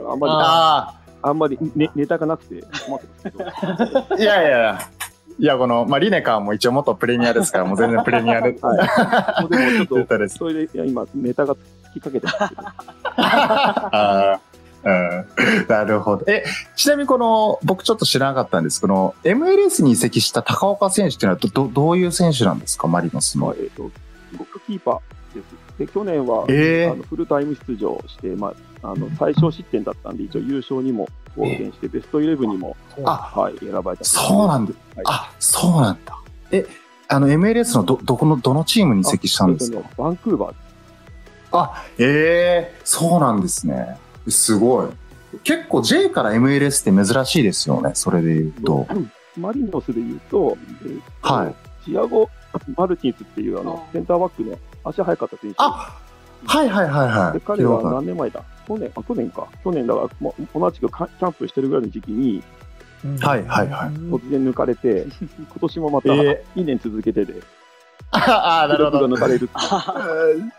[0.09, 4.15] あんまり、ああんまりネネタがなくて困ってますけど。
[4.15, 4.79] あ、いやいやいや、
[5.37, 8.57] いや、この、まあ、リネカーも一応元プレミアですから、もう全然プレミアで。
[8.61, 9.41] はい。
[9.41, 10.29] もうでもちょっと。
[10.29, 12.61] それで、いや、今、ネタがつきかけてますけど。
[13.15, 14.48] あー
[14.83, 15.25] うん、
[15.67, 16.23] なるほど。
[16.27, 16.43] え、
[16.75, 23.47] ちなみにこの、僕ちょっと知らなかったんですけど、MLS に移籍した高岡選手っていうのはど、どどういう選手なんですか、マリノスの。
[23.47, 24.99] まあえっ、と、ゴールキーパー
[25.35, 25.79] です。
[25.79, 34.03] で、去年は、えあのフルタイム出場して、まあ、あの最小失点だったんで、一応優勝にも貢献して、ベストイレブンにも、あ、はい、選ばれた。
[34.05, 34.71] そうなんだ。
[34.95, 36.17] はいあ、そうなんだ。
[36.51, 36.65] え、
[37.07, 39.77] あの MLS のど、どこの、どのチームに移籍したんですか？
[39.77, 40.53] えっとねバンクーバー
[41.51, 43.97] あ、ええそうなんですね。
[44.27, 44.87] すごい。
[45.43, 48.87] 結構 J から MLS って珍しいですよね、それで言うと。
[48.89, 51.55] うんマリノスで言うと、えーとはい。
[51.85, 52.29] チアゴ・
[52.75, 55.55] マルティンスっていうあのセンターバックの足速かった選手。
[55.59, 55.97] あ、
[56.45, 57.33] はいはいはいはい。
[57.33, 58.43] で彼は何年前だ？
[58.67, 59.47] 去年、あ、去年か。
[59.63, 62.43] 去年だから、もう同じくキャンプしてるぐらいの時期に、
[63.21, 67.41] はいはいはい突然抜かれて、 今年もまたえ2年続けてで、
[68.11, 69.07] ああ、なるほど。
[69.07, 69.49] が抜かれる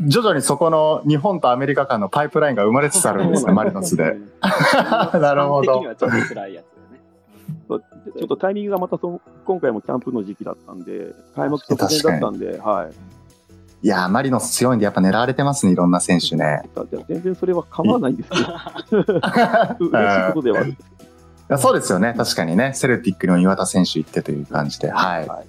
[0.00, 4.16] 徐々にそこの日本とアメリカ間のパイプラインが生まれつつあるんですね、マリノスで。
[4.40, 5.82] なるほど
[8.16, 12.94] ちょっとタイミングがまたその今回もキャンプの時期だったんで、開幕直前だったんで、はい。
[13.80, 16.62] いやー、マリノス強いんでやっぱ狙われてますね、いろんな選手ね。
[17.08, 18.52] 全然それは構わないんですけど、 しい
[20.32, 21.06] ことではあるんですけい
[21.48, 22.72] やそうですよね、確かにね。
[22.74, 24.90] セルティックにも岩田選手行ってという感じで。
[24.90, 25.28] はい。
[25.28, 25.46] はい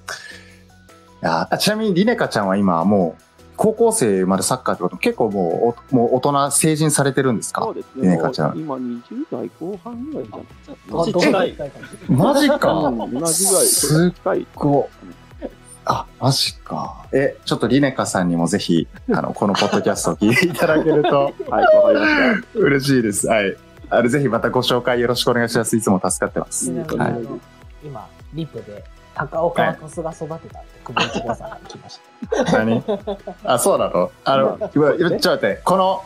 [1.22, 3.22] いやあちなみにリネカちゃんは今もう、
[3.60, 7.60] 高校生までサッカーってこと結構もうお、もう大人、成人されてるんですど。
[7.60, 8.16] そかうですね。
[8.56, 10.40] 今20代後半ぐらいじゃん。
[10.40, 10.46] あ
[10.90, 13.34] どう近い近いかマジかうん同じぐらい、
[13.66, 14.48] す近い。
[14.56, 14.90] こ
[15.84, 17.06] あ、マジか。
[17.12, 22.60] え、ちょっとリネカさんにもぜひ、あの、このポッドキャストを聞いていただけると はい、わかりました。
[22.60, 23.28] 嬉しいです。
[23.28, 23.58] はい。
[23.90, 25.76] あの、ぜひまたご紹介よろしくお願いします。
[25.76, 26.72] いつも助かってます。
[26.72, 27.28] はい
[27.84, 30.79] 今、リップで、高岡はトスが育てたって
[31.36, 32.00] さんが来まし
[32.46, 32.54] た。
[32.64, 32.84] 何？
[33.44, 34.12] あ、そうなの？
[34.26, 36.02] あの、ちょっと待って、この、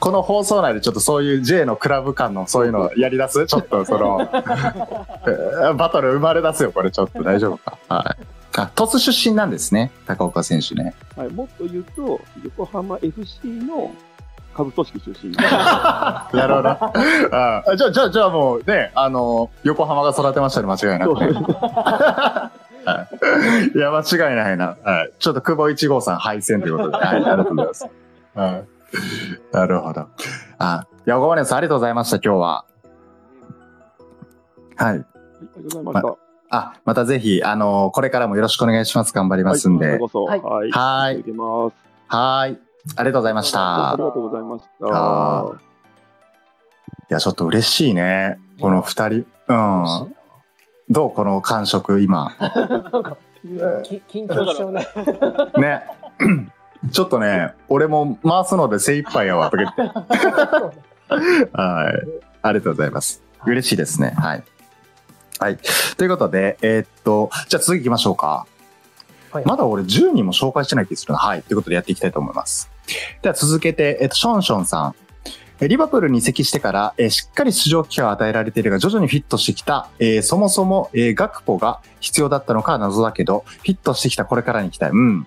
[0.00, 3.46] この放送内でちょっとそういう J のクラブ間のそういうのやり出す？
[3.46, 7.76] ちょっとその、え バトル生まれ出すよ、これちょっと大丈夫か？
[7.88, 8.22] はい。
[8.56, 10.94] あ、鳥栖出身なんですね、高岡選手ね。
[11.16, 13.92] はい、もっと言うと、横浜 FC の
[14.54, 15.32] 下部組織出身。
[15.36, 16.68] なるほど。
[16.70, 21.28] あじゃあ、じゃあ、じゃあもうね、あの、横浜が育てましたね、間違いなくね。
[22.88, 24.76] はいいや、間違いないな。
[24.82, 25.12] はい。
[25.18, 26.96] ちょっと久保一号さん敗戦ということで。
[26.96, 27.88] はい、ありがとうございます。
[28.34, 28.64] はい。
[29.52, 30.06] なるほど。
[30.58, 32.64] あ、いや、小金さん、ありがとうございました、今日は。
[34.76, 34.94] はい。
[34.94, 36.28] ありがとうございました。
[36.50, 39.12] あ、またぜひ、あの、これからもよろしくお願いします。
[39.12, 39.86] 頑張りますんで。
[39.86, 40.70] はい、はいはい。
[40.70, 41.74] はい続けます。
[42.08, 42.58] はい。
[42.96, 43.92] ありがとうございました。
[43.92, 45.60] ありがとうございました。
[47.10, 48.38] いや、ちょっと嬉しいね。
[48.60, 49.26] この二人。
[49.48, 50.14] うん。
[50.90, 52.34] どうこの感触、今？
[52.40, 53.16] なんか、
[53.84, 54.86] き緊張しちゃうね。
[55.58, 55.82] ね。
[56.92, 60.76] ちょっとね、俺も回すので精一杯やわ、とか言って。
[61.52, 62.08] はい。
[62.42, 63.22] ありがとうございます。
[63.44, 64.14] 嬉しいですね。
[64.16, 64.44] はい。
[65.38, 65.58] はい。
[65.96, 68.46] ということで、えーっと、じゃあ次行きましょうか。
[69.30, 71.18] はいまだ俺10人も紹介してない気がするな。
[71.18, 71.42] はい。
[71.42, 72.70] ということでやっていきたいと思います。
[73.20, 74.94] では続けて、えっと、ションションさん。
[75.66, 84.92] リバプールに移籍してから、えしっかり出場機会を与えられているが、徐々にフィットしてきた、えそもそも、えー学歩が必要だったのかは謎だけど、フィットしてきたこれからに期待。
[84.92, 85.26] うん。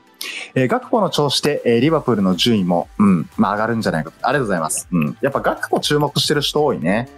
[0.55, 4.17] えー学歩の調子で、えーリバプールの順位も、うん、まあ上がるんじゃないかと。
[4.21, 4.87] ありがとうございます。
[4.91, 5.17] うん。
[5.21, 7.09] やっぱ学歩注目してる人多いね。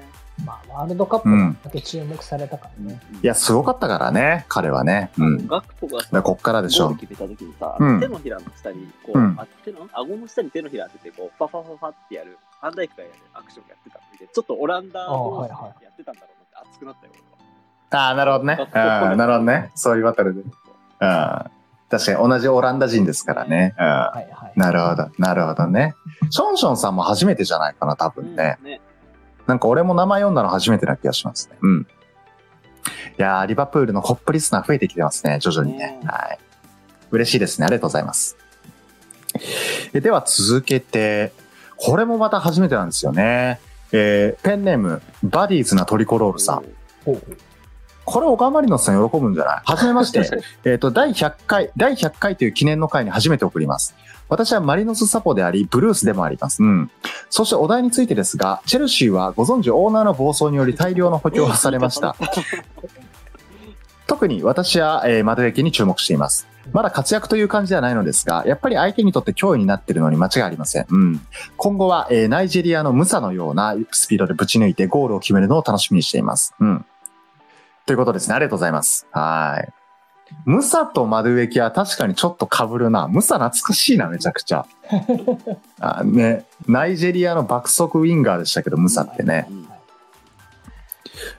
[0.45, 2.99] まあ、ワールドカップだけ注目されたからね。
[3.21, 5.11] いや、すごかったからね、彼はね。
[5.17, 5.37] うん。
[5.37, 7.07] だかガクポがさらこっからでしょゴール。
[7.07, 17.21] 決めた時にさ、うん手のひらの下に、こう、うんあ手の、顎の下に手のひら当てて、こう、ファファファファってやる、ファンダイクがやるアクションやってたの見て、ちょっとオランダあ同士はいはでやってたんだろうなって熱くなったよ、俺
[17.97, 18.05] は。
[18.05, 18.57] ああ、なるほどね。
[18.59, 19.71] うん、なるほどね。
[19.75, 20.41] そういうバトルで。
[20.41, 20.49] うん。
[20.99, 23.75] 確かに同じオランダ人ですからね。
[23.77, 23.85] うん。
[23.85, 24.53] はいはい。
[24.55, 25.09] なるほど。
[25.19, 25.93] なるほどね。
[26.31, 28.57] ションションさんも初めてじゃないかな、多分ね。
[28.63, 28.81] ね。
[29.47, 31.57] なんか俺も名前読んだの初めてな気がしますね。
[31.61, 31.81] うん。
[31.81, 35.99] いやー、リバプールのコップリスナー増えてきてますね、徐々にね。
[36.01, 36.39] ねはい。
[37.11, 37.65] 嬉しいですね。
[37.65, 38.37] ありがとうございます。
[39.93, 41.33] えでは続けて、
[41.77, 43.59] これもまた初めてなんですよね。
[43.91, 46.63] えーペンネーム、バディーズなトリコロールさん。
[48.05, 49.61] これ、オカマリノスさん喜ぶんじゃない？
[49.63, 50.29] はじめまして。
[50.65, 53.95] えっと、第100回、第100回という記念の回に初めて送ります。
[54.33, 56.63] 私はマリノスサポであり、ブルースでもあります。
[56.63, 56.89] うん。
[57.29, 62.15] そしてお題についてですが、チェルシーはご存知オーナーの暴走により大量の補強がされました。
[64.07, 66.47] 特に私は、えー、マドに注目しています。
[66.71, 70.85] まだ活躍という感じではないのですが、やっぱり相手にとって脅威になっているのに間違いありません。
[70.89, 71.21] うん。
[71.55, 76.55] 今後は、えーナイジェリアのムサのようなスピードでぶち抜いてゴールを決めるのを楽しみにしています。
[76.59, 76.85] うん。
[77.85, 78.35] ということですね。
[78.35, 79.05] ありがとうございます。
[79.11, 79.82] はい。
[80.45, 83.07] ムサとマドゥエキは確かにちょっと被るな。
[83.07, 84.65] ムサ懐かしいな、めちゃくちゃ。
[85.79, 89.47] あね、ナイジェリアの爆速ウィンガーでしたけど、ムサってね。
[89.49, 89.67] うん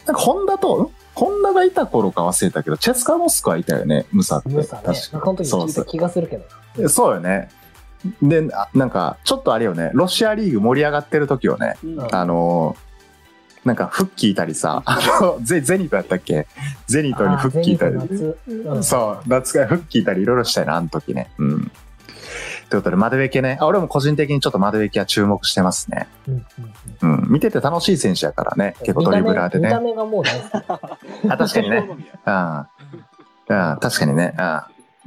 [0.07, 4.49] なんか、ホンダと、んホンダがいた頃か忘れたけど、チェスカモスクはいたよね、ムサって。
[4.49, 4.83] ムサね。
[4.85, 6.39] 確この時そうそうた気がするけ
[6.79, 6.89] ど。
[6.89, 7.49] そうよね。
[8.23, 12.84] で、あなんか、ちょっとあれよね、ロシアリーグ盛り上がってる時よね、うんあのー
[13.65, 16.47] なんか、フッキーいたりさ、あの、 ゼゼニトやったっけ？
[16.87, 21.31] ゼニトにフッキーいたりうんそう、夏がフッキーいたりいろいろしたよな、あの時ね。
[21.39, 21.71] うん。
[22.71, 23.59] ということで、マドウェケね。
[23.61, 26.09] あ俺も個人的にちょっとマドウェケは注目してますね。
[26.27, 26.45] うんうん
[27.03, 27.33] うんうん。
[27.33, 28.75] 見てて楽しい選手やからね。
[28.81, 29.69] 結構ドリブラーでね。
[29.69, 31.31] 見た目見た目がもう大好き。
[31.31, 31.89] あ、確かにね。
[32.27, 32.57] うん。
[32.57, 34.35] うん、確かにね。
[34.37, 34.61] うん。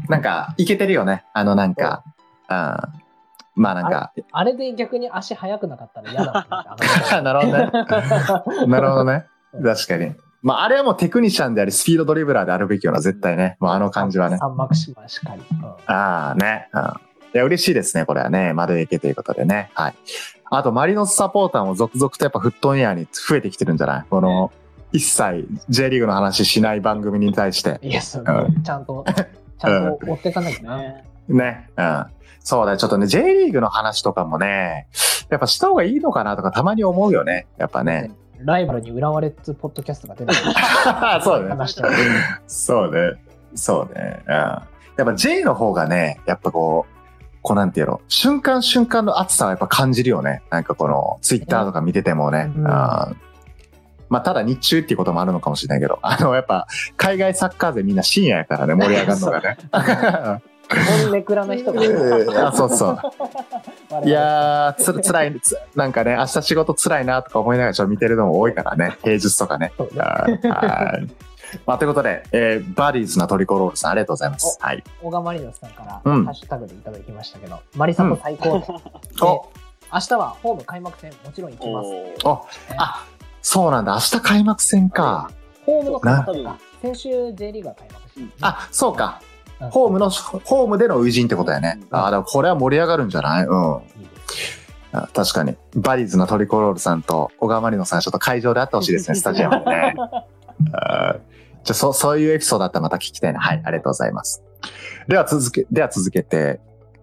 [0.10, 1.26] なんか、いけてるよね。
[1.34, 2.04] あの、なんか、
[2.50, 2.78] うん。
[3.58, 6.48] まあなんか、あれで逆に足速くなかったら嫌だ
[7.22, 7.72] なるほどね。
[8.68, 9.26] なるほどね。
[9.64, 10.16] 確かに。
[10.44, 13.58] まあ、あれはもうテクニシャンであり、スピードドリブラーであるべきよな、絶対ね。
[13.60, 14.38] もうあの感じはね。
[14.38, 15.42] サンマクシマしかり。
[15.52, 16.70] うんああ、ね。
[16.74, 16.82] うん。
[16.82, 16.84] い
[17.34, 18.54] や、嬉しいですね、これはね。
[18.54, 19.72] まだいけということでね。
[19.74, 19.94] はい。
[20.50, 24.06] あと、マリノスサポーターも続々とやっぱフットンエアに増えてきてるんじゃない？
[24.10, 24.52] この、
[24.94, 27.80] 一切 J リーグの話しない番組に対して。
[27.82, 29.04] いや、そううちゃんと、
[29.60, 30.78] ちゃんと追っていかなきゃな。
[30.78, 31.70] ねね。
[31.76, 32.06] うん。
[32.48, 34.88] そうだよ、ちょっとね、J リーグの話とかもね、
[35.30, 37.46] やっぱした方がいいのかなとかたまに思うよね。
[37.58, 38.14] やっぱね。
[38.40, 40.38] ライバルに浦和レッズポッドキャストが出てる
[41.22, 41.50] そうね。
[41.50, 41.90] 話してる。
[42.48, 43.22] そうね。
[43.54, 44.24] そうね。
[44.26, 44.34] うん。
[44.34, 44.64] や
[45.02, 50.42] っぱ J の方がね、やっぱこう、こうなんていうの、瞬間瞬間の熱さはやっぱ感じるよね。
[50.50, 52.50] なんかこの、ツイッターとか見ててもね。
[52.56, 56.66] うんまあ、ただ日中っていうこともあるのかもしれないけど、あの、やっぱ、
[56.96, 59.58] 海外サッカー勢みんな深夜やからね、盛り上がるのがね。
[60.70, 61.82] 本ネクラな人が。
[62.48, 63.00] あそうそう。
[64.06, 69.72] いやー、つ、つらい、つなんかね、明日仕事つらいなとか思いながらちょっと見てるのも多いからね、平日とかね。
[71.66, 74.58] まあ、ということで、えーバディーズなトリコロールさん、ありがとうございます。
[74.62, 74.84] はい。
[75.02, 78.60] 小川マリノスさんから、うんハッシュタグでいただきましたけど、マリサポ最高。
[78.60, 78.66] で
[79.24, 79.50] お、
[79.94, 81.88] 明日はホーム開幕戦、もちろん行きます。
[81.88, 82.46] おーお、
[82.78, 83.06] あ、
[83.42, 83.94] そうなんだ。
[83.94, 85.32] 明日開幕戦か。
[85.66, 86.58] ホームの開幕なか。
[86.82, 89.22] 先週 J リーグが開幕して、あ、そうか。
[89.62, 91.80] うんホームの、ホームでの初陣ってことやね。
[91.90, 93.46] あ、だからこれは盛り上がるんじゃない？
[93.46, 93.82] うん。
[95.14, 95.56] 確かに。
[95.76, 99.96] バディーズのトリコロールさんと小川マリノさん、ちょっと会場で会ってほしいですね、スタジアムでね。
[99.98, 101.18] じゃ
[101.72, 103.40] あ、そ、そういうエピソードだったらまた聞きたいな。
[103.40, 104.44] はい、ありがとうございます。
[105.08, 106.60] では続け、では続けて、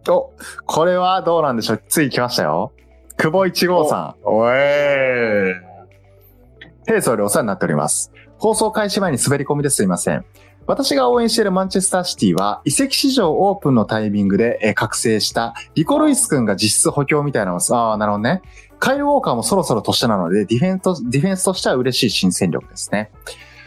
[0.09, 0.31] お、
[0.67, 1.83] これはどうなんでしょう？
[1.89, 2.73] つい来ましたよ。
[3.17, 4.15] 久保一号さん。
[4.25, 6.87] おえー。
[6.87, 8.13] 平総理お世話になっております。
[8.39, 10.25] 放送開始前に滑り込みですいません。
[10.67, 18.43] 私が応援しているマンチェスターシティは、移籍市場オープンのタイミングで、えー覚醒した、リコ・ルイス君が実質補強みたいなのを、ああ、なるほどね。
[18.79, 23.11] カイル・ウォーカーもそろそろ年なので、ディフェンスと、ディフェンスとしては嬉しい新戦力ですね。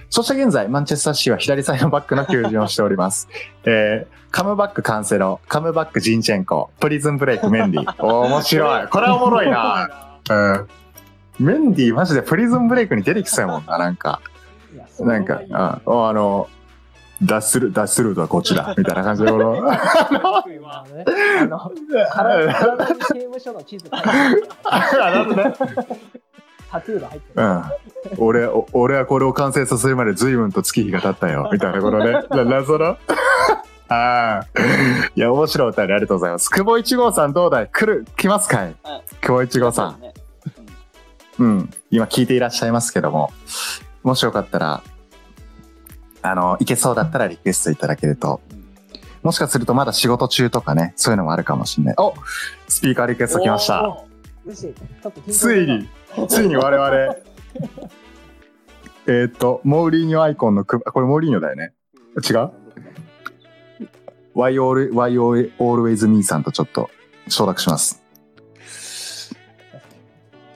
[0.09, 3.27] そして現在、マンチェスターシティは左サイドバックの求人をしております。
[3.65, 8.05] えーカムバックカンセロ、カムバックジンチェンコ、プリズンブレイクメンディ。
[8.05, 8.87] おー面白い。
[8.89, 9.89] これはおもろいな。
[10.29, 10.67] うん。
[11.39, 14.19] メンディマジでプリズンブレイクに出てきそうやもんな、なんか。
[14.99, 15.41] なんか、
[15.85, 16.49] うん、おあの、
[17.21, 18.73] 脱する、脱するとはこっちだ。
[18.77, 21.05] みたいな感じで、この、あのね
[21.41, 21.71] あの
[22.11, 25.53] 体体に刑務所の地図あるあなるほどね。
[26.69, 27.43] タトゥーが入ってる。
[27.43, 27.63] うん。
[28.19, 31.49] 俺、お俺はこれを完成させるまで随分と月日が経ったよ。
[31.51, 32.11] みたいなことね。
[32.29, 32.85] な謎の。
[32.85, 32.97] あ
[33.89, 34.41] あ。
[35.15, 36.49] いや、面白いお便りありがとうございます。
[36.49, 40.01] 久保一号さんどうだい来る、来ますかいはい久保一号さん。
[40.01, 40.13] ね
[41.39, 41.69] うん。
[41.89, 43.31] 今聞いていらっしゃいますけども、
[44.03, 44.81] もしよかったら、
[46.21, 48.41] あの、いけそうだったらリクエストいただけると、
[49.23, 51.95] もしかするとまだ仕事中とかね、そういうのもあるかもしれない。
[51.97, 52.13] お
[52.67, 54.03] スピーカーリクエスト来ました。
[55.29, 55.89] ついに、
[56.27, 57.15] ついに我々、
[59.07, 61.73] えーっと、モーリーニョアイコンのく、これモーリーニョだよね。
[62.17, 62.51] 違う
[64.35, 66.89] ?Why, all, why always me さんとちょっと
[67.27, 68.03] 承諾します。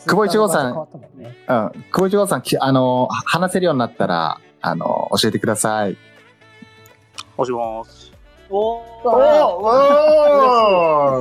[0.06, 0.76] 久保一号さんん
[1.22, 1.72] ねうん。
[1.92, 5.98] 久保一号さん、きあの、話せるようになったら、あの、教えてください。
[7.38, 8.12] もしもーし。
[8.50, 9.08] おおー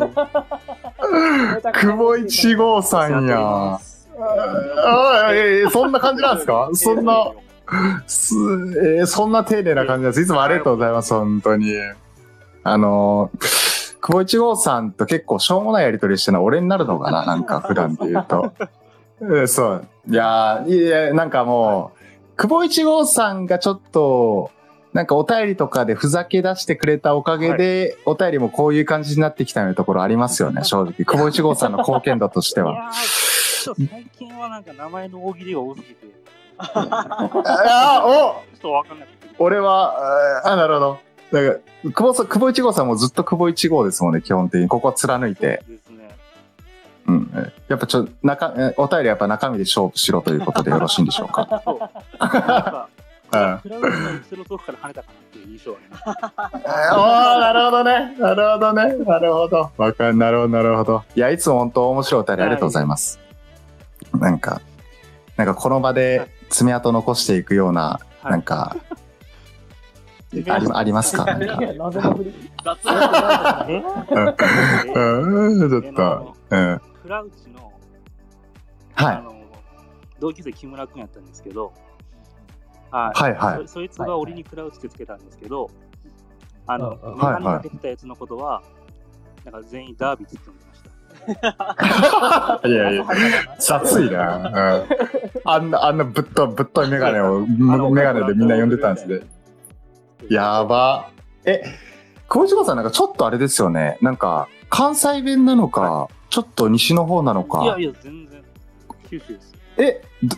[0.05, 0.11] お
[1.73, 3.39] 久保一号さんや。
[3.39, 3.79] あ
[5.29, 6.69] あ、えーそんな感じなんですか？
[6.75, 7.31] そんな、
[8.07, 10.21] す、えーそんな丁寧な感じです。
[10.21, 11.73] いつもありがとうございます、本当に。
[12.65, 13.39] あのー、
[14.01, 17.25] 久保一号さんと結構しょうもないやりとりしてるのは俺になるのかな？
[17.25, 18.53] なんか普段で言うと。
[19.23, 19.87] え ーそう。
[20.09, 22.00] いやーいや、なんかもう、
[22.41, 24.51] 久保一号さんがちょっと、
[24.95, 31.05] なんかお便りとかでふざけ出してくれたおかげで、お便りもこういう感じになってきたようなところありますよね、 正直。
[31.05, 32.91] 久保一号さんの貢献度としては。
[32.95, 33.75] 最
[34.19, 39.29] 近はなんか名前の大喜利が多すぎて、ちょあおっとわかんなくて。
[39.39, 40.99] 俺は、あ、なるほど。
[41.33, 44.67] だから、久保さん、久保一号さんもずっと久保一号ですもんね、基本的に。
[44.67, 45.63] ここは貫いて。
[47.11, 47.31] うん。
[47.37, 51.47] えやっぱちょ、中、えお便りはやっぱ中身で勝負しろということでよろしいんでしょうか？
[51.65, 51.79] そう。
[51.79, 52.89] なんか、
[53.33, 53.59] うん。
[53.61, 56.95] クラウドの後ろ遠くから跳ねたかなっていう印象はあります。
[56.95, 58.17] おー、なるほどね。
[58.19, 59.05] なるほどね。
[59.05, 59.71] なるほど。
[59.77, 61.03] わかん、なるほど、なるほど。
[61.15, 63.21] いや、いつも本当面白いお便りありがとうございます。
[64.19, 64.61] なんか、
[65.37, 68.77] なんかこの場で爪痕残していくような、はいなんか、
[70.33, 71.25] あり、ありますか？
[71.39, 71.57] なんか。
[71.79, 72.51] 謎の振り。
[72.65, 72.79] 雑
[73.69, 73.83] え
[74.95, 76.37] うん、ちょっと。
[76.51, 76.81] うん。
[77.11, 77.73] クラウチの、
[78.95, 79.21] はいあ。
[79.21, 79.35] の、
[80.21, 81.73] 同級生木村くんやったんですけど、
[82.93, 83.19] はい。
[83.21, 85.69] はいはいそそいつが俺にクラウチってつけたんですけど、
[86.69, 88.63] あの、メガネかけてたやつのことは、
[89.45, 90.65] なんか全員ダービーって言って
[91.27, 92.63] ました。
[92.69, 93.05] いやいや、
[93.59, 94.37] 雑いな。
[94.37, 95.51] うん。
[95.51, 99.19] あんな、あんなぶっと、ぶっといメガネを、むメガネでみんな呼んでたんですね。
[100.29, 101.11] やば。
[101.45, 101.65] え、
[102.29, 103.99] 小一郎さんなんかちょっとあれですよね。
[104.01, 107.63] なんか、関西弁なのか、ちょっと西の方なのか。
[107.65, 108.43] いやいや、全然、
[109.11, 109.55] 九州です。
[109.77, 110.37] え、ど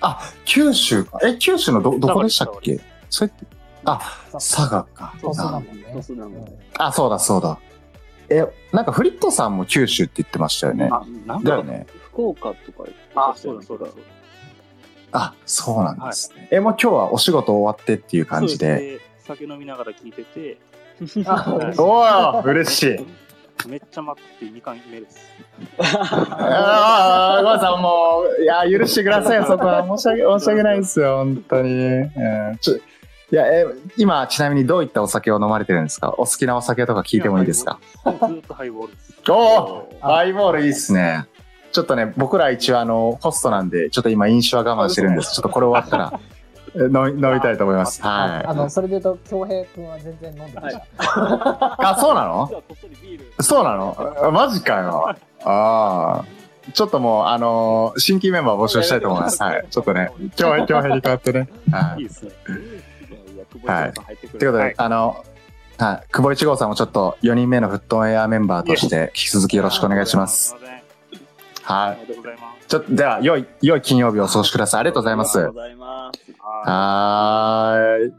[0.00, 1.20] あ、九州か。
[1.22, 2.80] え、九州のど、どこでしたっけ？
[3.10, 3.46] それって、
[3.84, 4.00] あ、
[4.32, 5.14] 佐賀か。
[5.20, 6.02] そうそうだもあんね。
[6.02, 6.48] そうだもん
[6.78, 7.58] あ、そうだそうだ。
[8.28, 10.88] え、なんかフリットさんも九州って言ってましたよね。
[10.90, 11.86] あ、なんかだよ、ね。
[12.10, 14.02] 福岡とかあ、そうだそうだそうだ。
[15.12, 16.48] あ、そうなんですね。
[16.50, 18.98] え、もう今日はお仕事終わってっていう感じそうで。
[19.20, 19.26] す。
[19.28, 20.58] 酒飲みながら聞いてて、
[21.26, 21.44] あ
[21.78, 23.06] おー嬉しい。
[23.66, 25.18] めっちゃ待って2回目です。
[26.28, 29.82] ああ、ごめんなさい、もう、いや、許してくださいよ、 そこは。
[29.96, 31.70] 申し訳、申し訳ないですよ、本当に。
[31.70, 32.10] うん
[32.60, 33.66] ちょいや、え、
[33.96, 36.10] 今、ちなみにどういったお酒を飲まれてるんですか？
[36.16, 37.80] お好きなお酒とか聞いてもいいですか？
[38.04, 39.14] ずーっとハイボールです。
[39.28, 41.24] おおハイボールいいっすね。
[41.72, 45.34] ちょっとね、僕ら一応あの、ホストなんで、ちょっと今飲酒は我慢してるんです。
[45.34, 46.18] ちょっとこれ終わったら、え
[46.76, 48.02] 飲み飲みたいと思います。
[48.02, 50.78] はあの、それで言うと、京平君は全然飲んでました。
[50.78, 50.88] い。
[50.98, 52.62] あ、そうなの？
[53.40, 54.14] そうなの？
[54.22, 55.08] あマジかよ。
[55.08, 56.24] ああ。
[56.72, 59.42] ちょっともう、あのー新規メンバー募集したいと思います。
[59.42, 59.66] はい。
[59.70, 61.48] ちょっとね、今日、今日に変わってね。
[61.70, 62.04] はいい。
[62.04, 62.30] いですね。
[63.34, 65.24] いや久保井さん入ってくるということで、はいあの、
[65.78, 66.12] はい。
[66.12, 70.50] 久保一号さんもちょっと4人目のフットエアメンバーとして、引き続きよろしくお願いします。
[70.50, 70.58] すい
[71.68, 72.55] ありがとうございます。
[72.66, 72.68] い。
[72.68, 74.80] ちょっと、では、良い、良い金曜日をお過ごしください。
[74.80, 75.54] ありがとうございますありがとう。
[75.54, 78.12] ございますははーい。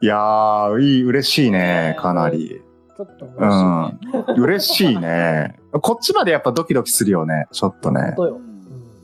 [0.00, 2.62] いやー、いい、嬉しいね、かなり。
[2.96, 4.42] ちょっと嬉しいうんね。。
[4.42, 5.58] 嬉しいね。
[5.72, 8.14] こっちまでやっぱドキドキするよね、ちょっとね本。
[8.16, 8.40] 当よ。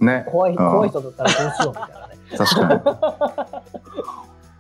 [0.00, 0.24] うんね。
[0.28, 2.16] 怖い、うん怖い人だったらどうしようみたいなね。
[2.38, 3.62] 確か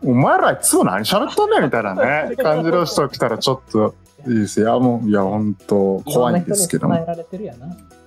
[0.02, 0.10] に。
[0.10, 3.94] お前らいつも何喋っとんねんみたいなね、感じの人来たらちょっと
[4.28, 4.66] いいですよ。
[4.66, 6.94] いや、もう、いや、本当怖いんですけども。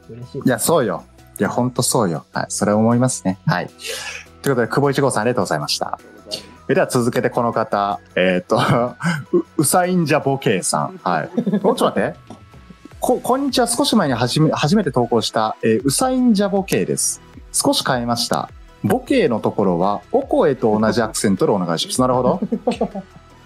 [0.09, 0.23] いやな。
[0.23, 0.41] 嬉しい。
[0.45, 1.03] いや、そうよ。
[1.39, 2.25] いや、本当そうよ。
[2.34, 2.45] はい。
[2.49, 3.38] それ思いますね。
[3.45, 3.67] はい。
[4.41, 5.99] ということで、久保一号さんありがとうございました。
[6.69, 8.57] えでは続けてこの方、えっ、と、
[9.31, 10.99] う、うさいんじゃボケイさん。
[11.03, 11.29] はい。
[11.63, 12.15] おちょっと待って。
[12.99, 13.67] こ、こんにちは。
[13.67, 17.21] 少し前にはじめ、初めて投稿した、えーうさいんじゃボケイです。
[17.53, 18.49] 少し変えました。
[18.84, 22.01] ボケのところは、お声と同じアクセントでお願いします。
[22.01, 22.41] なるほど。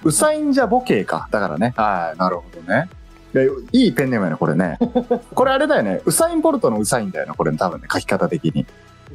[0.04, 1.28] ウサインじゃボケか。
[1.32, 1.74] だからね。
[1.76, 2.90] はい、なるほどね。
[3.34, 4.78] いやいいペンネームやね、これね。
[5.34, 6.02] これあれだよね。
[6.06, 8.66] ウサインボルトのウサインだよね、これ多分ね、書き方的に。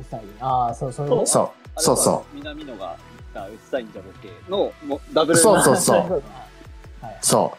[0.00, 0.22] うさい。
[0.40, 2.36] ああ、そう、そうそう、そうそう。
[2.36, 2.96] 南野が
[3.34, 6.22] 言ったうっさいんじゃボケのもダブルそうそうそう
[7.02, 7.18] はい。
[7.20, 7.52] そ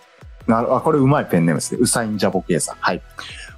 [0.47, 0.51] う。
[0.51, 1.79] なるあ、これうまいペンネームですね。
[1.81, 2.77] ウサイン・ジャボケイさん。
[2.79, 3.01] はい。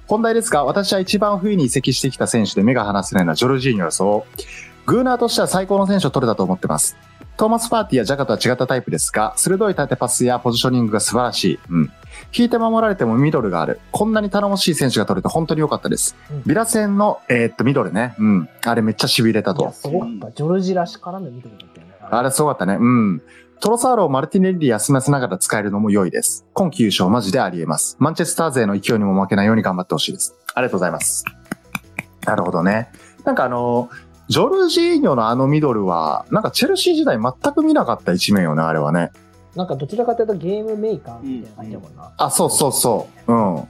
[0.06, 4.26] 本題ですが、私は一番冬に移籍してきた選手で目が離せないのはジョルジーニョですを、
[4.86, 6.96] グーナーとしては最高の選手を取れたと思ってます。
[7.36, 11.58] トーマス・パーティーやジャカとは違ったタイプですが、鋭い縦パスやポジショニングが素晴らしい。
[11.70, 11.92] うん。
[12.32, 13.80] 引いて守られてもミドルがある。
[13.90, 16.16] こんなに頼もしい選手が取れて本当に良かったです。
[16.30, 18.14] うんビラ戦の、えーっと、ミドルね。
[18.18, 18.48] うん。
[18.64, 19.72] あれめっちゃ痺れたと。
[19.72, 20.32] すごかった。
[20.32, 21.94] ジョルジらしからぬ見てみたよね。
[22.00, 22.76] あれすごかったね。
[22.80, 23.22] うん。
[23.60, 26.46] トロサーロをマルティネッリ休ませながら使えるのも良いです。
[26.54, 27.96] 今季優勝マジであり得ます。
[27.98, 30.34] マンチェスター勢の勢いにも負けないように頑張ってほしいです。
[30.54, 31.24] ありがとうございます。
[32.24, 32.90] なるほどね。
[33.24, 33.90] なんかあの、
[34.28, 39.10] ジョルジーニョのあのミドルは、なんかチェルシー時代全く見なかった一面よね、あれはね。
[39.54, 42.12] なんかどちらかというとゲームメーカーみたいな感じだもんな。
[42.16, 43.32] あ、そうそうそう。
[43.32, 43.68] うん。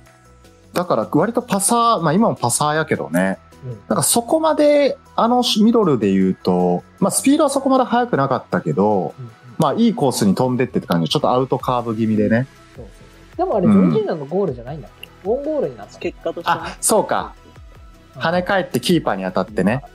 [0.72, 3.38] だから割とパサー、まあ今もパサーやけどね。
[3.64, 12.46] うんなんかそこまで、あのミドルで言うと、まあスピードはそこまで速くなかったけど、うんうんまあいいコースに飛んでってって感じで、ちょっとアウトカーブ気味でね。
[12.74, 12.90] そうそ
[13.34, 15.08] うでもあれ、ジョルジーナのゴールじゃないんだっけ？
[15.22, 17.34] オンゴールになったの結果としてねあ、そうか。
[18.14, 19.82] 跳ね返ってキーパーに当たってね。。
[19.84, 19.88] うか。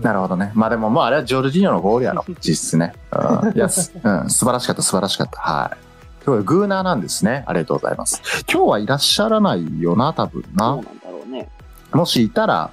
[0.00, 0.52] なるほどね。
[0.54, 2.24] まあでももうあれはジョルジーニョのゴールやろ。
[2.40, 2.92] 実質ね。
[3.12, 3.52] うん。
[3.56, 4.30] いや、す うん。
[4.30, 5.40] 素晴らしかった、素晴らしかった。
[5.40, 6.24] はい。
[6.24, 7.44] ということで、グーナーなんですね。
[7.46, 8.20] ありがとうございます。
[8.52, 10.74] 今日はいらっしゃらないよな、多分どうなな。
[10.76, 11.48] んだろうね。
[11.92, 12.70] もしいたら、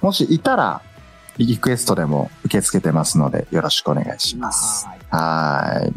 [0.00, 0.80] もしいたら、
[1.36, 4.86] リクエストでも受け付けてますので、よろしくお願いします。
[4.86, 4.98] はい。
[5.10, 5.94] はーい。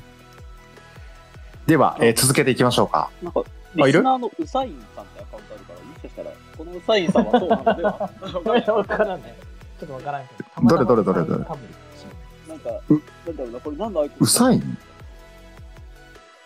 [1.68, 3.10] では、えー続けていきましょうか。
[3.22, 3.42] なんか、
[3.82, 4.00] あいる？
[4.00, 8.74] リスナーのウサインさんってアカウントあるから、もしかしたら、このウサインさんはそうなのでは？
[8.78, 9.38] わからんね。
[9.80, 10.68] ちょっとわからんけど。
[10.68, 11.40] どれどれどれどれ？
[11.40, 14.02] なんか、うなんだろうな、これなんだ？
[14.02, 14.78] アイコンウサイン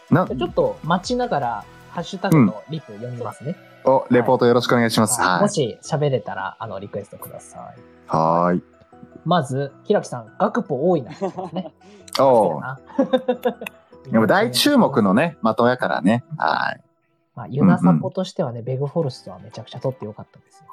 [0.10, 3.56] な、ちょっと待ちながら、ハッシュタグとリプ読みますね。
[3.86, 5.22] お、レポートよろしくお願いします。
[5.22, 5.42] はい。
[5.42, 7.82] もし喋れたら、あの、リクエストください。
[8.08, 8.64] はーい。
[9.26, 11.74] まず、平木さん、ガクポ多いなね。
[12.20, 12.80] おうな。
[14.12, 16.24] でも大注目のね、的やからね。
[16.38, 16.82] はい。
[17.36, 20.66] まあ、ユナサポとしてはね、ベグフォルストはめちゃくちゃ取ってよかったですよ。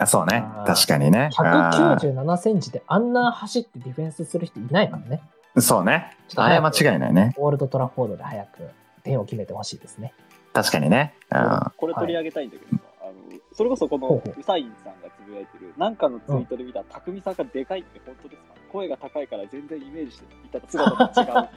[0.00, 1.30] あそうね確かにね。
[1.36, 5.22] あ197センチであんな走ってディフェンスする人いないからね。
[5.56, 6.16] ーそうね。
[6.36, 7.34] あれは間違いないね。
[7.36, 8.68] オールドトラフォードで早く
[9.02, 10.14] 点を決めてほしいですね。
[10.52, 11.14] 確かにね。
[11.30, 13.12] うんこれ取り上げたいんだけどさ、あの
[13.52, 18.54] それこそこのウサインさんがつぶやいてる、なんかのツイートで見た匠さんがでかいって本当ですか？
[18.72, 21.28] 声が高いから全然イメージしていた姿と違う。
[21.36, 21.50] あ、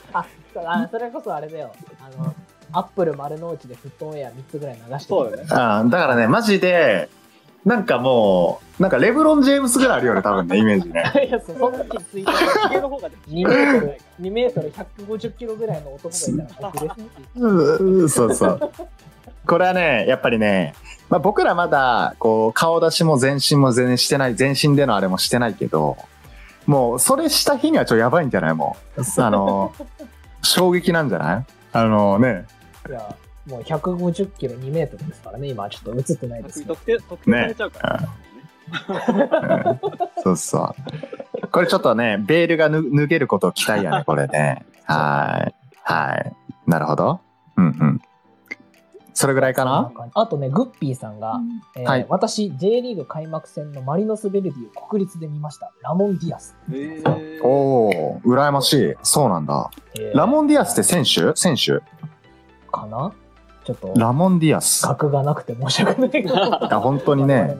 [0.65, 1.71] あそれこそあれだよ。
[2.01, 2.33] あの、
[2.71, 5.43] アップル丸の内でフットウェア3つぐらい流してそうよね。
[5.51, 7.09] あーだからね、マジで、
[7.65, 11.03] なんかもう、なんかレブロン・ジェームスぐらいあるよね、多分ね、イメージね。
[11.29, 17.07] いや、そそんなきついとヒゲの方が2メートル、2メートル150キロぐらいの男がいたら僕ですね。
[17.37, 18.71] うんそうそう。
[19.45, 20.73] これはね、やっぱりね、
[21.09, 25.97] まあ、僕らまだ、こう、顔出しも全身も全然してない、全身でのあれもしてないけど、
[26.65, 28.53] もう、それした日にはちょっとやばいんじゃない？
[28.53, 29.21] もう。
[29.21, 29.73] あの、
[30.41, 31.45] 衝撃なんじゃない？
[31.73, 32.45] あのね、
[32.89, 33.15] いや、
[33.47, 37.01] もう150キロ2メートルですからね、今ちょっと映ってないです匠けど。
[37.01, 38.07] 特定、特定されちゃうから、ね。
[38.07, 38.23] うん
[40.23, 40.73] そうそ
[41.43, 41.47] う。
[41.49, 44.65] これちょっとね、ベールがぬ脱げることを期待やね、 これね。
[44.85, 45.55] はい。
[45.83, 46.33] はい。
[46.65, 47.19] なるほど。
[47.57, 48.01] うんうん。
[49.13, 49.91] それぐらいかな？
[50.15, 51.39] あとね、グッピーさんが、
[51.75, 55.71] えーはい私、J リーグ開幕戦のマリノス・ベルディを国立で見ました。
[55.83, 56.55] ラモン・ディアス。
[56.71, 58.93] えー、おお羨ましい。
[59.03, 59.69] そうなんだ。
[59.99, 61.33] えーラモン・ディアスって選手？
[61.35, 61.79] 選手？
[62.71, 63.11] かな？
[63.63, 64.85] ちょっと、ラモン・ディアス。
[64.85, 66.35] 額がなくて申し訳ないけど。
[66.73, 67.55] あ本当にね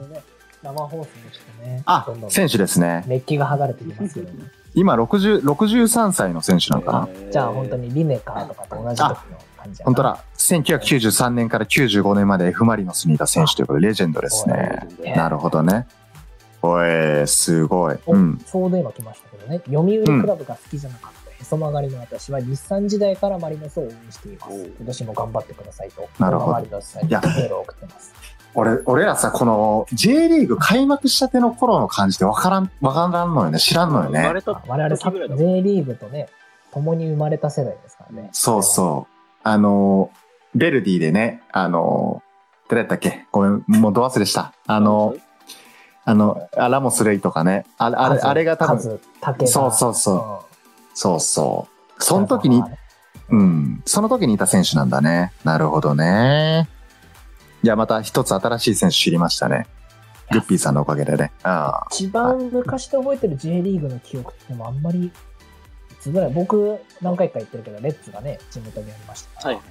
[0.62, 3.04] 生放送でちょっとね、あどんどん、選手ですね。
[3.06, 4.50] 熱気が剥がれてきますけどね。
[4.74, 7.30] 今60、63歳の選手なのかな。
[7.30, 9.16] じゃあ本当にリネカーとかと同じ時の
[9.56, 10.18] 感じ本当だ。
[10.36, 14.88] 1993年から95年まで F・ マリノスにいた選手ということで、レジェンドですね。
[15.04, 15.86] えなるほどね。
[16.62, 17.98] おい、すごい。
[18.06, 18.38] おうん。
[18.38, 21.13] ちょうど今来ましたけどね、読売クラブが好きじゃなかった、
[21.44, 24.64] へそ曲がりの私は日産時代からマリノスを応援しています。
[24.78, 28.14] 今年も頑張ってくださいと、なるほどマリノスさんにメールを送ってます。
[28.56, 33.58] 俺、俺らさ、この J リーグ開幕したての頃の感じでわからん、わからんのよね。
[33.58, 34.20] 知らんのよね。
[34.20, 36.28] 我々サ時ぐらいだもん J リーグとね、
[36.72, 38.30] 共に生まれた世代ですからね。
[38.32, 39.12] そうそう。
[39.42, 40.10] あの、
[40.54, 42.22] ベルディでね、あの、
[42.68, 43.26] 誰やったっけ？
[43.32, 44.54] ごめん、もうど忘れした。
[44.68, 45.16] あの、
[46.04, 47.66] あの、あラモス・レイとかね。
[47.76, 49.00] あれ、あれ、が多分、
[49.46, 50.53] そうそうそううん
[50.94, 51.68] そうそ
[51.98, 52.02] う。
[52.02, 52.62] その時に、
[53.28, 55.32] うん、その時にいた選手なんだね。
[55.44, 56.68] なるほどね。
[57.62, 59.66] じゃあまた一つ新しい選手知りましたね。
[60.30, 61.32] グッピーさんのおかげでね。
[61.42, 65.12] あ一番昔で覚えてる J リーグの記憶ってでもあんまり、い
[66.00, 69.54] つぐらい僕何回か言ってるけど、レッツがね、地元でやりましたから。
[69.56, 69.64] はい。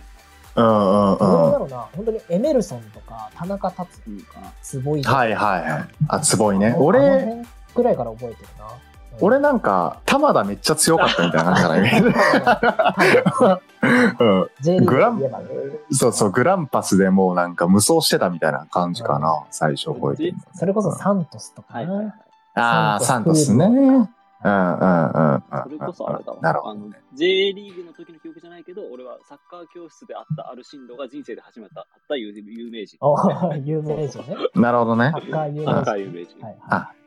[0.56, 1.52] うんうんうん。
[1.52, 5.16] だろうな、本当にエメルソンとか、田中達也とか、坪井とか。
[5.16, 5.88] はいはいはい。
[6.08, 6.76] あ、つぼいね。
[6.78, 8.68] 俺、辺くらいから覚えてるな。
[9.22, 12.02] 俺なんか、玉田めっちゃ強かったみたいな感じじゃない
[14.80, 15.22] ググラン。
[15.92, 20.36] そうそう、グランパスでもうなんか無双してたみたいな感じかな、最初覚えて。
[20.56, 22.14] それこそサントスとかはいはいはいな。。
[22.56, 23.66] ああ、ササントスね。
[23.66, 24.10] うん
[24.46, 25.44] うんうんうん。
[25.64, 26.42] それこそあれだわ。
[26.42, 26.72] なるほど。
[26.72, 32.98] あの、J リーグの時の記憶じゃないけど、俺はサッカー教室で会ったアルシンドが人生で初めて会った有有名人。
[33.00, 33.16] お
[33.64, 34.36] 有名人ね。
[34.56, 35.20] なるほどねサ。
[35.20, 35.74] ッカー有名人。
[35.74, 36.46] サッカー有名人。
[36.46, 37.03] はいあはい。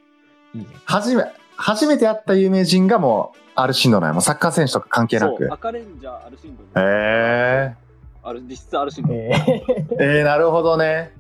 [0.85, 1.24] 初め、
[1.57, 4.12] 初めて会った有名人がもう、アルシンドなんや。
[4.12, 5.53] もうサッカー選手とか関係なそう、く。
[5.53, 6.87] 赤レンジャーアルシンドの。
[6.87, 7.74] へ
[8.23, 9.15] ある実質アルシンド。
[9.15, 9.87] えー、え。
[9.99, 11.12] えー、なるほどね。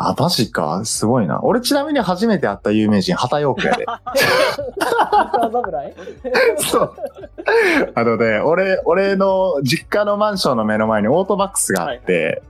[0.00, 0.84] あ、マジか。
[0.84, 1.42] すごいな。
[1.42, 3.84] 俺ちなみに初めて会った有名人、畑陽区やで。
[6.58, 6.94] そう。
[7.94, 12.42] あのね、俺、俺の実家のマンションの目の前にオートバックスがあって、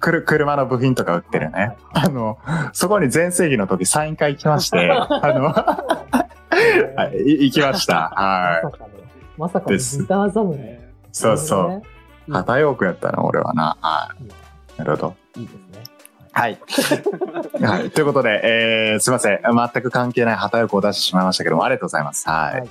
[0.00, 1.76] くる車の部品とか売ってるね。
[1.92, 2.38] あの、
[2.72, 8.10] そこに全盛期の時サイン会行きまして、 あの、 はいい行きました。
[8.14, 8.64] はい。
[8.64, 8.88] まさかの、
[9.36, 10.80] まさかギター侍。
[11.12, 11.68] そうそう。
[11.70, 11.82] ね。
[12.30, 13.76] 畑陽区やったな、俺はな。
[13.80, 14.46] はい
[14.78, 15.16] なるほど。
[15.36, 15.84] いいですね。
[16.32, 16.58] はい。
[17.64, 17.90] はい。
[17.90, 19.40] ということで、えー、すいません。
[19.42, 22.28] 全く関係ない旗よくを出してしまいましたけども、ありがとうございます。
[22.28, 22.60] はい。
[22.60, 22.68] はい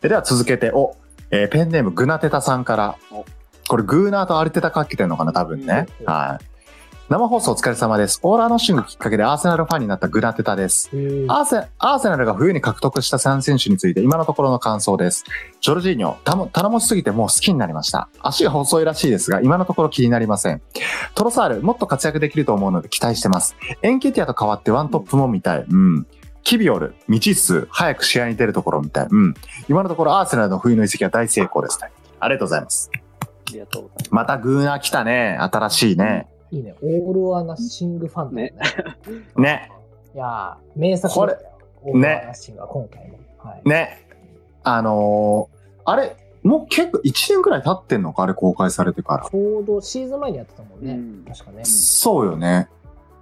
[0.00, 0.96] ででは続けて、お、
[1.32, 3.24] えーペンネームグナテタさんからお、
[3.68, 5.86] これグーナーとアルテタかけてるのかな、多分ね。
[6.00, 6.44] うんはい。
[7.08, 8.20] 生放送お疲れ様です。
[8.22, 10.90] オーラーノッシングきっかけでアーセナルファンになったグナテタです。
[11.28, 15.24] アーセアーセナルが冬に獲得した3選手について今のところの感想です。
[15.62, 18.10] ジョルジーニョ、たも頼もしすぎてもう好きになりました。
[18.20, 20.60] 足が細いらしいですが、今のところ気になりません。
[21.14, 23.56] トロサール、もっと活躍できると思うので期待してます。
[23.80, 25.64] エンケティアと変わってワントップも見たい。
[25.66, 26.06] うん。
[26.44, 29.06] キビオル、未知数、早く試合に出るところみたい。
[29.10, 29.34] うん。
[29.70, 31.90] 今のところアーセナルの冬の移籍は大成功ですね。
[32.20, 32.90] ありがとうございます。
[33.48, 34.14] ありがとうございます。
[34.14, 35.36] またグーナー来たね。
[35.40, 36.28] 新しいね。
[36.50, 36.74] いいね。
[36.82, 38.54] オール・ア・ナッシングファンだね。
[39.36, 39.70] ね。
[40.14, 41.48] いやー、名作これだよ。
[41.82, 43.18] オール・ア・ナッシングは今回も。
[43.38, 43.68] はい。
[43.68, 44.06] ね。
[44.62, 45.58] あのー
[45.90, 49.28] あれ、もう結構1年くらい経ってんのかあれ公開されてから。
[49.30, 50.92] ちょうどシーズン前にやってたもんね。
[50.92, 51.64] うん確かね。
[51.64, 52.68] そうよね。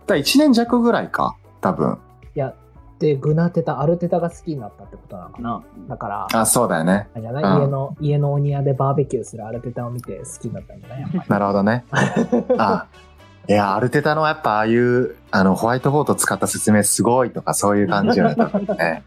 [0.06, 1.36] だ1年弱ぐらいか。
[1.60, 1.98] 多分。
[2.34, 2.54] いや、
[2.98, 5.62] で、グナテタ、アルテタが好きになったってことなのかな。
[5.76, 7.08] うんだから、あ、そうだよね。
[7.16, 11.84] じゃない、うん家の、家のお庭でバーベキューするアルテタを見て好きになったんじゃないなるほどね。
[12.58, 12.86] あ、
[13.48, 18.34] いや、アルテタのやっぱああいう、あの、ホワイトボード使った説明すごいとかそういう感じよね。
[18.38, 19.04] 多分ね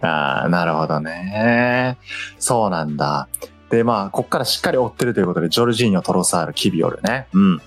[0.00, 1.96] ああ、なるほどね。
[2.38, 3.28] そうなんだ。
[3.70, 7.26] で、まあ、こっからしっかり追ってるということで、ジョルジーニョ、トロサール、キビオルね。
[7.32, 7.62] うん。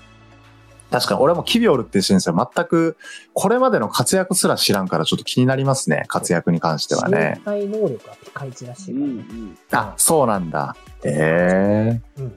[0.90, 2.96] 確かに、俺もキビオルっていう選手は全く、
[3.34, 6.04] これまでの活躍すら知らんからちょっと気になりますね。
[6.08, 7.34] 活躍に関してはね。
[7.38, 9.42] 身体能力がピカイチらしいうんからね。
[9.72, 9.78] うん。
[9.78, 10.76] あ、そうなんだ。
[11.04, 12.34] ええうん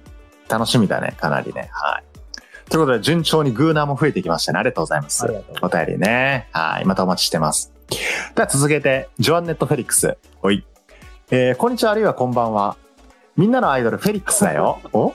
[0.50, 1.70] 楽しみだね、かなりね。
[1.72, 2.04] はい。
[2.70, 4.60] ということで、順調にグーナーも増えてきましたね。
[4.60, 5.34] ありがとうございますあり。
[5.34, 6.50] がとうごお便りね。
[6.52, 6.86] はい。
[6.86, 7.72] またお待ちしてます。
[8.36, 10.18] では続けて、ジョアンネット・フェリックス。
[10.42, 10.66] おい。
[11.30, 12.76] えー、こんにちは、あるいはこんばんは。
[13.38, 14.80] みんなのアイドル、フェリックスだよ。
[14.92, 15.14] お？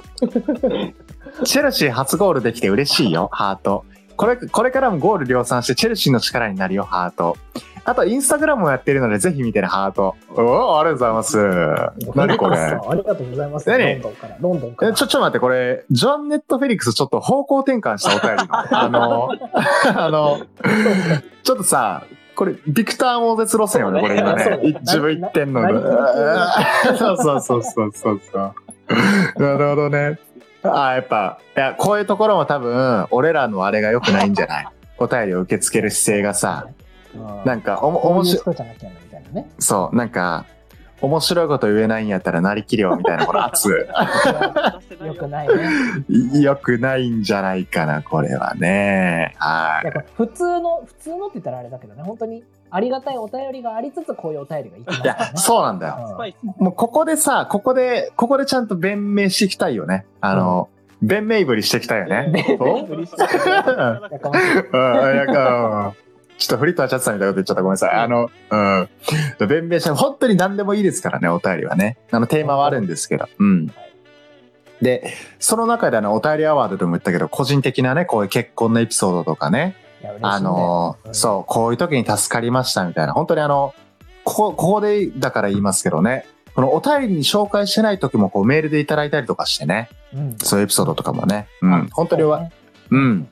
[1.44, 3.84] チェルシー初ゴールできて嬉しいよ、ハート。
[4.16, 7.36] これ、これからもゴール量産してチェルシーの力になるよ、ハート。
[7.84, 10.16] あと、インスタグラムもやってるので、ぜひ見てね、ハート。
[10.34, 12.16] おおありがとうございます。
[12.16, 12.58] 何これ？
[12.58, 13.68] ありがとうございます。
[13.68, 13.78] 何？
[13.92, 14.36] ロンドンから。
[14.40, 14.92] ロンドンから。
[14.92, 18.48] えちょ、ちょっと待って、これ、ジョアンネット・フェリックスちょっと方向転換したお便りの。
[18.72, 19.28] あの、
[20.04, 20.38] あの、
[21.44, 22.02] ちょっとさ、
[22.34, 24.58] これ、ビクター・モーゼス路線よね、これ今ね。
[24.80, 25.62] 自分言ってんの
[26.98, 27.92] そうそうそうそう
[28.32, 28.54] そう。
[29.38, 30.18] なるほどね。
[30.74, 34.68] あやっぱ、いや、こういうところも多分、俺らのあれが良くないんじゃない？
[34.98, 36.66] お便りを受け付ける姿勢がさ、
[37.44, 38.56] なんか、おも、こういう面白い、
[39.34, 39.50] ね。
[39.58, 40.44] そう、なんか、
[41.02, 43.68] 面白いこと言えないんやったらなりきりよみたいな、この圧。
[45.04, 45.54] よくないね。
[46.40, 49.34] 良くないんじゃないかな、これはね。
[49.36, 55.02] はい普通の、普通のって言ったらあれだけどね、本当にありがたいお便りがありつつ、こういうお便りがいきますい。
[55.02, 55.36] いや、。
[55.36, 56.18] そうなんだよ。
[56.58, 56.64] うん。
[56.64, 60.06] もうここでさ、ここで、ここでちゃんと弁明していきたいよね。
[60.20, 60.68] あの、
[61.02, 62.30] 弁明ぶりしていきたいよね。
[62.32, 65.94] 弁お明ぶりしていきたいやかましいうん、いやか、
[66.38, 67.62] ちょっとフリットはチャッツさんみたいなこと言っちゃった。
[67.62, 67.90] ごめんなさい。
[67.90, 69.48] あの、うん。
[69.48, 71.98] 弁明して、本当に何でもいいですからね、お便りはね。
[72.10, 73.28] あの、テーマはあるんですけど。
[73.38, 73.72] うん。
[74.82, 79.74] で、その中であの、お便りアワードでも言ったけど、個人的なね、こういう結婚のエピソードとかね、
[80.22, 83.74] あの、うんそう、こういう時に助かりましたみたいな、本当にあの、
[84.24, 92.52] ここ、ここで、だから言いますけどね、このお便りに紹介してない時もこうメールでいただいたりとかしてね、うんそういうエピソードとかもね、うん、本当にわ、そうね
[92.90, 93.28] うん。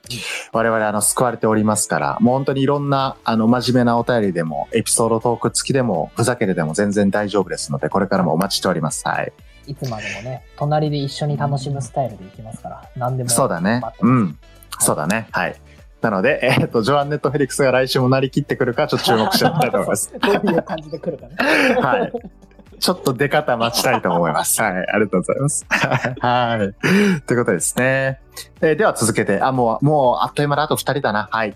[0.51, 9.07] 我々、あの、救われておりますから、もう本当にいろんな、あの、真面目なお便りでも、エピソードトーク付きでも、ふざけてでも全然大丈夫ですので、これからもお待ちしております。
[9.07, 9.31] はい。
[9.67, 13.29] いつまでもね、隣で一緒に楽しむスタイルでいきますから、何でも。
[13.29, 14.37] そうだねうん。
[14.79, 15.27] そうだね。
[15.31, 15.55] はい。
[16.05, 20.13] なので、 えっ、と、ジョアンネット・フェリックスが来週もなりきってくるか、ちょっと注目してみたいと思います。
[20.21, 21.35] どういう感じで来るかね。
[21.81, 22.11] はい。
[22.79, 24.61] ちょっと出方待ちたいと思います。
[24.61, 24.71] はい。
[24.71, 25.65] ありがとうございます。
[26.19, 27.21] はい。
[27.21, 28.19] ということですね。
[28.61, 31.27] えーでは続けて、あ、もう、もう、あっという間であと二人だな。
[31.31, 31.55] はい。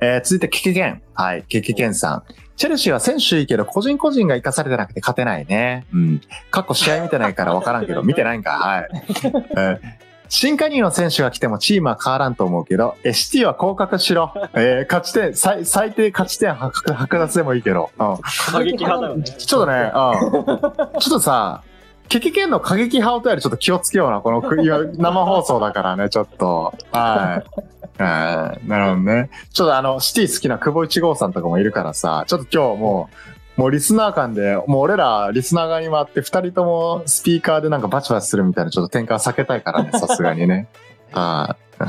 [0.00, 1.00] えー続いて、ケケケン。
[1.14, 1.44] はい。
[1.44, 2.22] ケケケンさん。
[2.56, 5.86] チェルシーは選手いいけど、個人個人が生かされてなくて勝てないね。
[5.94, 6.20] うん。
[6.50, 8.50] 過去試合見てないから分からんけど、見てないんか。
[8.50, 8.88] はい。
[8.92, 14.32] えー新加入の選手が来てもチームは変わらんと思うけど、ST は降格しろ。
[14.54, 17.90] えー勝ち点、最最低勝ち点剥剥奪でもいいけど。
[17.98, 18.16] うん。
[18.50, 19.24] 過激派だよね。
[19.24, 21.00] ちょっとね、うん。
[21.00, 21.62] ちょっとさ、
[22.08, 24.20] ケケケンの過激派お便りちょっと気をつけような。
[24.20, 26.74] この生放送だからね、ちょっと。
[26.92, 27.42] は
[27.98, 28.02] い。
[28.02, 28.68] はい。
[28.68, 29.30] なるほどね。
[29.52, 40.68] ちょっとあの、シティ好きな久保一号さんとかもいるからさ、ちょっと今日もう、もうリスナー間で、もう俺らリスナー側に回って二人ともスピーカーでなんかバチバチするみたいなちょっと展開避けたいからね、 さすがにね。
[41.12, 41.82] はい。
[41.82, 41.88] うん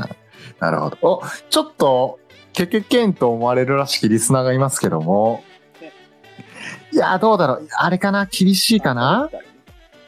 [0.60, 0.98] なるほど。
[1.02, 2.18] お、ちょっと、
[2.52, 5.44] ケケケンと思われるらしきリスナーがいますけども、
[6.92, 7.68] いや、どうだろう。
[7.76, 8.26] あれかな？
[8.26, 9.30] 厳しいかな？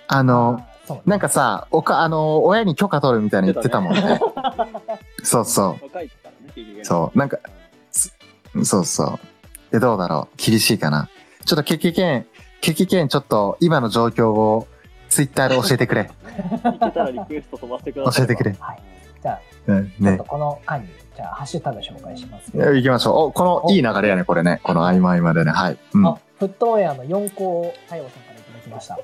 [0.08, 0.66] あの、
[1.06, 4.18] なんかさ、おか、あの、親に許可取るみたいに言ってたもんね。
[5.22, 6.84] そうそう。
[6.84, 7.18] そう。
[7.18, 7.38] なんか、
[7.92, 8.12] す
[8.64, 9.18] そうそう。
[9.70, 10.36] で、どうだろう？
[10.36, 11.08] 厳しいかな？
[11.44, 12.26] ちょっと、ケケケン、
[12.60, 14.66] ケケケン、ちょっと、今の状況を、
[15.08, 16.02] ツイッターで教えてくれ。
[16.02, 16.06] い
[16.78, 18.26] けたらリクエスト飛ばしてください。
[18.26, 18.54] 教えてくれ。
[18.60, 18.82] はい。
[19.22, 20.24] じゃあ、うんねちょっと。
[20.24, 22.72] この間に、じゃあ、ハッシュタグ紹介しますけど。
[22.72, 23.14] 行きましょう。
[23.28, 24.60] お、この、いい流れやね、これね。
[24.62, 25.50] この合間合間でね。
[25.50, 25.78] はい。
[25.94, 28.98] うんあ。、フットウェアの4校太陽さんからいただきました。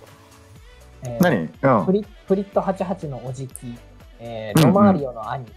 [1.04, 1.50] えー何？
[1.62, 1.92] うんフ。
[1.92, 3.76] リフリット88のおじき、
[4.20, 5.52] えー、ロマーリオの兄貴、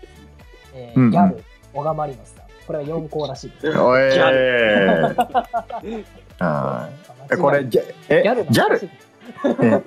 [0.73, 1.43] えーうんうんギャル、
[1.73, 2.45] 小川マリノスさん。
[2.67, 3.79] これは4校らしいです。
[3.79, 5.15] おいギー。
[6.39, 8.89] これ、ギャ、え、ギャル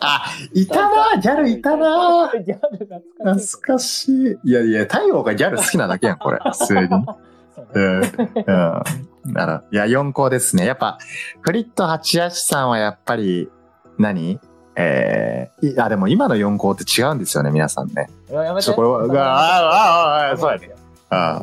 [0.00, 2.86] あ、いたなギ ャルいたなギャル
[3.18, 4.38] 懐かしい。
[4.44, 4.50] い。
[4.50, 6.38] いやいや、太陽がギャル好きなだけやん、これ。
[6.52, 6.88] 普通に。
[6.88, 8.00] そうん。
[8.00, 9.32] うん。
[9.32, 10.66] なるいや、4校ですね。
[10.66, 10.98] やっぱ、
[11.40, 13.50] フリット88さんはやっぱり、
[13.98, 14.40] 何？
[14.78, 18.10] えー、いや、でも今の4校って違うんですよね、皆さんね。
[18.30, 20.68] いややめてちょこれは、ああ、ああ、そうやね。
[20.68, 20.74] ね。
[21.08, 21.42] あ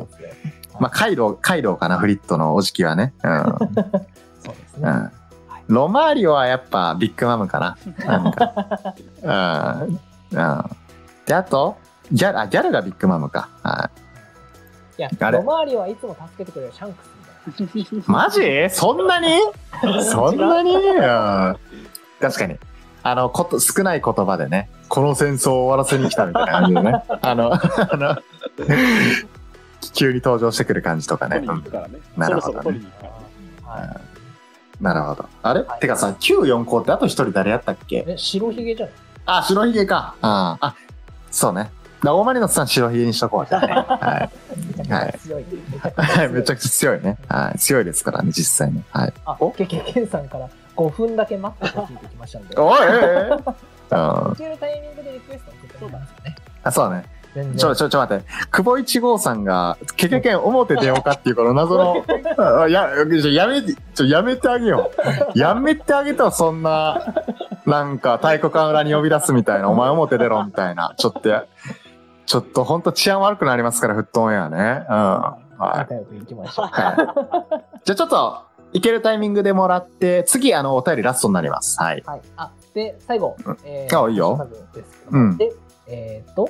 [0.78, 3.12] まあ、カイロ、カイロかな、フリットのおじきはね。
[3.24, 3.44] うん。
[4.74, 4.88] ですね。
[4.88, 5.10] うん。
[5.68, 7.78] ロマーリオはやっぱビッグマムかな。
[8.04, 8.94] なんか。
[9.22, 9.88] うん。
[9.90, 10.64] うん。
[11.26, 11.76] で、あと、
[12.12, 13.48] ギャル、あ、ギャルがビッグマムか。
[13.62, 13.90] は
[14.98, 17.10] いや、あれロマーリオはいつも助けてくれるシャンクス
[17.74, 18.00] みたいな。
[18.00, 18.04] い。
[18.06, 18.40] マジ？
[18.70, 19.28] そんなに？
[20.04, 20.76] そんなに？
[20.76, 21.56] うん。
[22.20, 22.58] 確かに。
[23.02, 27.02] あの、こと、少ない言葉でね、この戦争を終わらせに来たみたいな感じでね。
[27.22, 28.16] あの、あの、
[29.94, 31.44] 急に登場してくる感じとかね。
[32.16, 32.80] なるほどね。
[33.64, 34.00] は
[34.84, 35.26] なるほど。
[35.42, 37.96] あれ、はいてかさ、94校ってあと一人誰やったっけ？
[38.00, 38.04] い。
[38.06, 38.94] え、白ひげじゃない
[39.26, 40.14] あ、白ひげか。
[40.20, 40.74] ああ、
[41.30, 41.70] そうね。
[42.02, 43.58] だ大マリノスさん白ひげにしとこうじゃ。
[43.64, 44.28] は
[44.76, 45.44] めちゃくちゃ強い。
[45.96, 46.28] はい。
[46.28, 47.16] めちゃくちゃ強いね。
[47.28, 47.58] はい。
[47.58, 48.84] 強いですからね、実際に。
[48.90, 49.12] はい。
[49.24, 52.60] あお、ケケケンさんから5分だけ待ってと聞いてきましたので。
[52.60, 53.54] おい、ええええ
[53.90, 56.36] うん受けるタイミングでリクエスト送ってもらうんですよね。
[56.62, 57.04] あ、そうね。
[57.56, 58.24] ちょ、ちょ、ちょ待って。
[58.50, 62.04] 久保一号さんが、けけけん表出ようかっていうこの謎の、
[62.38, 64.90] あや、やめて、ちょ、やめてあげよ
[65.34, 65.38] う。
[65.38, 67.14] やめてあげたらそんな、
[67.66, 70.94] なんか太鼓館裏に呼び出すみたいな、お前表出ろみたいな。
[70.96, 71.44] ちょっとや、
[72.26, 74.86] ちょっとほんと治安悪くなりますから、フットオンエアね。
[74.88, 74.94] うん。
[74.94, 75.78] はい。
[75.78, 76.66] 仲良く行きましょう。
[76.66, 76.96] はい。
[77.84, 78.42] じゃあちょっと、
[78.72, 81.80] 行けるタイミングでもらって、次、あの、お便りラストになります。
[81.80, 82.02] はい。
[82.04, 82.20] はい。
[82.36, 83.56] あ、で、最後うん。
[83.64, 85.52] えあいいよでうんで、
[85.86, 86.48] えーっと、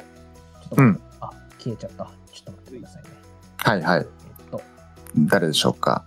[0.69, 2.05] ちょっと、うんあ、消えちゃった。
[2.05, 3.09] ちょっと待ってくださいね。
[3.57, 3.99] はいはい。
[3.99, 4.07] えーっ
[4.51, 4.62] と、よ
[5.19, 6.05] 誰でしょうか？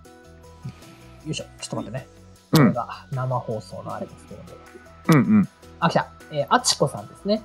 [1.26, 1.46] いしょ。
[1.60, 2.08] ちょっと待ってね。
[2.54, 2.60] うん。
[2.60, 4.50] これが生放送のあれですけども。
[5.10, 5.50] うんうん。
[5.80, 6.08] あ、来た。
[6.32, 7.42] えー、あちこさんですね。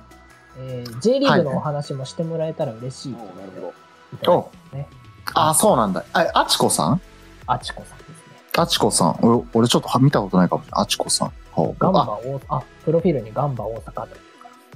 [0.57, 4.87] えー、J リーグのお話もしてもらえたら嬉しいということで、いただいてますね。
[5.33, 6.03] あ、そうなんだ。
[6.13, 7.01] あ、あちこさん？
[7.47, 8.13] あちこさんですね。
[8.57, 9.17] あちこさん。
[9.21, 10.83] 俺、俺ちょっとは見たことないかもしれない。
[10.83, 11.31] あちこさん。
[11.55, 14.07] ガンバあ、大あ、プロフィールにガンバ大阪と。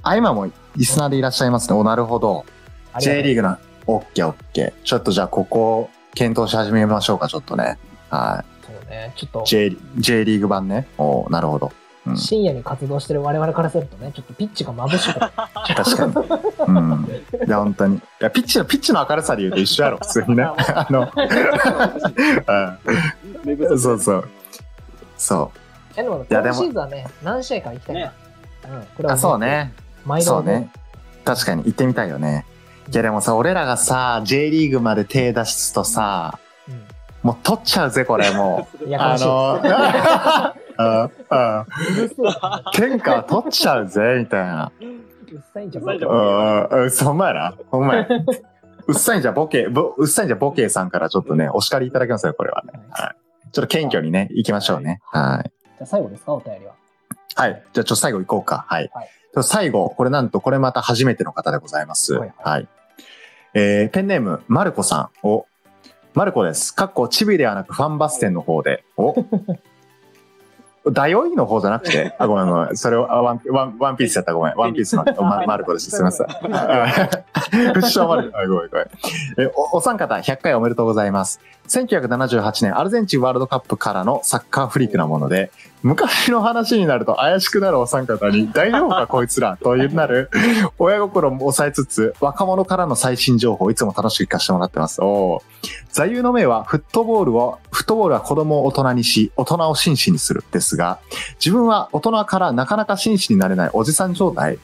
[0.02, 0.48] あ、今も
[0.78, 1.76] リスナーでいらっしゃいますね。
[1.76, 2.46] お、なるほど。
[3.00, 4.82] J リーグの、オッケーオッケー。
[4.84, 7.78] ちょっとじゃあ、ここ、検討し始めましょうか、ちょっとね。
[8.10, 9.12] はそうね。
[9.16, 10.86] ちょっとい。、J、J リーグ版ね。
[10.96, 11.72] おなるほど。
[12.06, 15.20] うん深夜に活動してる我々からするとね、ちょっとピッチが眩しくて。
[15.74, 16.14] 確かに。
[16.68, 17.06] うん。
[17.46, 17.96] いや、本当に。
[17.96, 20.44] いや、ピッチの、ピッチの明るさで言うと一緒やろ、普通にね。
[20.56, 21.00] あの、
[23.46, 23.78] うん。
[23.78, 24.28] そうそう。
[25.18, 25.50] そ
[25.96, 28.00] え、でも、いやでも今シーズンはね、何試合か行きたいな。
[28.02, 28.12] ね
[28.64, 28.80] うん。
[28.96, 29.06] これう。
[29.08, 29.38] はあ、そう。
[29.38, 29.74] ね。
[30.04, 30.70] 毎度そうね。
[31.24, 32.46] 確かに、行ってみたいよね。
[32.90, 36.38] いやでもさ、俺らがさ、J リーグまで手出すとさ、
[37.22, 38.84] もう取っちゃうぜ、これもう。
[38.86, 38.90] うん。
[38.90, 41.08] やあの、うんうん
[42.72, 44.72] 喧嘩取っちゃうぜ、みたいな。
[44.80, 47.54] うっさいんじゃうっさいんじゃうんうん、まやな。
[47.70, 48.06] ほんまや。
[48.86, 52.72] うっさいんじゃボケ、ぼうっさいんじゃボケさんからちょっとね、お叱りいただきますよ、これはね。
[52.90, 53.16] はい。
[53.52, 55.00] ちょっと謙虚にね、行きましょうね。
[55.06, 55.50] はい。
[55.60, 56.74] じゃあ最後ですか、お便りは。
[57.34, 57.62] はい。
[57.72, 58.64] じゃあちょっと最後行こうか。
[58.68, 58.90] はい。
[58.94, 62.14] はいで最後、これなんと、これまた初めての方でございます。
[62.14, 62.68] ははいい、はい。
[63.54, 65.46] えー、ペンネーム、マルコさんを、
[66.14, 66.74] マルコです。
[66.74, 68.84] かっこ、チビではなくファンバス店の方で。
[68.96, 69.14] お
[70.90, 72.76] ダヨイの方じゃなくて、あ、ごめんごめん。
[72.76, 74.54] それを、あワンワンワンピースやったごめん。
[74.54, 75.90] ワンピースのママルコです。
[75.90, 76.26] すみません。
[77.74, 78.38] 不祥マルコ。
[78.38, 78.86] あごめんごめん。
[79.38, 81.40] えおお三方、100回おめでとうございます。
[81.68, 85.50] 1978年アルゼンチンワールドカップからのサッカーフリークなもので、
[85.82, 90.30] 昔の話になると怪しくなるお三方に、大丈夫かこいつらというなる、
[90.78, 95.00] 親心も抑えつつ、若者からの最新情報いつも楽しく聞かせてもらってます。
[95.00, 95.42] お
[95.92, 100.98] 座右の銘は、フットボールを、フットボールは子供を大人にし、大人を紳士にするですが、
[101.44, 104.54] 自分は大人からなかなか紳士になれないおじさん状態。
[104.54, 104.58] ん？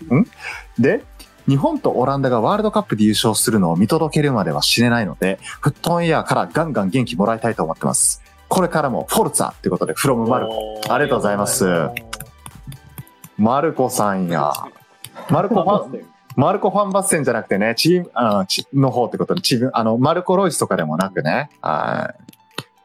[0.78, 1.04] で、
[1.48, 8.23] 日本とオランダがワールドカップで優勝するのを見届けるまでは死ねないので、フットオンエアからガンガン元気もらいたいと思ってます。
[8.54, 10.80] これからもフォルツァということで、フロムマルコ。
[10.88, 11.66] ありがとうございます。
[13.36, 14.52] マルコさんや。
[15.28, 16.06] マルコファン、
[16.36, 22.14] マルコファンバッセンじゃなくてね、チーム、あの、チの方ってことで、チーム、あの、マルコロイスとかでもなくね、は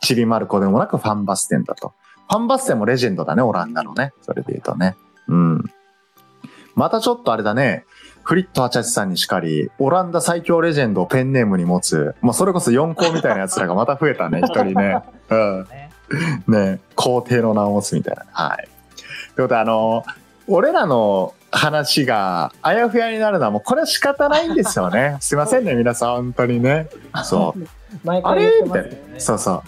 [0.01, 0.05] い。
[0.07, 1.93] チビマルコでもなくファンバステンだと。
[2.29, 4.13] ファンバステンもレジェンドだね、オランダのね。
[4.23, 4.95] それで言うとね。
[5.27, 5.63] うん。
[6.73, 7.85] またちょっとあれだね、
[8.23, 15.18] フリット・アチャチさんにしかり、オランダ最強レジェンドをペンネームに持つ、もうそれこそ4校みたいな奴らがまた増えたね、一人ね。
[15.29, 15.67] うん。
[15.69, 15.89] ね
[16.47, 18.25] ね、皇帝の名を持つみたいな。
[18.31, 18.67] はい。
[19.35, 20.03] ということで、あの、
[20.47, 25.17] 俺らの話があやふやになるのはもうこれは仕方ないんですよね。
[25.21, 26.89] すいませんね、皆さん、本当にね。
[27.23, 27.67] そう。
[28.03, 29.19] 毎回言ってますけどね。
[29.19, 29.61] そうそう。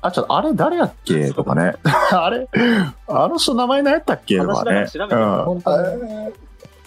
[0.00, 1.32] あ、ちょっと、あれ誰やっけ？
[1.32, 1.74] とかね。
[2.12, 2.46] あれ？
[3.08, 4.38] あの人名前何やったっけ？
[4.38, 4.86] とかね。
[4.94, 5.44] うん。
[5.44, 6.32] 本当にね。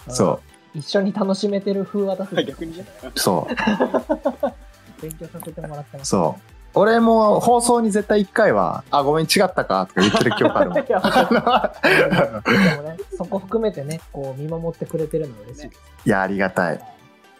[0.08, 0.40] そ
[0.74, 2.34] 一緒に楽しめてる風は出す。
[2.44, 2.84] 逆にね。
[3.14, 3.54] う、そう、
[5.02, 6.10] 勉強させてもらってます。
[6.10, 6.51] そう。
[6.74, 10.78] 俺も放送に絶対一回は、あ、ごめん、違ったかとか言ってる記憶あるもん。
[10.84, 10.84] ね、
[13.16, 15.80] そこ含めてね、こう見守ってくれてるの嬉しいです。
[16.06, 16.80] いや、ありがたい。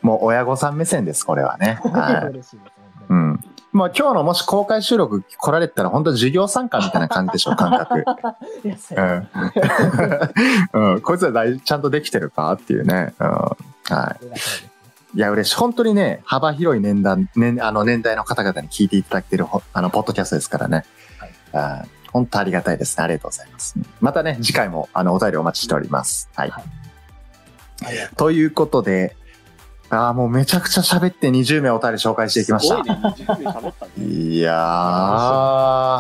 [0.03, 1.81] もう親御さん目線です、これはね。
[1.85, 2.29] はい。
[2.29, 2.73] 嬉しいです。
[3.09, 3.41] うん。
[3.73, 8.05] まあ今日のもし公開収録来られてたら本当授業参加みたいな感じでしょ、感覚。
[8.05, 8.05] う
[10.75, 10.93] うん。
[10.95, 11.01] うん。
[11.01, 13.15] こいつら大ちゃんとできてるかっていうね。
[13.19, 13.27] うん。
[13.29, 13.57] は
[14.21, 14.72] い
[15.15, 15.17] い。
[15.17, 15.57] いや、嬉しい。
[15.57, 20.85] 本当にね、幅広い年代、年、あの年代の方々に聞いていただいてるほ、あの、ポッドキャストですからね。
[21.53, 21.89] はい。
[22.13, 23.05] 本当ありがたいですね。
[23.05, 23.75] ありがとうございます。
[24.01, 26.29] またね、次回も、あの、お便りお待ちしております。
[26.35, 26.51] はい。
[26.51, 26.65] はい
[28.17, 29.17] ということで、
[29.91, 32.79] ああ、もうめちゃくちゃ喋って20名お便り紹介していきました。
[32.79, 33.93] いね、20名喋ったね。
[34.07, 34.55] いや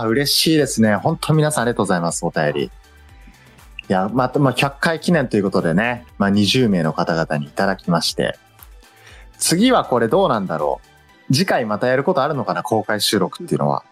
[0.05, 0.97] ー、嬉しいですね。
[0.97, 2.65] 本当皆さんありがとうございます、お便り。
[2.65, 2.71] い
[3.89, 8.39] や、また、まあ、100回記念ということでね、まあ、20名の方々にいただきまして、
[9.43, 10.81] 次はこれどうなんだろ
[11.29, 11.35] う。
[11.35, 13.83] 次回またやることあるのかな、公開収録っていうのは。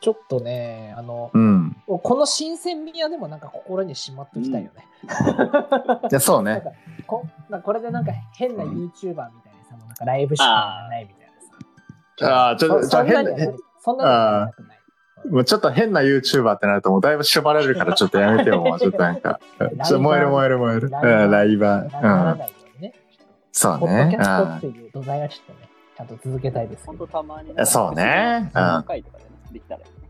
[0.00, 1.76] ちょっとね、あの、うん。
[1.86, 4.86] この新鮮味はでもなんか心にしまっておきたいよね。
[6.10, 6.62] いや、そうね。
[7.06, 7.26] こ
[7.64, 9.30] これでなんか変な YouTuber みたいな
[9.68, 11.26] さ、もうなんかライブしかないみたい
[12.20, 12.34] なさ。
[12.34, 14.50] ああ、ちょっと、そちょっと変なそんな。
[15.28, 19.40] もうちょっと変な YouTuber ってなるともうだいぶ縛られるからちょっとやめてよ、もうちょっとなんか。
[19.58, 20.90] ちょっと燃える燃える燃える。
[20.92, 22.36] うん、ライバー。
[22.36, 22.59] うん。
[23.64, 23.86] ならないようにね。
[23.86, 24.22] そうポッドキね。
[24.22, 30.08] ャストってうんいう土台はちょっとね、ちゃんと続けたいですけ本ど当たまにえそうねうん3回とかでね、できたらいいね。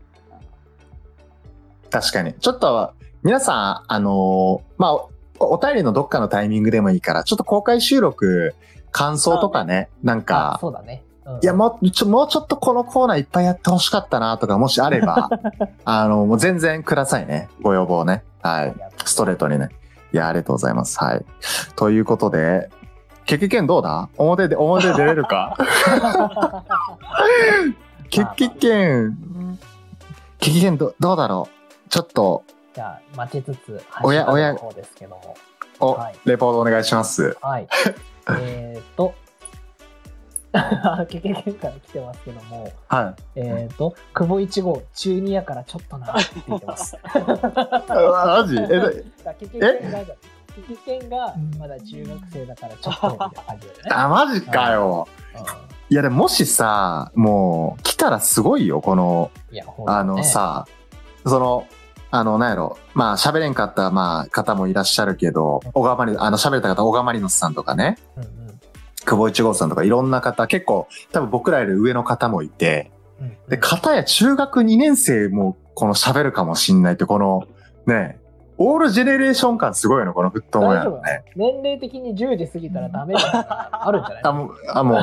[1.89, 2.33] 確かに。
[2.35, 2.93] ちょっと、
[3.23, 5.09] 皆さん、あのーまあ、お
[5.39, 8.55] お便りのどっかのタイミングでもいいから、ちょっと公開収録、
[8.91, 11.03] 感想とかね、なんあか、そうだね。
[11.05, 11.11] うん
[11.41, 15.29] いや、もうちょ、もうちょっとこのコーナーいっぱいやってほしかったなとか、 もしあれば、
[15.85, 17.47] あの、もう全然くださいね。
[17.61, 18.23] ご要望ね。
[18.41, 18.75] はい。
[19.05, 19.69] ストレートにね。
[20.13, 20.97] いや、ありがとうございます。
[20.99, 21.25] はい。
[21.75, 22.69] ということで、
[23.25, 24.09] 結局剣どうだ？
[24.17, 25.55] 表で、表出れるか？
[28.09, 29.17] 結局剣、
[30.39, 31.47] 結局剣どどうだろ
[31.85, 31.89] う？
[31.89, 32.43] ちょっと、
[32.73, 34.53] じゃあ、待ちつつ、おやおや。
[34.53, 35.35] ですけども。
[35.79, 36.15] お、はい。
[36.25, 37.37] レポートお願いします。
[37.41, 37.67] はい。
[38.39, 39.13] えーっと、
[41.09, 46.95] 経験から来てますけども、はえーっと、久保一号、中2やからちょっとなって言ってます。
[46.95, 46.99] い。
[47.09, 48.57] マジ？
[48.57, 49.33] え、だ
[50.55, 53.89] 経験が、経験がまだ中学生だからちょっとみたいな感じだよね。
[53.91, 55.07] あ、マジかよ。
[55.89, 59.31] いや、でももしさ、もう、来たらすごいよ、この、
[59.87, 60.65] あの、さ、
[61.25, 61.67] その、
[62.11, 62.77] あの、なんやろ。
[62.93, 67.97] まあ、喋れんかった、まあ、方もいらっしゃるけど、小川マリ、あの、喋れた方、小川マリノスさんとかね。
[68.15, 68.41] うんうん
[69.03, 77.43] 久保一号さんとかいろんな方、結構多分僕らより上の方もいて、うんで、片や中学2年生もこの喋るかもしんないって、この、
[77.87, 78.19] ね、
[78.63, 81.23] オールジェネレーション感すごいの、このフットオンエア大丈夫のね。
[81.35, 84.23] 年齢的に10時過ぎたらダメだあるんじゃない？
[84.23, 84.97] あ、もう、あ、も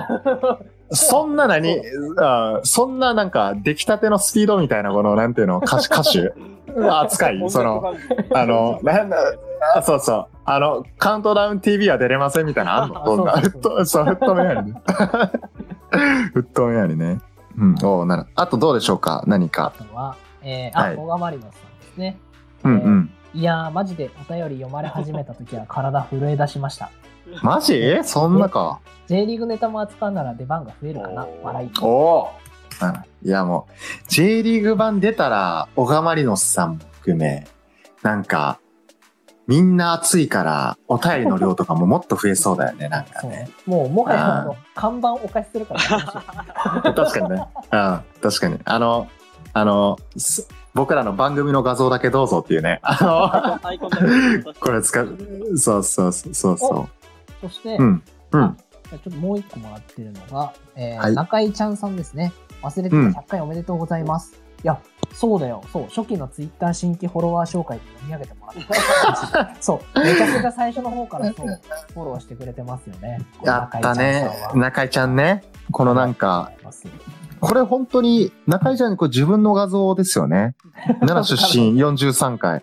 [0.91, 1.77] う、そんな何？
[2.21, 6.33] あそんななんか、出来たてのスピードみたいな、この、なんていうの、歌手、歌手？
[7.01, 7.95] 扱い、その、
[8.35, 9.17] あの、なんだ、
[9.75, 10.27] あ、そうそう。
[10.45, 13.03] あの、カウントダウン TV は出れませんみたいなのあんの？
[13.03, 13.33] あそんな？
[13.33, 14.81] フット、そう、フットにね。
[16.33, 17.19] フットメアにね。
[17.59, 18.27] うん、おうなる。
[18.37, 19.25] あとどうでしょうか？
[19.27, 19.73] 何あか。
[19.77, 22.19] とは、えー、あ、はい小川マリノスさんですね。
[22.65, 23.11] うんうん。
[23.35, 26.91] いやー、マジでお便り読まれ始めた時は体震え出しました。
[27.43, 27.99] マジ？
[28.05, 31.71] そんなか？J リーグネタも扱うなら出番が増えるかな笑い。
[31.83, 32.29] おお
[33.25, 33.73] いやもう、
[34.09, 37.47] J リーグ版出たら、小川マリノスさんも含め、
[38.03, 38.61] なんか、
[39.49, 43.19] みんな熱いから、お便りの量とかももっと増えそうだよね、 なんかね。
[43.21, 43.51] そうね。
[43.67, 47.47] もう、もはやあの看板お貸しするからやめましょう確かにね。
[47.73, 48.61] うん、確かに。
[48.65, 49.09] あの、
[49.55, 52.81] あの、す僕らの番組の画像だけどうぞっていうね。
[52.83, 55.17] あの、これ使う。
[55.57, 56.89] そうそうそうそうそ
[57.41, 57.83] そして、う。
[57.83, 57.89] うん。
[57.89, 58.03] うん。
[58.31, 58.49] じゃあ
[58.91, 62.33] ちょっともう一個もらってるのが、えーはい中井ちゃんさんですね。
[62.63, 64.33] 忘れてたうん100回おめでとうございます。
[64.65, 64.81] いや、
[65.15, 65.63] そうだよ。
[65.73, 65.85] そう。
[65.85, 69.55] 初期のツイッター新規フォロワー紹介で読み上げてもらった。
[69.63, 70.01] そう。
[70.01, 71.47] めちゃくちゃ最初の方からそう、
[71.95, 73.21] フォローしてくれてますよね。
[73.45, 74.57] やったね中井ちゃんさんは。
[74.57, 75.45] 中井ちゃんね。
[75.71, 76.51] このなんか、
[77.41, 80.55] これ本当に、中井ちゃんこれ自分の画像ですよね。
[81.07, 82.63] 奈良出身43回。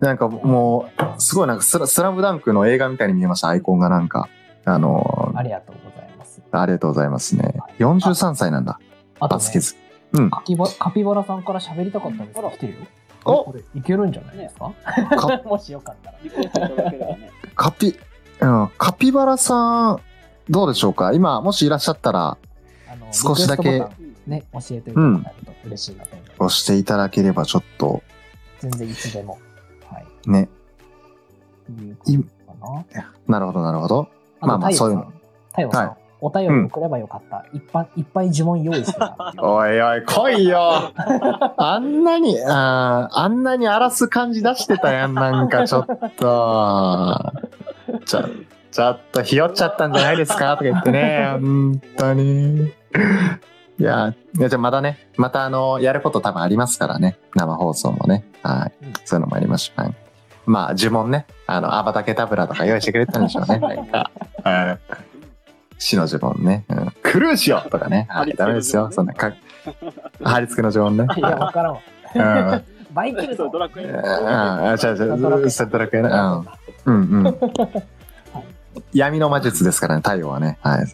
[0.00, 4.28] なんかもう、すごいなんかスラスラムダンクの映画みたいに見えました、アイコンがなんか。
[4.66, 6.42] あのありがとうございます。
[6.50, 7.54] ありがとうございますね。
[7.78, 8.78] 43歳なんだ。
[9.20, 9.74] あとねバスケズ。
[10.12, 10.30] うん。
[10.30, 12.78] カピバカピバラさんから喋りたかったんですが、来てるよ。
[13.26, 14.72] おこれいけるんじゃないですか？
[15.16, 16.10] かもしよかった
[16.60, 16.68] ら。
[17.54, 17.94] カピ、
[18.40, 20.00] うん、カピバラさん、
[20.48, 21.12] どうでしょうか？
[21.12, 22.36] 今、もしいらっしゃったら、
[23.12, 23.84] 少しだけ
[24.26, 26.36] ね、教えていただけると嬉しいなと思います。
[26.40, 28.02] 押していただければちょっと、
[28.60, 29.38] 全然いつでも。
[29.90, 30.06] はい。
[30.30, 30.48] ね。
[32.06, 33.12] いうことかな。
[33.28, 34.08] なるほど、なるほど。
[34.40, 35.12] まあまあそういうの。
[35.50, 37.44] 太陽さん、はいお便り送ればよかった。
[37.52, 39.34] いっぱいいっぱい呪文用意してた。
[39.36, 40.90] おいおい、来いよ
[41.58, 45.86] あんなに、あーあんなに荒らす感じ出してたやん、なんかちょっ
[46.16, 47.32] と。
[48.06, 48.22] ちょ、
[48.70, 50.52] ちょっとひよっちゃったんじゃないですか？
[50.56, 52.72] とか言ってね、本当に。
[53.78, 57.18] いや、いやじゃあまたね、またあの、やること多分ありますからね。
[57.34, 58.24] 生放送もね。
[58.42, 58.86] はい。
[58.86, 59.84] うんそういうのもありましょう。
[59.84, 59.94] はい
[60.46, 61.26] まあ、呪文ね。
[61.46, 63.58] あの、アバタケタブラとか用意してくれたんでしょうね。
[63.60, 64.10] なんか。
[64.42, 64.78] はい。
[65.78, 66.64] 死の呪文ね。
[66.68, 66.92] うん。
[67.02, 68.06] クルーシオとかね。
[68.10, 68.34] はい。
[68.34, 68.90] ダメですよ。
[68.92, 69.32] そんなか、
[70.22, 71.14] 貼り付けの呪文ね。
[71.16, 71.80] いや、わからんわ。
[72.14, 72.18] う
[72.56, 72.64] ん。
[72.92, 73.90] バイキルトそうドラクエ。
[73.90, 76.08] ああ、違う違う、セットラケね。
[76.10, 76.46] うん。
[76.86, 77.38] うんうん。
[78.92, 80.58] 闇の魔術ですからね、太陽はね。
[80.62, 80.86] はい。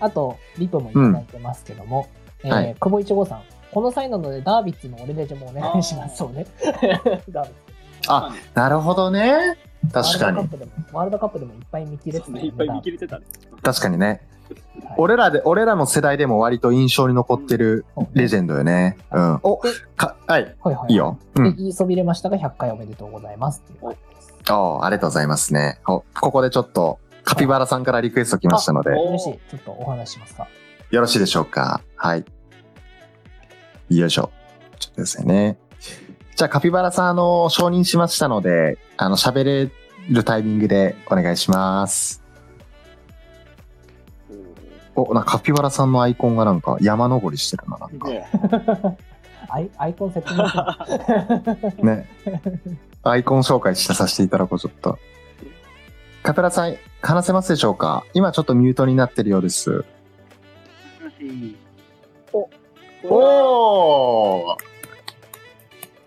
[0.00, 2.08] あと、リプもいただいてますけども、
[2.42, 6.16] えーはい久保一号さん、この際なのでダービッツの俺レジェもお願いします。
[6.18, 6.46] そうね。
[6.62, 7.52] ダービッツ。
[8.08, 9.56] あ、なるほどね。
[9.92, 10.38] 確かに。
[10.38, 13.24] ワールドカップでも、ワールドカップでもいっぱい見切れてたよねいっぱい見切れてたね。
[13.62, 14.06] 確かにね。
[14.06, 14.20] はい
[14.96, 18.96] 俺らで、俺らの世代でも割と印象に残ってるレジェンドよね。
[19.12, 19.40] うん。
[19.44, 19.60] お、
[19.96, 20.56] か、はい。
[20.62, 20.92] はいはい。
[20.92, 21.18] いいよ。
[21.36, 21.44] うん。
[21.52, 24.52] で言いそびれましたが、100回おめでとうございますっていう感じです。
[24.52, 25.78] おありがとうございますね。
[25.86, 26.98] おここでちょっと、
[27.30, 29.38] カピバラさんからリクエスト来ましたので、しい。
[29.50, 30.48] ちょっとお話ししますか。
[30.90, 31.80] よろしいでしょうか？
[31.94, 32.24] はい。
[33.88, 34.32] よいしょ。
[34.80, 35.56] ちょっとですね。
[36.34, 39.70] じゃあ、カピバラさん、あの、承認しましたので、あの、喋れ
[40.10, 42.22] るタイミングでお願いします。
[44.96, 48.08] お、なカピバラさんのアイコンがなんか山登りしてるな、なんか。
[48.08, 48.26] ね
[49.48, 51.84] アイアイコン説明。
[51.84, 52.08] ね。
[53.02, 54.98] アイコン紹介してさせていただこう、ちょっと。
[56.30, 58.04] カピバラさん、話せますでしょうか？
[58.14, 59.84] 今ちょっとミュートになってるようです。
[63.02, 64.56] おー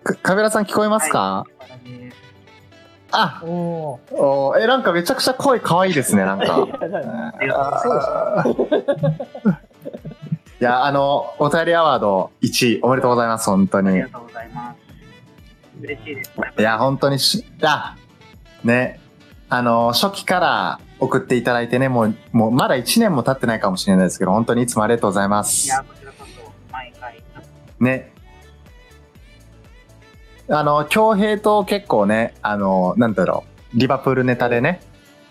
[0.02, 1.46] かカピバラさん聞こえますか、
[3.12, 6.46] あ、おおおーえ、なんかめちゃくちゃ声可愛いですね、なんか。
[10.62, 13.90] いや、あの、お便りアワード1位、おめでとうございます、本当に。
[13.90, 14.78] ありがとうございます。
[15.82, 16.32] 嬉しいです。
[16.60, 17.98] いや、本当にし、あ、
[18.64, 19.02] ね、
[19.56, 25.66] あの、初期から送っていただいてね、もう、もうまだ1年も経ってないかもしれないですけど、本当にいつもありがとうございます。
[25.68, 27.22] いや、こちらこそ、毎回、
[27.80, 28.12] ね。
[30.50, 33.44] あの、京平と結構ね、あの、なんだろ
[33.76, 34.82] う、リバプールネタでね、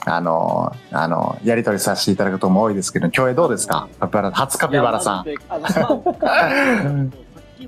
[0.07, 3.89] あの、あの、やりとりさせていただくことも多いですけど、京平どうですか？
[3.99, 5.24] カピバラ、初カピバラさん。
[5.24, 5.36] 先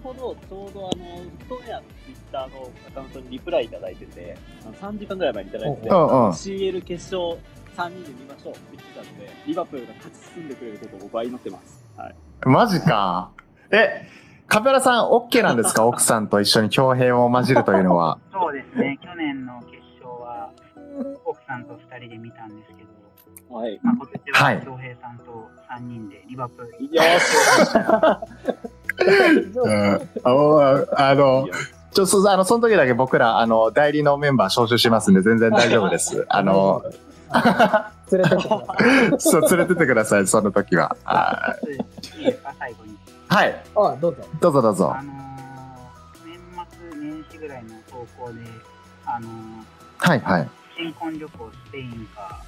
[0.01, 1.05] ほどちょうどあの、
[1.49, 4.37] フットアのツイッターのアカウントにリプライいただいてて、
[4.73, 7.39] 3時間ぐらい前にいただいて CL 決勝
[7.77, 11.85] 3人で見ましょうって言ってたので、リバプールが勝ち進んでくれることを僕は祈ってます。
[11.97, 12.15] はい。
[12.47, 13.31] マジか。
[13.71, 14.07] え、
[14.47, 15.85] カペラさん OK なんですか？
[15.87, 18.19] 奥さんと一緒に強兵を混じるというのは。
[18.33, 20.51] そうですね、去年の決勝は、
[21.25, 23.79] 奥さんと2人で見たんですけど、はい。
[23.83, 27.37] まあ、今年ははい恭平さんと3人でリバプールよーし。
[29.59, 30.09] うん。
[30.23, 31.49] ああの、
[31.95, 36.27] ちょ、そあの、その時だけ僕ら、あの、代理のメンバー招集しますんで、全然大丈夫です。
[36.29, 36.83] あの、
[38.13, 39.21] 連れてってください。
[39.21, 40.97] そう、連れてってください、その時は。
[41.05, 41.55] あ
[42.69, 42.75] い。
[43.29, 44.23] はい、あ、どうぞ。
[44.41, 45.03] どうぞどうぞあ。
[45.03, 45.15] のー
[46.27, 46.39] 年
[46.93, 48.41] 末年始ぐらいの投稿で、
[49.07, 49.31] あのー
[49.99, 50.49] はい、はい。
[50.77, 52.41] 新婚旅行スペインか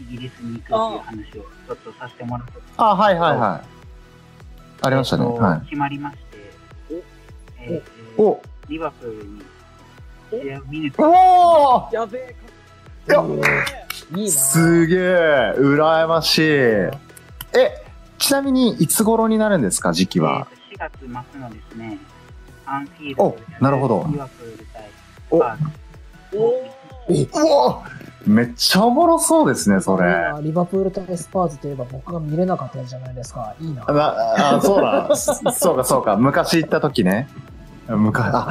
[0.00, 3.66] イギリスに行くっていう話をちょっとさせてもらってあ、はい、はい、はい。
[4.86, 5.24] ありましたね。
[5.26, 5.60] えっとはい。
[5.66, 6.22] 決まりまして、
[7.60, 9.42] えーおリバプールに
[10.30, 12.36] 試合を見におーやべえ。
[13.08, 13.22] いや
[14.16, 14.30] いいな。
[14.30, 16.42] すげえ、羨ましい。
[16.42, 16.90] え、
[18.18, 20.46] ちなみに、いつ頃になるんですか、時期は？
[20.70, 21.98] えーと4月末のですね、
[22.66, 24.90] アンフィールドなるほどリバプール対
[25.30, 27.84] おスパーズうわ
[28.26, 30.04] めっちゃおもろそうですね、それ。
[30.06, 33.54] なリバプール対スパーズといえば僕が見れなかったじゃないですか。
[33.60, 33.84] いいな。
[33.84, 35.14] なあ、そうだ。
[35.14, 36.16] そうか、そうか。
[36.16, 37.28] 昔行った時ね。
[37.88, 38.50] 昔、あ、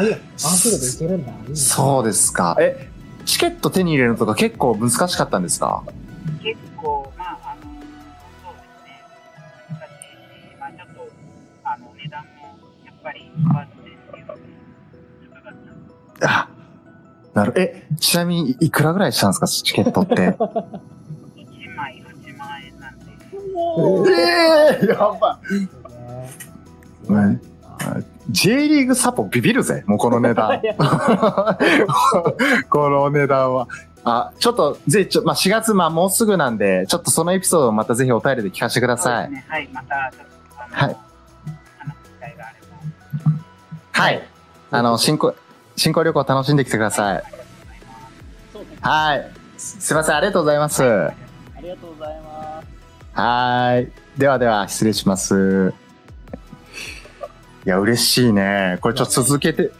[1.56, 2.56] そうですか。
[2.60, 2.90] え、
[3.26, 5.84] チケット手に入れるのとか結構難しかったんですか？
[6.44, 7.76] 結構、まあ、あのー
[8.44, 9.04] そうですね、
[9.70, 11.10] 難しいし、まあ、ちょっと、
[11.64, 12.30] あの、値段も、
[12.86, 14.44] やっぱり、スパーっていうので、
[15.34, 15.54] 高かっ
[16.20, 16.30] た。
[16.30, 16.50] あ、
[17.34, 17.54] なる。
[17.56, 20.36] え、ちなみにいくらぐらいしたんですか、チケットって？1
[21.76, 23.06] 枚8万円なんで、
[24.12, 25.54] ええやばい。
[25.56, 25.68] ね
[27.10, 27.42] うん
[28.30, 30.62] J リーグサポビビるぜ、もうこの値段。
[32.70, 33.68] この値段は。
[34.06, 39.32] あ、ちょっと、ぜひ、ちょ、まあ、4月、まあ、もうすぐなんで、ちょっとそのエピソードをまたぜひお便りで聞かせてください。
[39.32, 40.26] ね、はい、また、ちょっ
[40.58, 40.98] と、あの、はい
[43.94, 44.22] はい。
[44.72, 45.34] あの、新婚、
[45.78, 47.24] 新婚旅行楽しんできてください。
[48.82, 49.32] はい。
[49.58, 50.84] すすいません、ありがとうございます。
[50.84, 51.14] あ
[51.62, 52.68] りがとうございます。
[53.14, 53.92] はーい。
[54.18, 55.74] ではでは、失礼します。
[57.66, 58.78] いや、嬉しいね。
[58.82, 59.72] これちょっと続けて、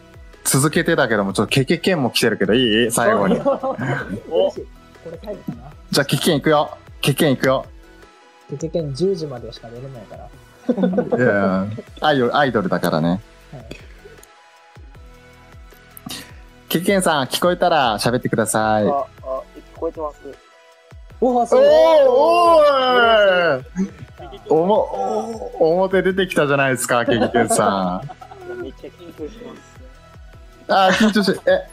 [0.44, 2.90] 続けてだけども、ちょっとケケケンも来てるけどいい？
[2.90, 3.34] 最後に。
[3.36, 3.76] 嬉しいこ
[5.10, 5.70] れ最後かな。
[5.90, 6.78] じゃあ、ケケケン行くよ。
[7.00, 7.66] ケケケン行くよ。
[8.50, 10.28] 結局10時までしか出れないから。
[11.18, 11.66] いや
[12.00, 13.08] アイドル、アイドルだからね。
[13.08, 13.20] はい
[16.70, 18.88] ケケケンさん、聞こえたら喋ってください。
[18.88, 19.04] あ、あ、
[19.76, 20.16] 聞こえてます。
[21.20, 24.03] おお、おーそうおーお
[24.50, 28.62] も、お表出てきたじゃないですか、ケケケンさん。
[28.62, 29.74] めっちゃ緊張してます。
[30.68, 31.68] あー緊張して、え、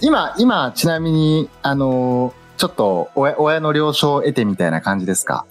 [0.00, 5.46] 今、今、ちなみに、あのーちょっと、親、親の了承を得てみたいな感じですか？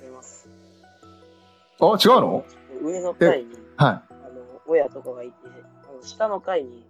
[1.79, 2.43] あ違うの？
[2.83, 3.47] 上の階に、
[3.77, 6.85] はあの、親とかがいて、あの下の階に、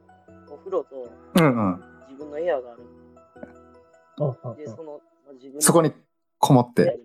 [0.49, 0.95] お風呂と
[1.39, 1.43] い。
[1.43, 1.83] うんうん。
[2.09, 2.79] 自分の部屋がある。
[4.19, 5.93] おおで、その、まあ自分のそこに
[6.39, 6.99] こもって。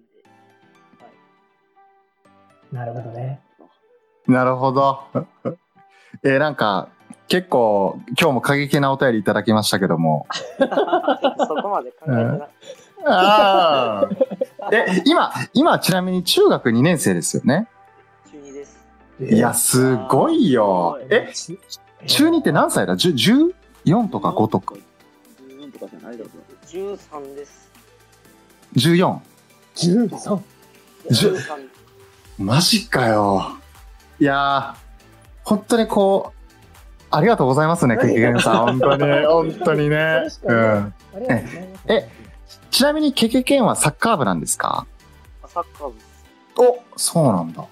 [2.73, 3.41] なるほどね。
[4.27, 5.01] なるほど。
[6.25, 6.89] えーなんか、
[7.29, 10.27] 結構、今日も過激なお便りいただきましたけども。
[10.59, 12.49] そこまで考えてな
[13.07, 14.09] ああ。
[14.73, 17.69] え、今、今、ちなみに中学2年生ですよね？
[18.31, 18.85] 中2です。
[19.21, 20.99] いや、すごいよ。
[21.11, 21.33] え、
[22.07, 23.55] 中2って何歳だ ?10、
[23.85, 24.75] 14とか5とか
[25.49, 26.67] ？14とかじゃないだろう。
[26.67, 27.71] 13です。
[28.77, 29.19] 14。
[29.75, 30.41] 13。
[31.11, 31.72] じゅ13。
[32.39, 33.57] マジかよ。
[34.19, 34.75] いやー、
[35.45, 38.79] 本当にこう、ありがとうございますね、ケケケンさん。
[38.79, 40.23] 本当に、 本当にね。
[41.87, 42.09] え、
[42.71, 44.87] ちなみにケケケンはサッカー部なんですか？
[45.43, 45.95] あサッカー部。
[46.65, 47.65] お、そうなんだ。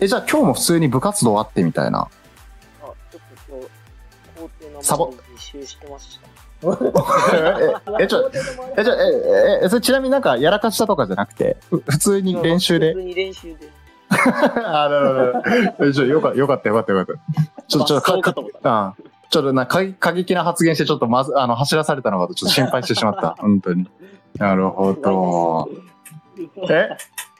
[0.00, 2.00] え、じゃあ今日も普通に部活動あってみたいな。
[2.00, 2.08] あ、
[2.82, 3.18] ちょっと
[3.48, 3.68] 今日、
[4.40, 6.24] 校庭のサボ周り一周してました。
[8.00, 8.30] え、 え、ちょ、
[8.76, 12.92] え、じゃあえ、え、え、それちなみになんかやらかしたとかじゃなくて、ふ普通に練習で？
[12.94, 13.00] 普。
[13.00, 13.68] 通に練習で。
[14.64, 15.42] あ、なる
[15.78, 16.04] ほど。
[16.04, 17.62] よかよかったよかったよかった。
[17.66, 18.94] ちょ、ちょ、まあそうか、かあ
[19.30, 23.36] ちょっとな、過激過激な発言して、ちょっとまず、あの、走らされたのが、ちょっと心配してしまった。
[23.42, 23.88] 本当に。
[24.38, 25.68] なるほど。
[26.70, 26.90] え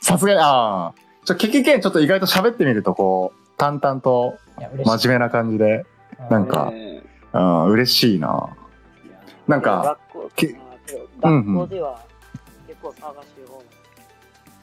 [0.01, 0.95] さすがに、ああ。
[1.25, 4.37] ちょ、ケケケンちょっと意外と喋ってみると、こう、淡々と。
[4.85, 5.85] 真面目な感じで、
[6.31, 7.03] なんか、ね
[7.33, 8.49] うん、嬉しいな。
[9.49, 9.99] なんか、
[11.21, 12.01] 学校では
[12.67, 13.64] 結構騒がしい方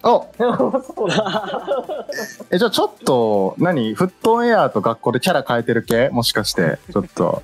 [0.03, 0.27] お
[0.95, 2.07] そうだ。
[2.49, 3.93] え、じゃあちょっと、何？
[3.93, 6.09] フットオンエアと学校でキャラ変えてる系？
[6.09, 7.43] もしかして、ちょっと。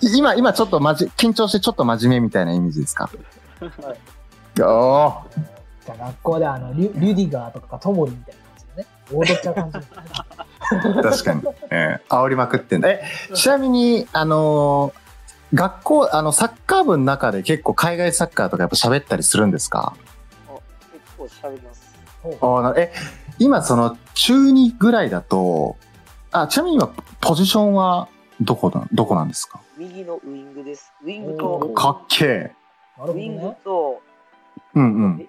[0.00, 3.10] い今、今ちょっとまじ、緊張してちょっと真面目みたいなイメージですか？
[3.60, 3.96] はい
[4.62, 5.12] おー
[5.84, 11.02] じゃあ学校であのリュリュディガーとかトモリみたいな感じでね、踊っちゃう感じ。
[11.02, 11.42] 確かに。
[11.70, 12.88] えー、煽りまくってんだ。
[12.88, 15.04] え、ちなみに、あのー
[15.52, 19.94] 学校、あの、サッカー部の中で結構海外サッカーとかやっぱ喋ったりするんですか？
[19.98, 20.03] 結
[21.28, 21.94] 構喋ります。
[22.40, 22.92] あえ、
[23.38, 25.76] 今その中2ぐらいだと、
[26.32, 26.88] あ、ちなみに今
[27.20, 28.08] ポジションは
[28.40, 29.60] どこだ、どこなんですか？
[29.76, 30.92] 右のウイングです。
[31.04, 32.52] ウイングおとー、かっけえ。
[33.06, 33.58] ウイングね。
[33.64, 34.00] と、
[34.74, 35.28] うんうん。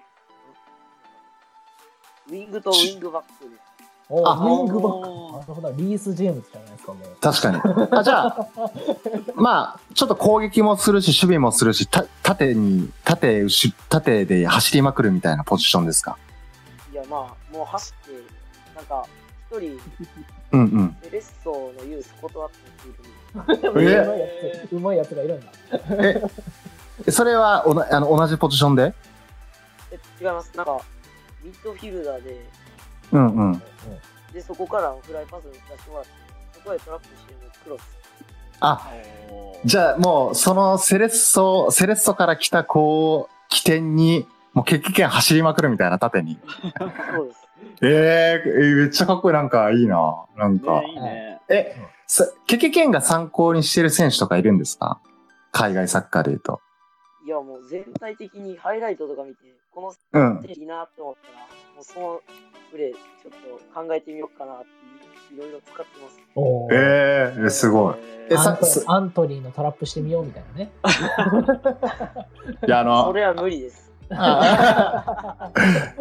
[2.30, 3.65] ウイングとウイングバックです。
[4.08, 5.08] おあウイングバック。
[5.32, 5.72] なるほど。
[5.76, 7.16] リース・ジェームズじゃないですか、もう。
[7.20, 7.88] 確かに。
[7.90, 8.48] あじゃあ、
[9.34, 16.16] まあ、ちょっと攻撃もするし、守備もするし、た縦に、縦、後縦で走りまくるみたいなポジションですか？
[16.92, 18.12] いや、まあ、もう走って、
[18.76, 19.04] なんか、
[19.50, 19.80] 一人、
[20.52, 20.96] うんうん。
[21.02, 23.92] セレッソのユース断っている。
[23.92, 23.98] え？
[23.98, 24.26] うまいや
[24.68, 25.46] つ、うまいやつがいるんだ。
[27.06, 28.94] え、それはおなあの同じポジションで？
[29.90, 30.56] え、違います。
[30.56, 30.80] なんか、
[31.42, 32.48] ミッドフィルダーで、
[33.12, 33.62] うんうん。
[34.32, 36.10] で、そこからフライパスに出してもらって、
[36.52, 37.82] そこでトラップして、もうクロス。
[38.60, 38.90] あ、
[39.64, 46.38] じゃあもう、そのセレッソ、セレッソから来たこう、起点に、もう決起権走りまくるみたいな縦に。
[47.14, 47.48] そうです。
[47.82, 49.34] えー、えーめっちゃかっこいい。
[49.34, 50.24] なんかいいな。
[50.36, 50.80] なんか。
[50.80, 51.40] ねいいね。
[51.48, 51.76] え、
[52.06, 54.98] さ決起権が参考にしてる選手とかいるんですか？
[55.52, 56.60] 海外サッカーで言うと。
[57.26, 59.38] いや、もう全体的にハイライトとか見て、
[59.74, 60.44] このうん。
[60.48, 61.38] いいなって思ったら、
[61.74, 62.20] もうその
[62.76, 63.32] プレー、ちょっ
[63.74, 66.20] と考えてみようかなっていう、いろいろ使ってます。
[66.34, 67.94] おーえー、すごい。
[68.28, 70.70] え、アントアントニーのトラップしてみようみたいなね。
[72.68, 73.90] いや、あその、れは無理です。
[74.10, 75.50] あ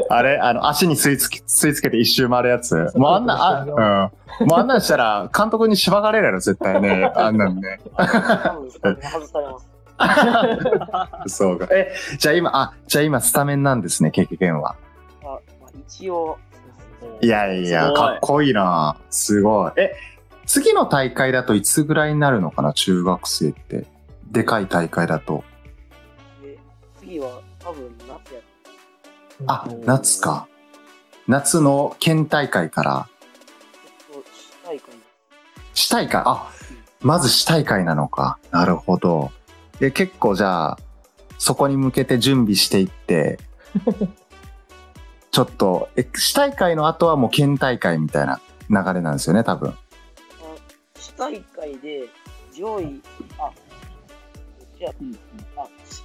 [0.09, 2.91] あれあの、足に吸い付け、吸い付けて一周回るやつ。
[2.95, 4.47] もうあんな、あ、うん。
[4.47, 7.11] もうあんなんしたら、監督にしばかれるやろ、絶対ね。
[7.15, 7.79] あんなんね。
[7.97, 9.59] 外されま
[11.25, 11.33] す。
[11.37, 11.67] そうか。
[11.71, 14.75] え、じゃあ今、あ、じゃあ今スタメンなんですね、経験は。
[15.23, 16.37] あまあ、一応、
[17.21, 19.71] いやいや、かっこいいなすごい。
[19.77, 19.95] え、
[20.45, 23.85] 次の大会だといつぐらいになるのかな、中学生って。
[24.25, 25.43] でかい大会だと。
[26.41, 26.57] で
[26.99, 28.41] 次は多分夏や。
[29.47, 30.47] あ、夏か。
[31.27, 33.07] 夏の県大会から、
[34.33, 34.95] 市大会
[35.73, 36.51] 市大会、あ、
[37.01, 38.37] まず市大会なのか。
[38.51, 39.31] なるほど。
[39.79, 40.77] で、結構じゃあ、
[41.37, 43.39] そこに向けて準備していって、
[45.35, 48.39] ちょっと、え、市大会の後はもう県大会みたいな
[48.69, 49.73] 流れなんですよね、多分。
[50.97, 52.07] 市大会で
[52.57, 53.01] 上位、
[53.37, 53.51] あ、
[54.79, 54.89] じゃ
[55.57, 56.03] あ、あ、し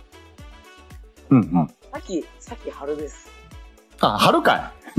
[1.28, 1.68] うんうん。
[1.92, 3.30] さっき、さっき春です。
[4.00, 4.72] あ、春かい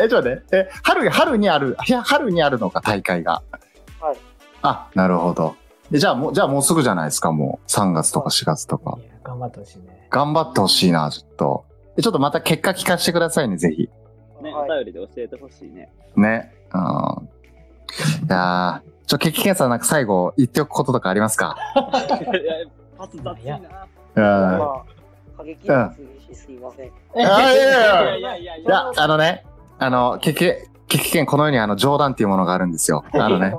[0.00, 0.56] え、え、ちょっと待って。
[0.56, 3.42] え、春、春にある、いや、春にあるのか、大会が。
[4.00, 4.16] はい。
[4.62, 5.56] あ、なるほど。
[5.90, 7.70] でじゃあもう、じゃあもうすぐじゃないですか、もう。
[7.70, 8.96] 3月とか4月とか。
[9.22, 10.08] 頑張ってほしいね。
[10.08, 11.68] 頑張ってほしいな、ちょっと。
[11.98, 13.90] でちょっとまた結果聞かせてくださいね、ぜひ。
[14.40, 15.90] ね、はいお便りで教えてほしいね。
[16.14, 16.54] ね。
[16.72, 16.80] うん。
[16.80, 16.84] い
[18.28, 21.56] やー、ちょ、ケキケンさんなんか最後言っておくこととかありますか？
[21.74, 21.78] い
[22.46, 22.54] や
[22.96, 23.56] パス雑いな。
[23.56, 24.22] うん。
[24.22, 24.84] まあ、
[25.38, 26.92] 過激なすぎしすいません。
[27.16, 29.44] あいやいやいやいやいやいいや、あのね、
[29.80, 33.04] あの、ケケ、ケキケンこの世にあの冗談っていうものがあるんですよ。
[33.12, 33.52] あのね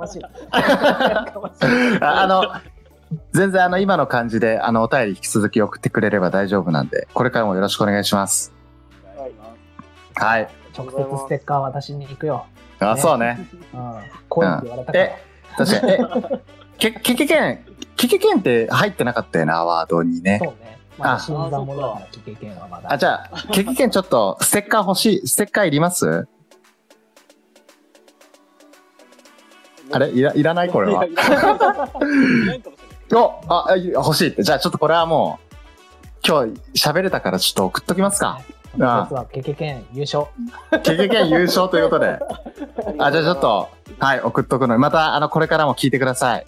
[2.00, 2.42] あの、
[3.32, 8.52] 全然あの、今の感じで、あの、お便り引き続き送ってくれれば大丈夫なんで、これからもよろしくお願いします。
[9.16, 9.32] はい。
[10.14, 10.48] はい。
[10.76, 12.46] 直接ステッカー渡しに行くよ。
[12.78, 13.48] あ、そうね。
[13.74, 13.98] うん。
[13.98, 14.08] って
[14.38, 15.04] 言われたから。
[15.04, 15.24] え、
[15.56, 15.92] 確かに。
[15.92, 15.98] え、
[16.78, 17.58] け、けけけん、
[17.96, 20.50] けけけんって入ってなかったよな、アワードにねそ。
[20.50, 20.78] うね。
[20.96, 22.92] まだあ新参者だから、経験はまだ。
[22.92, 26.28] あ、じゃあ、けけけんちょっと、ステッカー欲しい、ステッカーいります？
[29.92, 30.68] あれいら、いらない？
[30.68, 31.04] これは。
[33.12, 34.42] おあ、あ欲しいって。
[34.42, 35.56] じゃあちょっとこれはもう、
[36.26, 38.40] 今日喋れたからちょっと送っときますか。
[38.74, 40.26] 実は経験優勝。
[40.82, 42.18] けけけん優勝ということで。
[42.98, 43.68] あ、じゃあちょっと、
[43.98, 46.46] はい、送っとくので、また、あの、これからも聞いてください。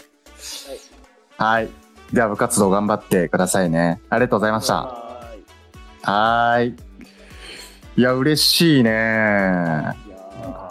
[1.37, 1.69] はい。
[2.13, 3.99] では部活動頑張ってくださいね。
[4.09, 5.03] ありがとうございました。
[6.03, 6.75] はい。
[7.97, 8.89] いや、嬉しいね。
[8.91, 10.07] ーい。
[10.07, 10.17] いや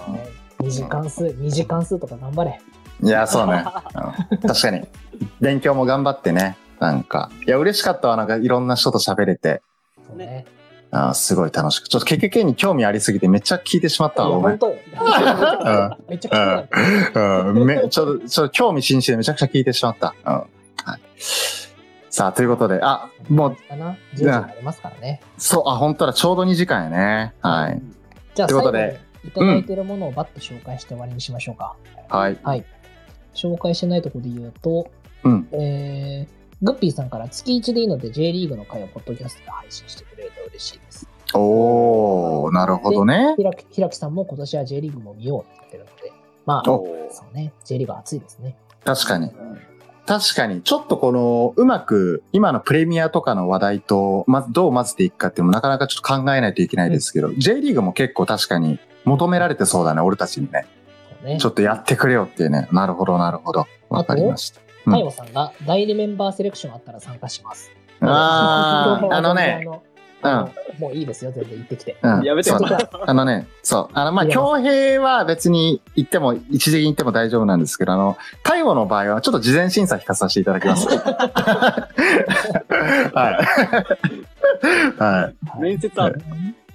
[0.06, 0.28] ーね
[0.60, 2.60] 二次関数、二次関数とか頑張れ。
[3.02, 3.64] いや、そうね。
[4.32, 4.86] うん確かに。
[5.40, 6.56] 勉強も頑張ってね。
[6.80, 7.30] なんか。
[7.46, 8.16] いや、嬉しかったわ。
[8.16, 9.62] なんかいろんな人と喋れて。
[10.06, 10.46] そうね。
[10.94, 11.88] あーすごい楽しく。
[11.88, 14.38] ちょっと KKK に興味ありすぎてめっちゃ聞いてしまったわ。
[14.40, 14.58] 本。
[14.58, 14.76] 当よ。
[16.08, 16.68] めっちゃ
[17.14, 17.50] 聞い。
[17.50, 17.66] うん。
[17.66, 20.14] め、ちょっと、ちょっと興味津々でめちゃくちゃ聞いてしまった。
[20.24, 20.32] うん。
[20.34, 21.00] はい。
[22.10, 25.22] さあ、ということで、あ、もう、かな ?10 時になりますからね。
[25.38, 27.34] そう、あ、本当だ、ちょうど2時間やね。
[27.40, 27.80] はい。
[28.34, 31.74] じゃあ、ということでいただいてるものをバッと紹介して終わりにしましょうか。
[32.10, 32.38] はい。
[32.42, 32.64] はい。
[33.34, 34.90] 紹介してないところで言うと、
[35.24, 35.48] うん。
[35.52, 41.08] えー、グッピーさんから月1でいいので J リーグの回をポッドキャストで配信してくれると嬉しいです。
[41.34, 43.34] おー、なるほどね。
[43.36, 46.12] ひらきひらきさんも今年は J リーグも見ようって言ってるので、
[46.44, 48.56] まあ、おそうね、J リーグ熱いですね。
[48.84, 49.30] 確かに。
[50.04, 60.66] 確かに、ちょっとこの、うまく、今のプレミアとかの話題と、まず、どう混ぜていくかっていうのもなかなかちょっと考えないといけないですけど、J リーグも結構確かに求められてそうだね、俺たちにね。
[61.22, 62.68] ねちょっとやってくれよっていうね。
[62.72, 63.66] なるほど、なるほど。
[63.88, 64.60] わかりました。
[64.60, 67.70] うん太陽さんが代理メンバーセレクションあったら参加します。
[68.00, 69.64] あー、 あのね、
[70.22, 71.96] あの、もういいですよ、全然行ってきて。
[72.02, 73.92] うん、やめてあのね、そう。
[73.92, 80.86] あの、まあ、いや強兵は別に行っても、一時的に行っても大丈夫なんですけど、あの、介護の場合はちょっと事前審査聞かさせていただきます。
[80.88, 81.88] は
[84.98, 85.02] い。
[85.02, 85.60] はい。
[85.60, 86.22] 面接ある。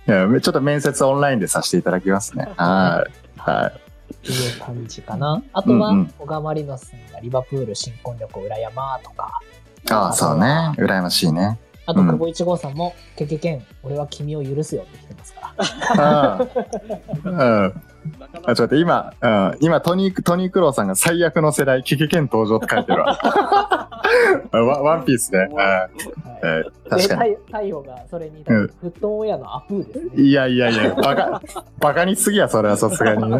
[0.08, 2.48] いやちょっと面接オンラインでさせていただきますね。
[2.56, 3.40] はい。
[3.40, 3.87] はい。
[4.28, 5.42] っていう感じかな。
[5.54, 9.40] あとは小川マリノスがリバプール新婚旅行裏山とか、
[9.90, 10.74] ああ、そうね。
[10.78, 11.58] 羨ましいね。
[11.86, 15.54] あと、うん久保一号さんも、ケケケン、俺は君を許すよって来てますか
[15.96, 16.42] ら。
[16.42, 16.50] あ、ちょ
[17.70, 17.72] っ
[18.42, 24.02] かと待って、今、うん、今、トニー、トニークローさんが最悪の世代、キキケン登場って書いてるわ。
[24.64, 25.50] ワワンピースね。
[26.90, 27.36] 確かに。
[27.36, 30.24] 太太陽がそれに、うんフットン親のアプーですね。
[30.24, 31.42] いやいやいや、バカ、
[31.80, 33.24] バカにしすぎや、それはさすがに。
[33.24, 33.40] うん、な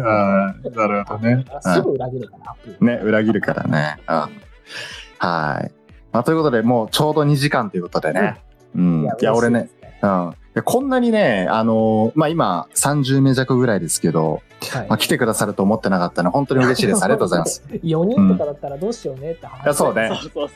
[0.88, 1.44] るほどね。
[1.60, 2.84] すぐ裏切るから、アプー。
[2.84, 3.96] ね、裏切るからね。
[4.08, 4.14] うん。
[4.14, 5.72] はい。
[6.12, 8.36] まあ、ということで、もうちょうど2時間ということでね。
[8.74, 9.04] うん。
[9.20, 9.68] いや、俺ね、。
[10.02, 10.34] うん。
[10.54, 14.42] でこんなにね、あのーまあ、今、30名弱ぐらいですけど、
[14.72, 17.04] はいまあ、来てくださると思ってなかったので、本当に嬉しい です。
[17.04, 17.62] ありがとうございます。。
[17.68, 19.64] 4人とかだったらどうしようねって話。
[19.64, 20.48] いやそうねそうそうそう。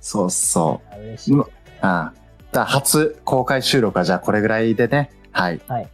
[0.00, 0.96] そうそあ。
[0.96, 1.34] 嬉しい。
[1.34, 1.46] うんあ
[1.80, 2.12] あ。
[2.50, 5.10] だ初公開収録はじゃあこれぐらいでね。
[5.32, 5.60] はい。
[5.68, 5.88] はい。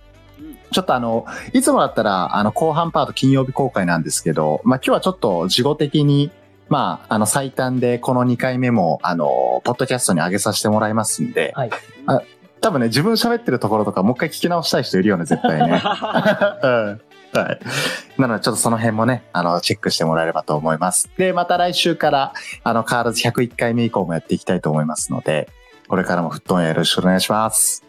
[0.72, 6.30] ちょっとあの、いつもだったら、あの、後半パート金曜日公開なんですけど、まあ、今日はちょっと事後的に、
[6.68, 11.70] まあ、あの、最短でこの2回目も、あの、ポッドキャストに上げさせてもらいますんで、はい。
[12.06, 12.22] あ
[12.60, 15.82] 多分ね、自分喋ってるところとかもう一回聞き直したい人いるよね、絶対ね。
[16.62, 17.00] うん。
[17.34, 18.20] はい。
[18.20, 21.10] なので、ちょっとその辺もね、あの、チェックしてもらえればと思います。
[21.16, 22.32] で、また来週から、
[22.62, 25.48] あの、変わらず101回目以降もやっていきたいと思いますので、
[25.88, 27.84] これからもフットオンよろしくお願いします。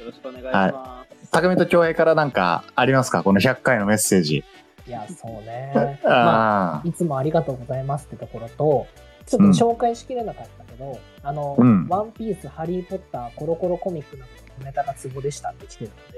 [0.00, 1.30] よろしくお願いします。
[1.30, 3.22] 匠と京平からなんかありますか？
[3.22, 4.44] この100回のメッセージ。
[4.86, 6.00] いや、そうね。
[6.02, 8.86] まあ、あいつもありがとうございますってところと、
[9.26, 14.30] ちょっと紹介しきれなかったけど、あの、うんワンピース、ハリー・ポッター、コロコロコミックなど
[14.60, 16.17] のネタがツボでしたって来てるので、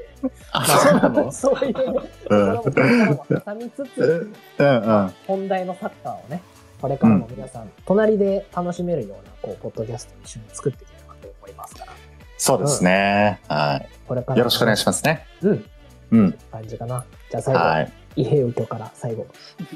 [0.52, 1.32] あ、 そうなの？
[1.32, 5.14] そういうね、うん挟みつつ、うんうん。
[5.26, 6.42] 本題のサッカーをね、
[6.80, 11.92] これからも皆さん、隣で楽しめるような、こう、ポッドキャストを一緒に作っていければと思いますから、
[12.38, 13.40] そうですね。
[13.48, 14.38] はこれからい。
[14.38, 15.26] よろしくお願いしますね。
[15.40, 15.48] す。
[15.48, 15.64] うん。
[16.10, 16.38] うん。
[16.50, 17.04] 感じかな。
[17.30, 17.92] じゃあ最後、はい。
[18.16, 19.26] 伊平右京から最後。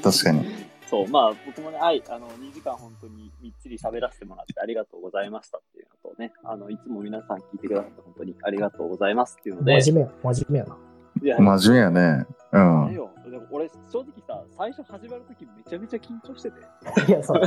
[0.03, 0.45] 確かに。
[0.87, 10.77] そう、まあ僕もね、はい、あの、2時間本当にみっちり喋らせてもらってありがとうございましたっていうのとね、あの、いつも皆さん聞いてくださって本当にありがとうございますっていうので、真面目や、真面目やな。
[11.21, 12.25] いや真面目やね。
[12.51, 12.93] うん。
[12.93, 17.43] よ、でも俺、正直さ、最初始まるときめちゃめちゃ緊張してて、いや、そう、う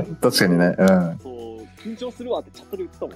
[0.00, 0.16] ん。
[0.16, 0.74] 確かにね。
[0.78, 1.18] うん。
[1.18, 3.14] そう、緊張するわってチャットで言ってたもん。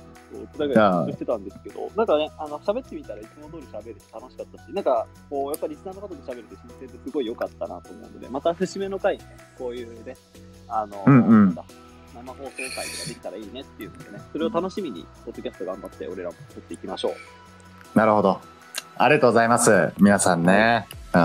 [0.53, 10.17] だから緊張してたんですけど、なんかね、あの、喋ってみたらいつも通り喋れて楽しかったし、なんか、こう、やっぱりリスナーの方と喋れて新鮮ですごい良かったなと思うので、また節目の回にね、こういうね、
[10.69, 11.59] あの、うんうん
[12.15, 17.15] 生放送会とかできたらいいねっていうのでね、それを楽しみに、ポッドキャスト頑張って俺らも撮っていきましょ
[17.95, 17.99] う。
[17.99, 18.39] なるほど。
[18.97, 19.93] ありがとうございます。
[19.99, 20.87] 皆さんね。
[21.15, 21.21] うん。
[21.21, 21.23] い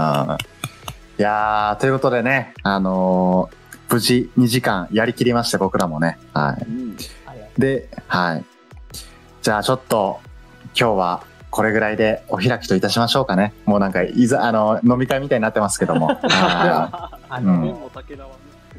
[1.17, 6.17] やー、ということでね、あのー無事2時間やりきりまして、僕らもね。
[6.33, 6.65] はい。
[6.65, 6.97] うん。
[7.57, 8.45] で、はい。
[9.41, 10.19] じゃあちょっと、
[10.79, 13.53] 今日はこれぐらいでお開きといたしましょうかね。
[13.65, 16.19] もうなんか、いざ、あの、飲み会みたいになってますけども。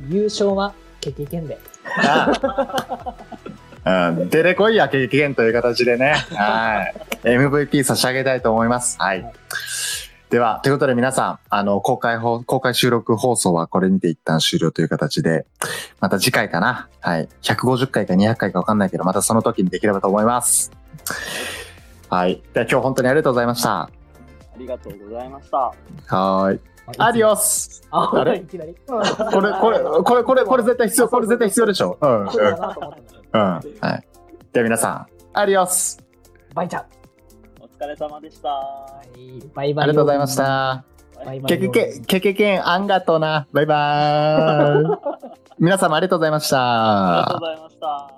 [0.09, 1.55] 優勝は、経験で。
[1.55, 1.57] い
[2.05, 3.15] あ
[4.11, 6.15] うん、出てこいや、経験という形でね。
[6.35, 6.93] は
[7.25, 7.29] い。
[7.29, 8.97] MVP 差し上げたいと思います。
[8.99, 9.33] はい。
[10.31, 15.47] では、ということで皆さん、あの、公開放、公開収録放送はこれにて一旦終了という形で、
[16.01, 16.91] また次回かな。
[17.01, 17.29] はい。
[17.41, 20.71] 150回か200回かわかんないけど、またその時にできればと思います。
[22.11, 22.43] はい。
[22.53, 23.81] では今日本当にありがとうございました。
[23.81, 23.91] あ
[24.59, 25.57] りがとうございました。
[25.57, 26.61] はーい。
[26.99, 28.39] アディオスあ、あれ？
[28.39, 28.75] いきなり。
[28.87, 29.41] これ、こ
[29.71, 31.97] れ、これ、これ、これ絶対必要、これ絶対必要でしょ？
[32.01, 32.29] うん、うん。
[32.29, 33.73] はい。
[34.53, 35.99] では皆さん、アディオス
[36.55, 36.83] バイちゃん。
[36.83, 36.98] お
[37.79, 38.49] 疲れ様でした。
[38.49, 39.85] はいバイバイ。
[39.85, 40.37] ありがとうございまし。
[40.37, 40.85] た。
[41.25, 41.59] バイバイ。
[41.59, 43.47] けけけ、けけけん、あんがとうな。
[43.53, 44.99] バイバーイ。
[45.59, 46.59] 皆様ありがとうございました。
[46.59, 48.18] ありがとうございました。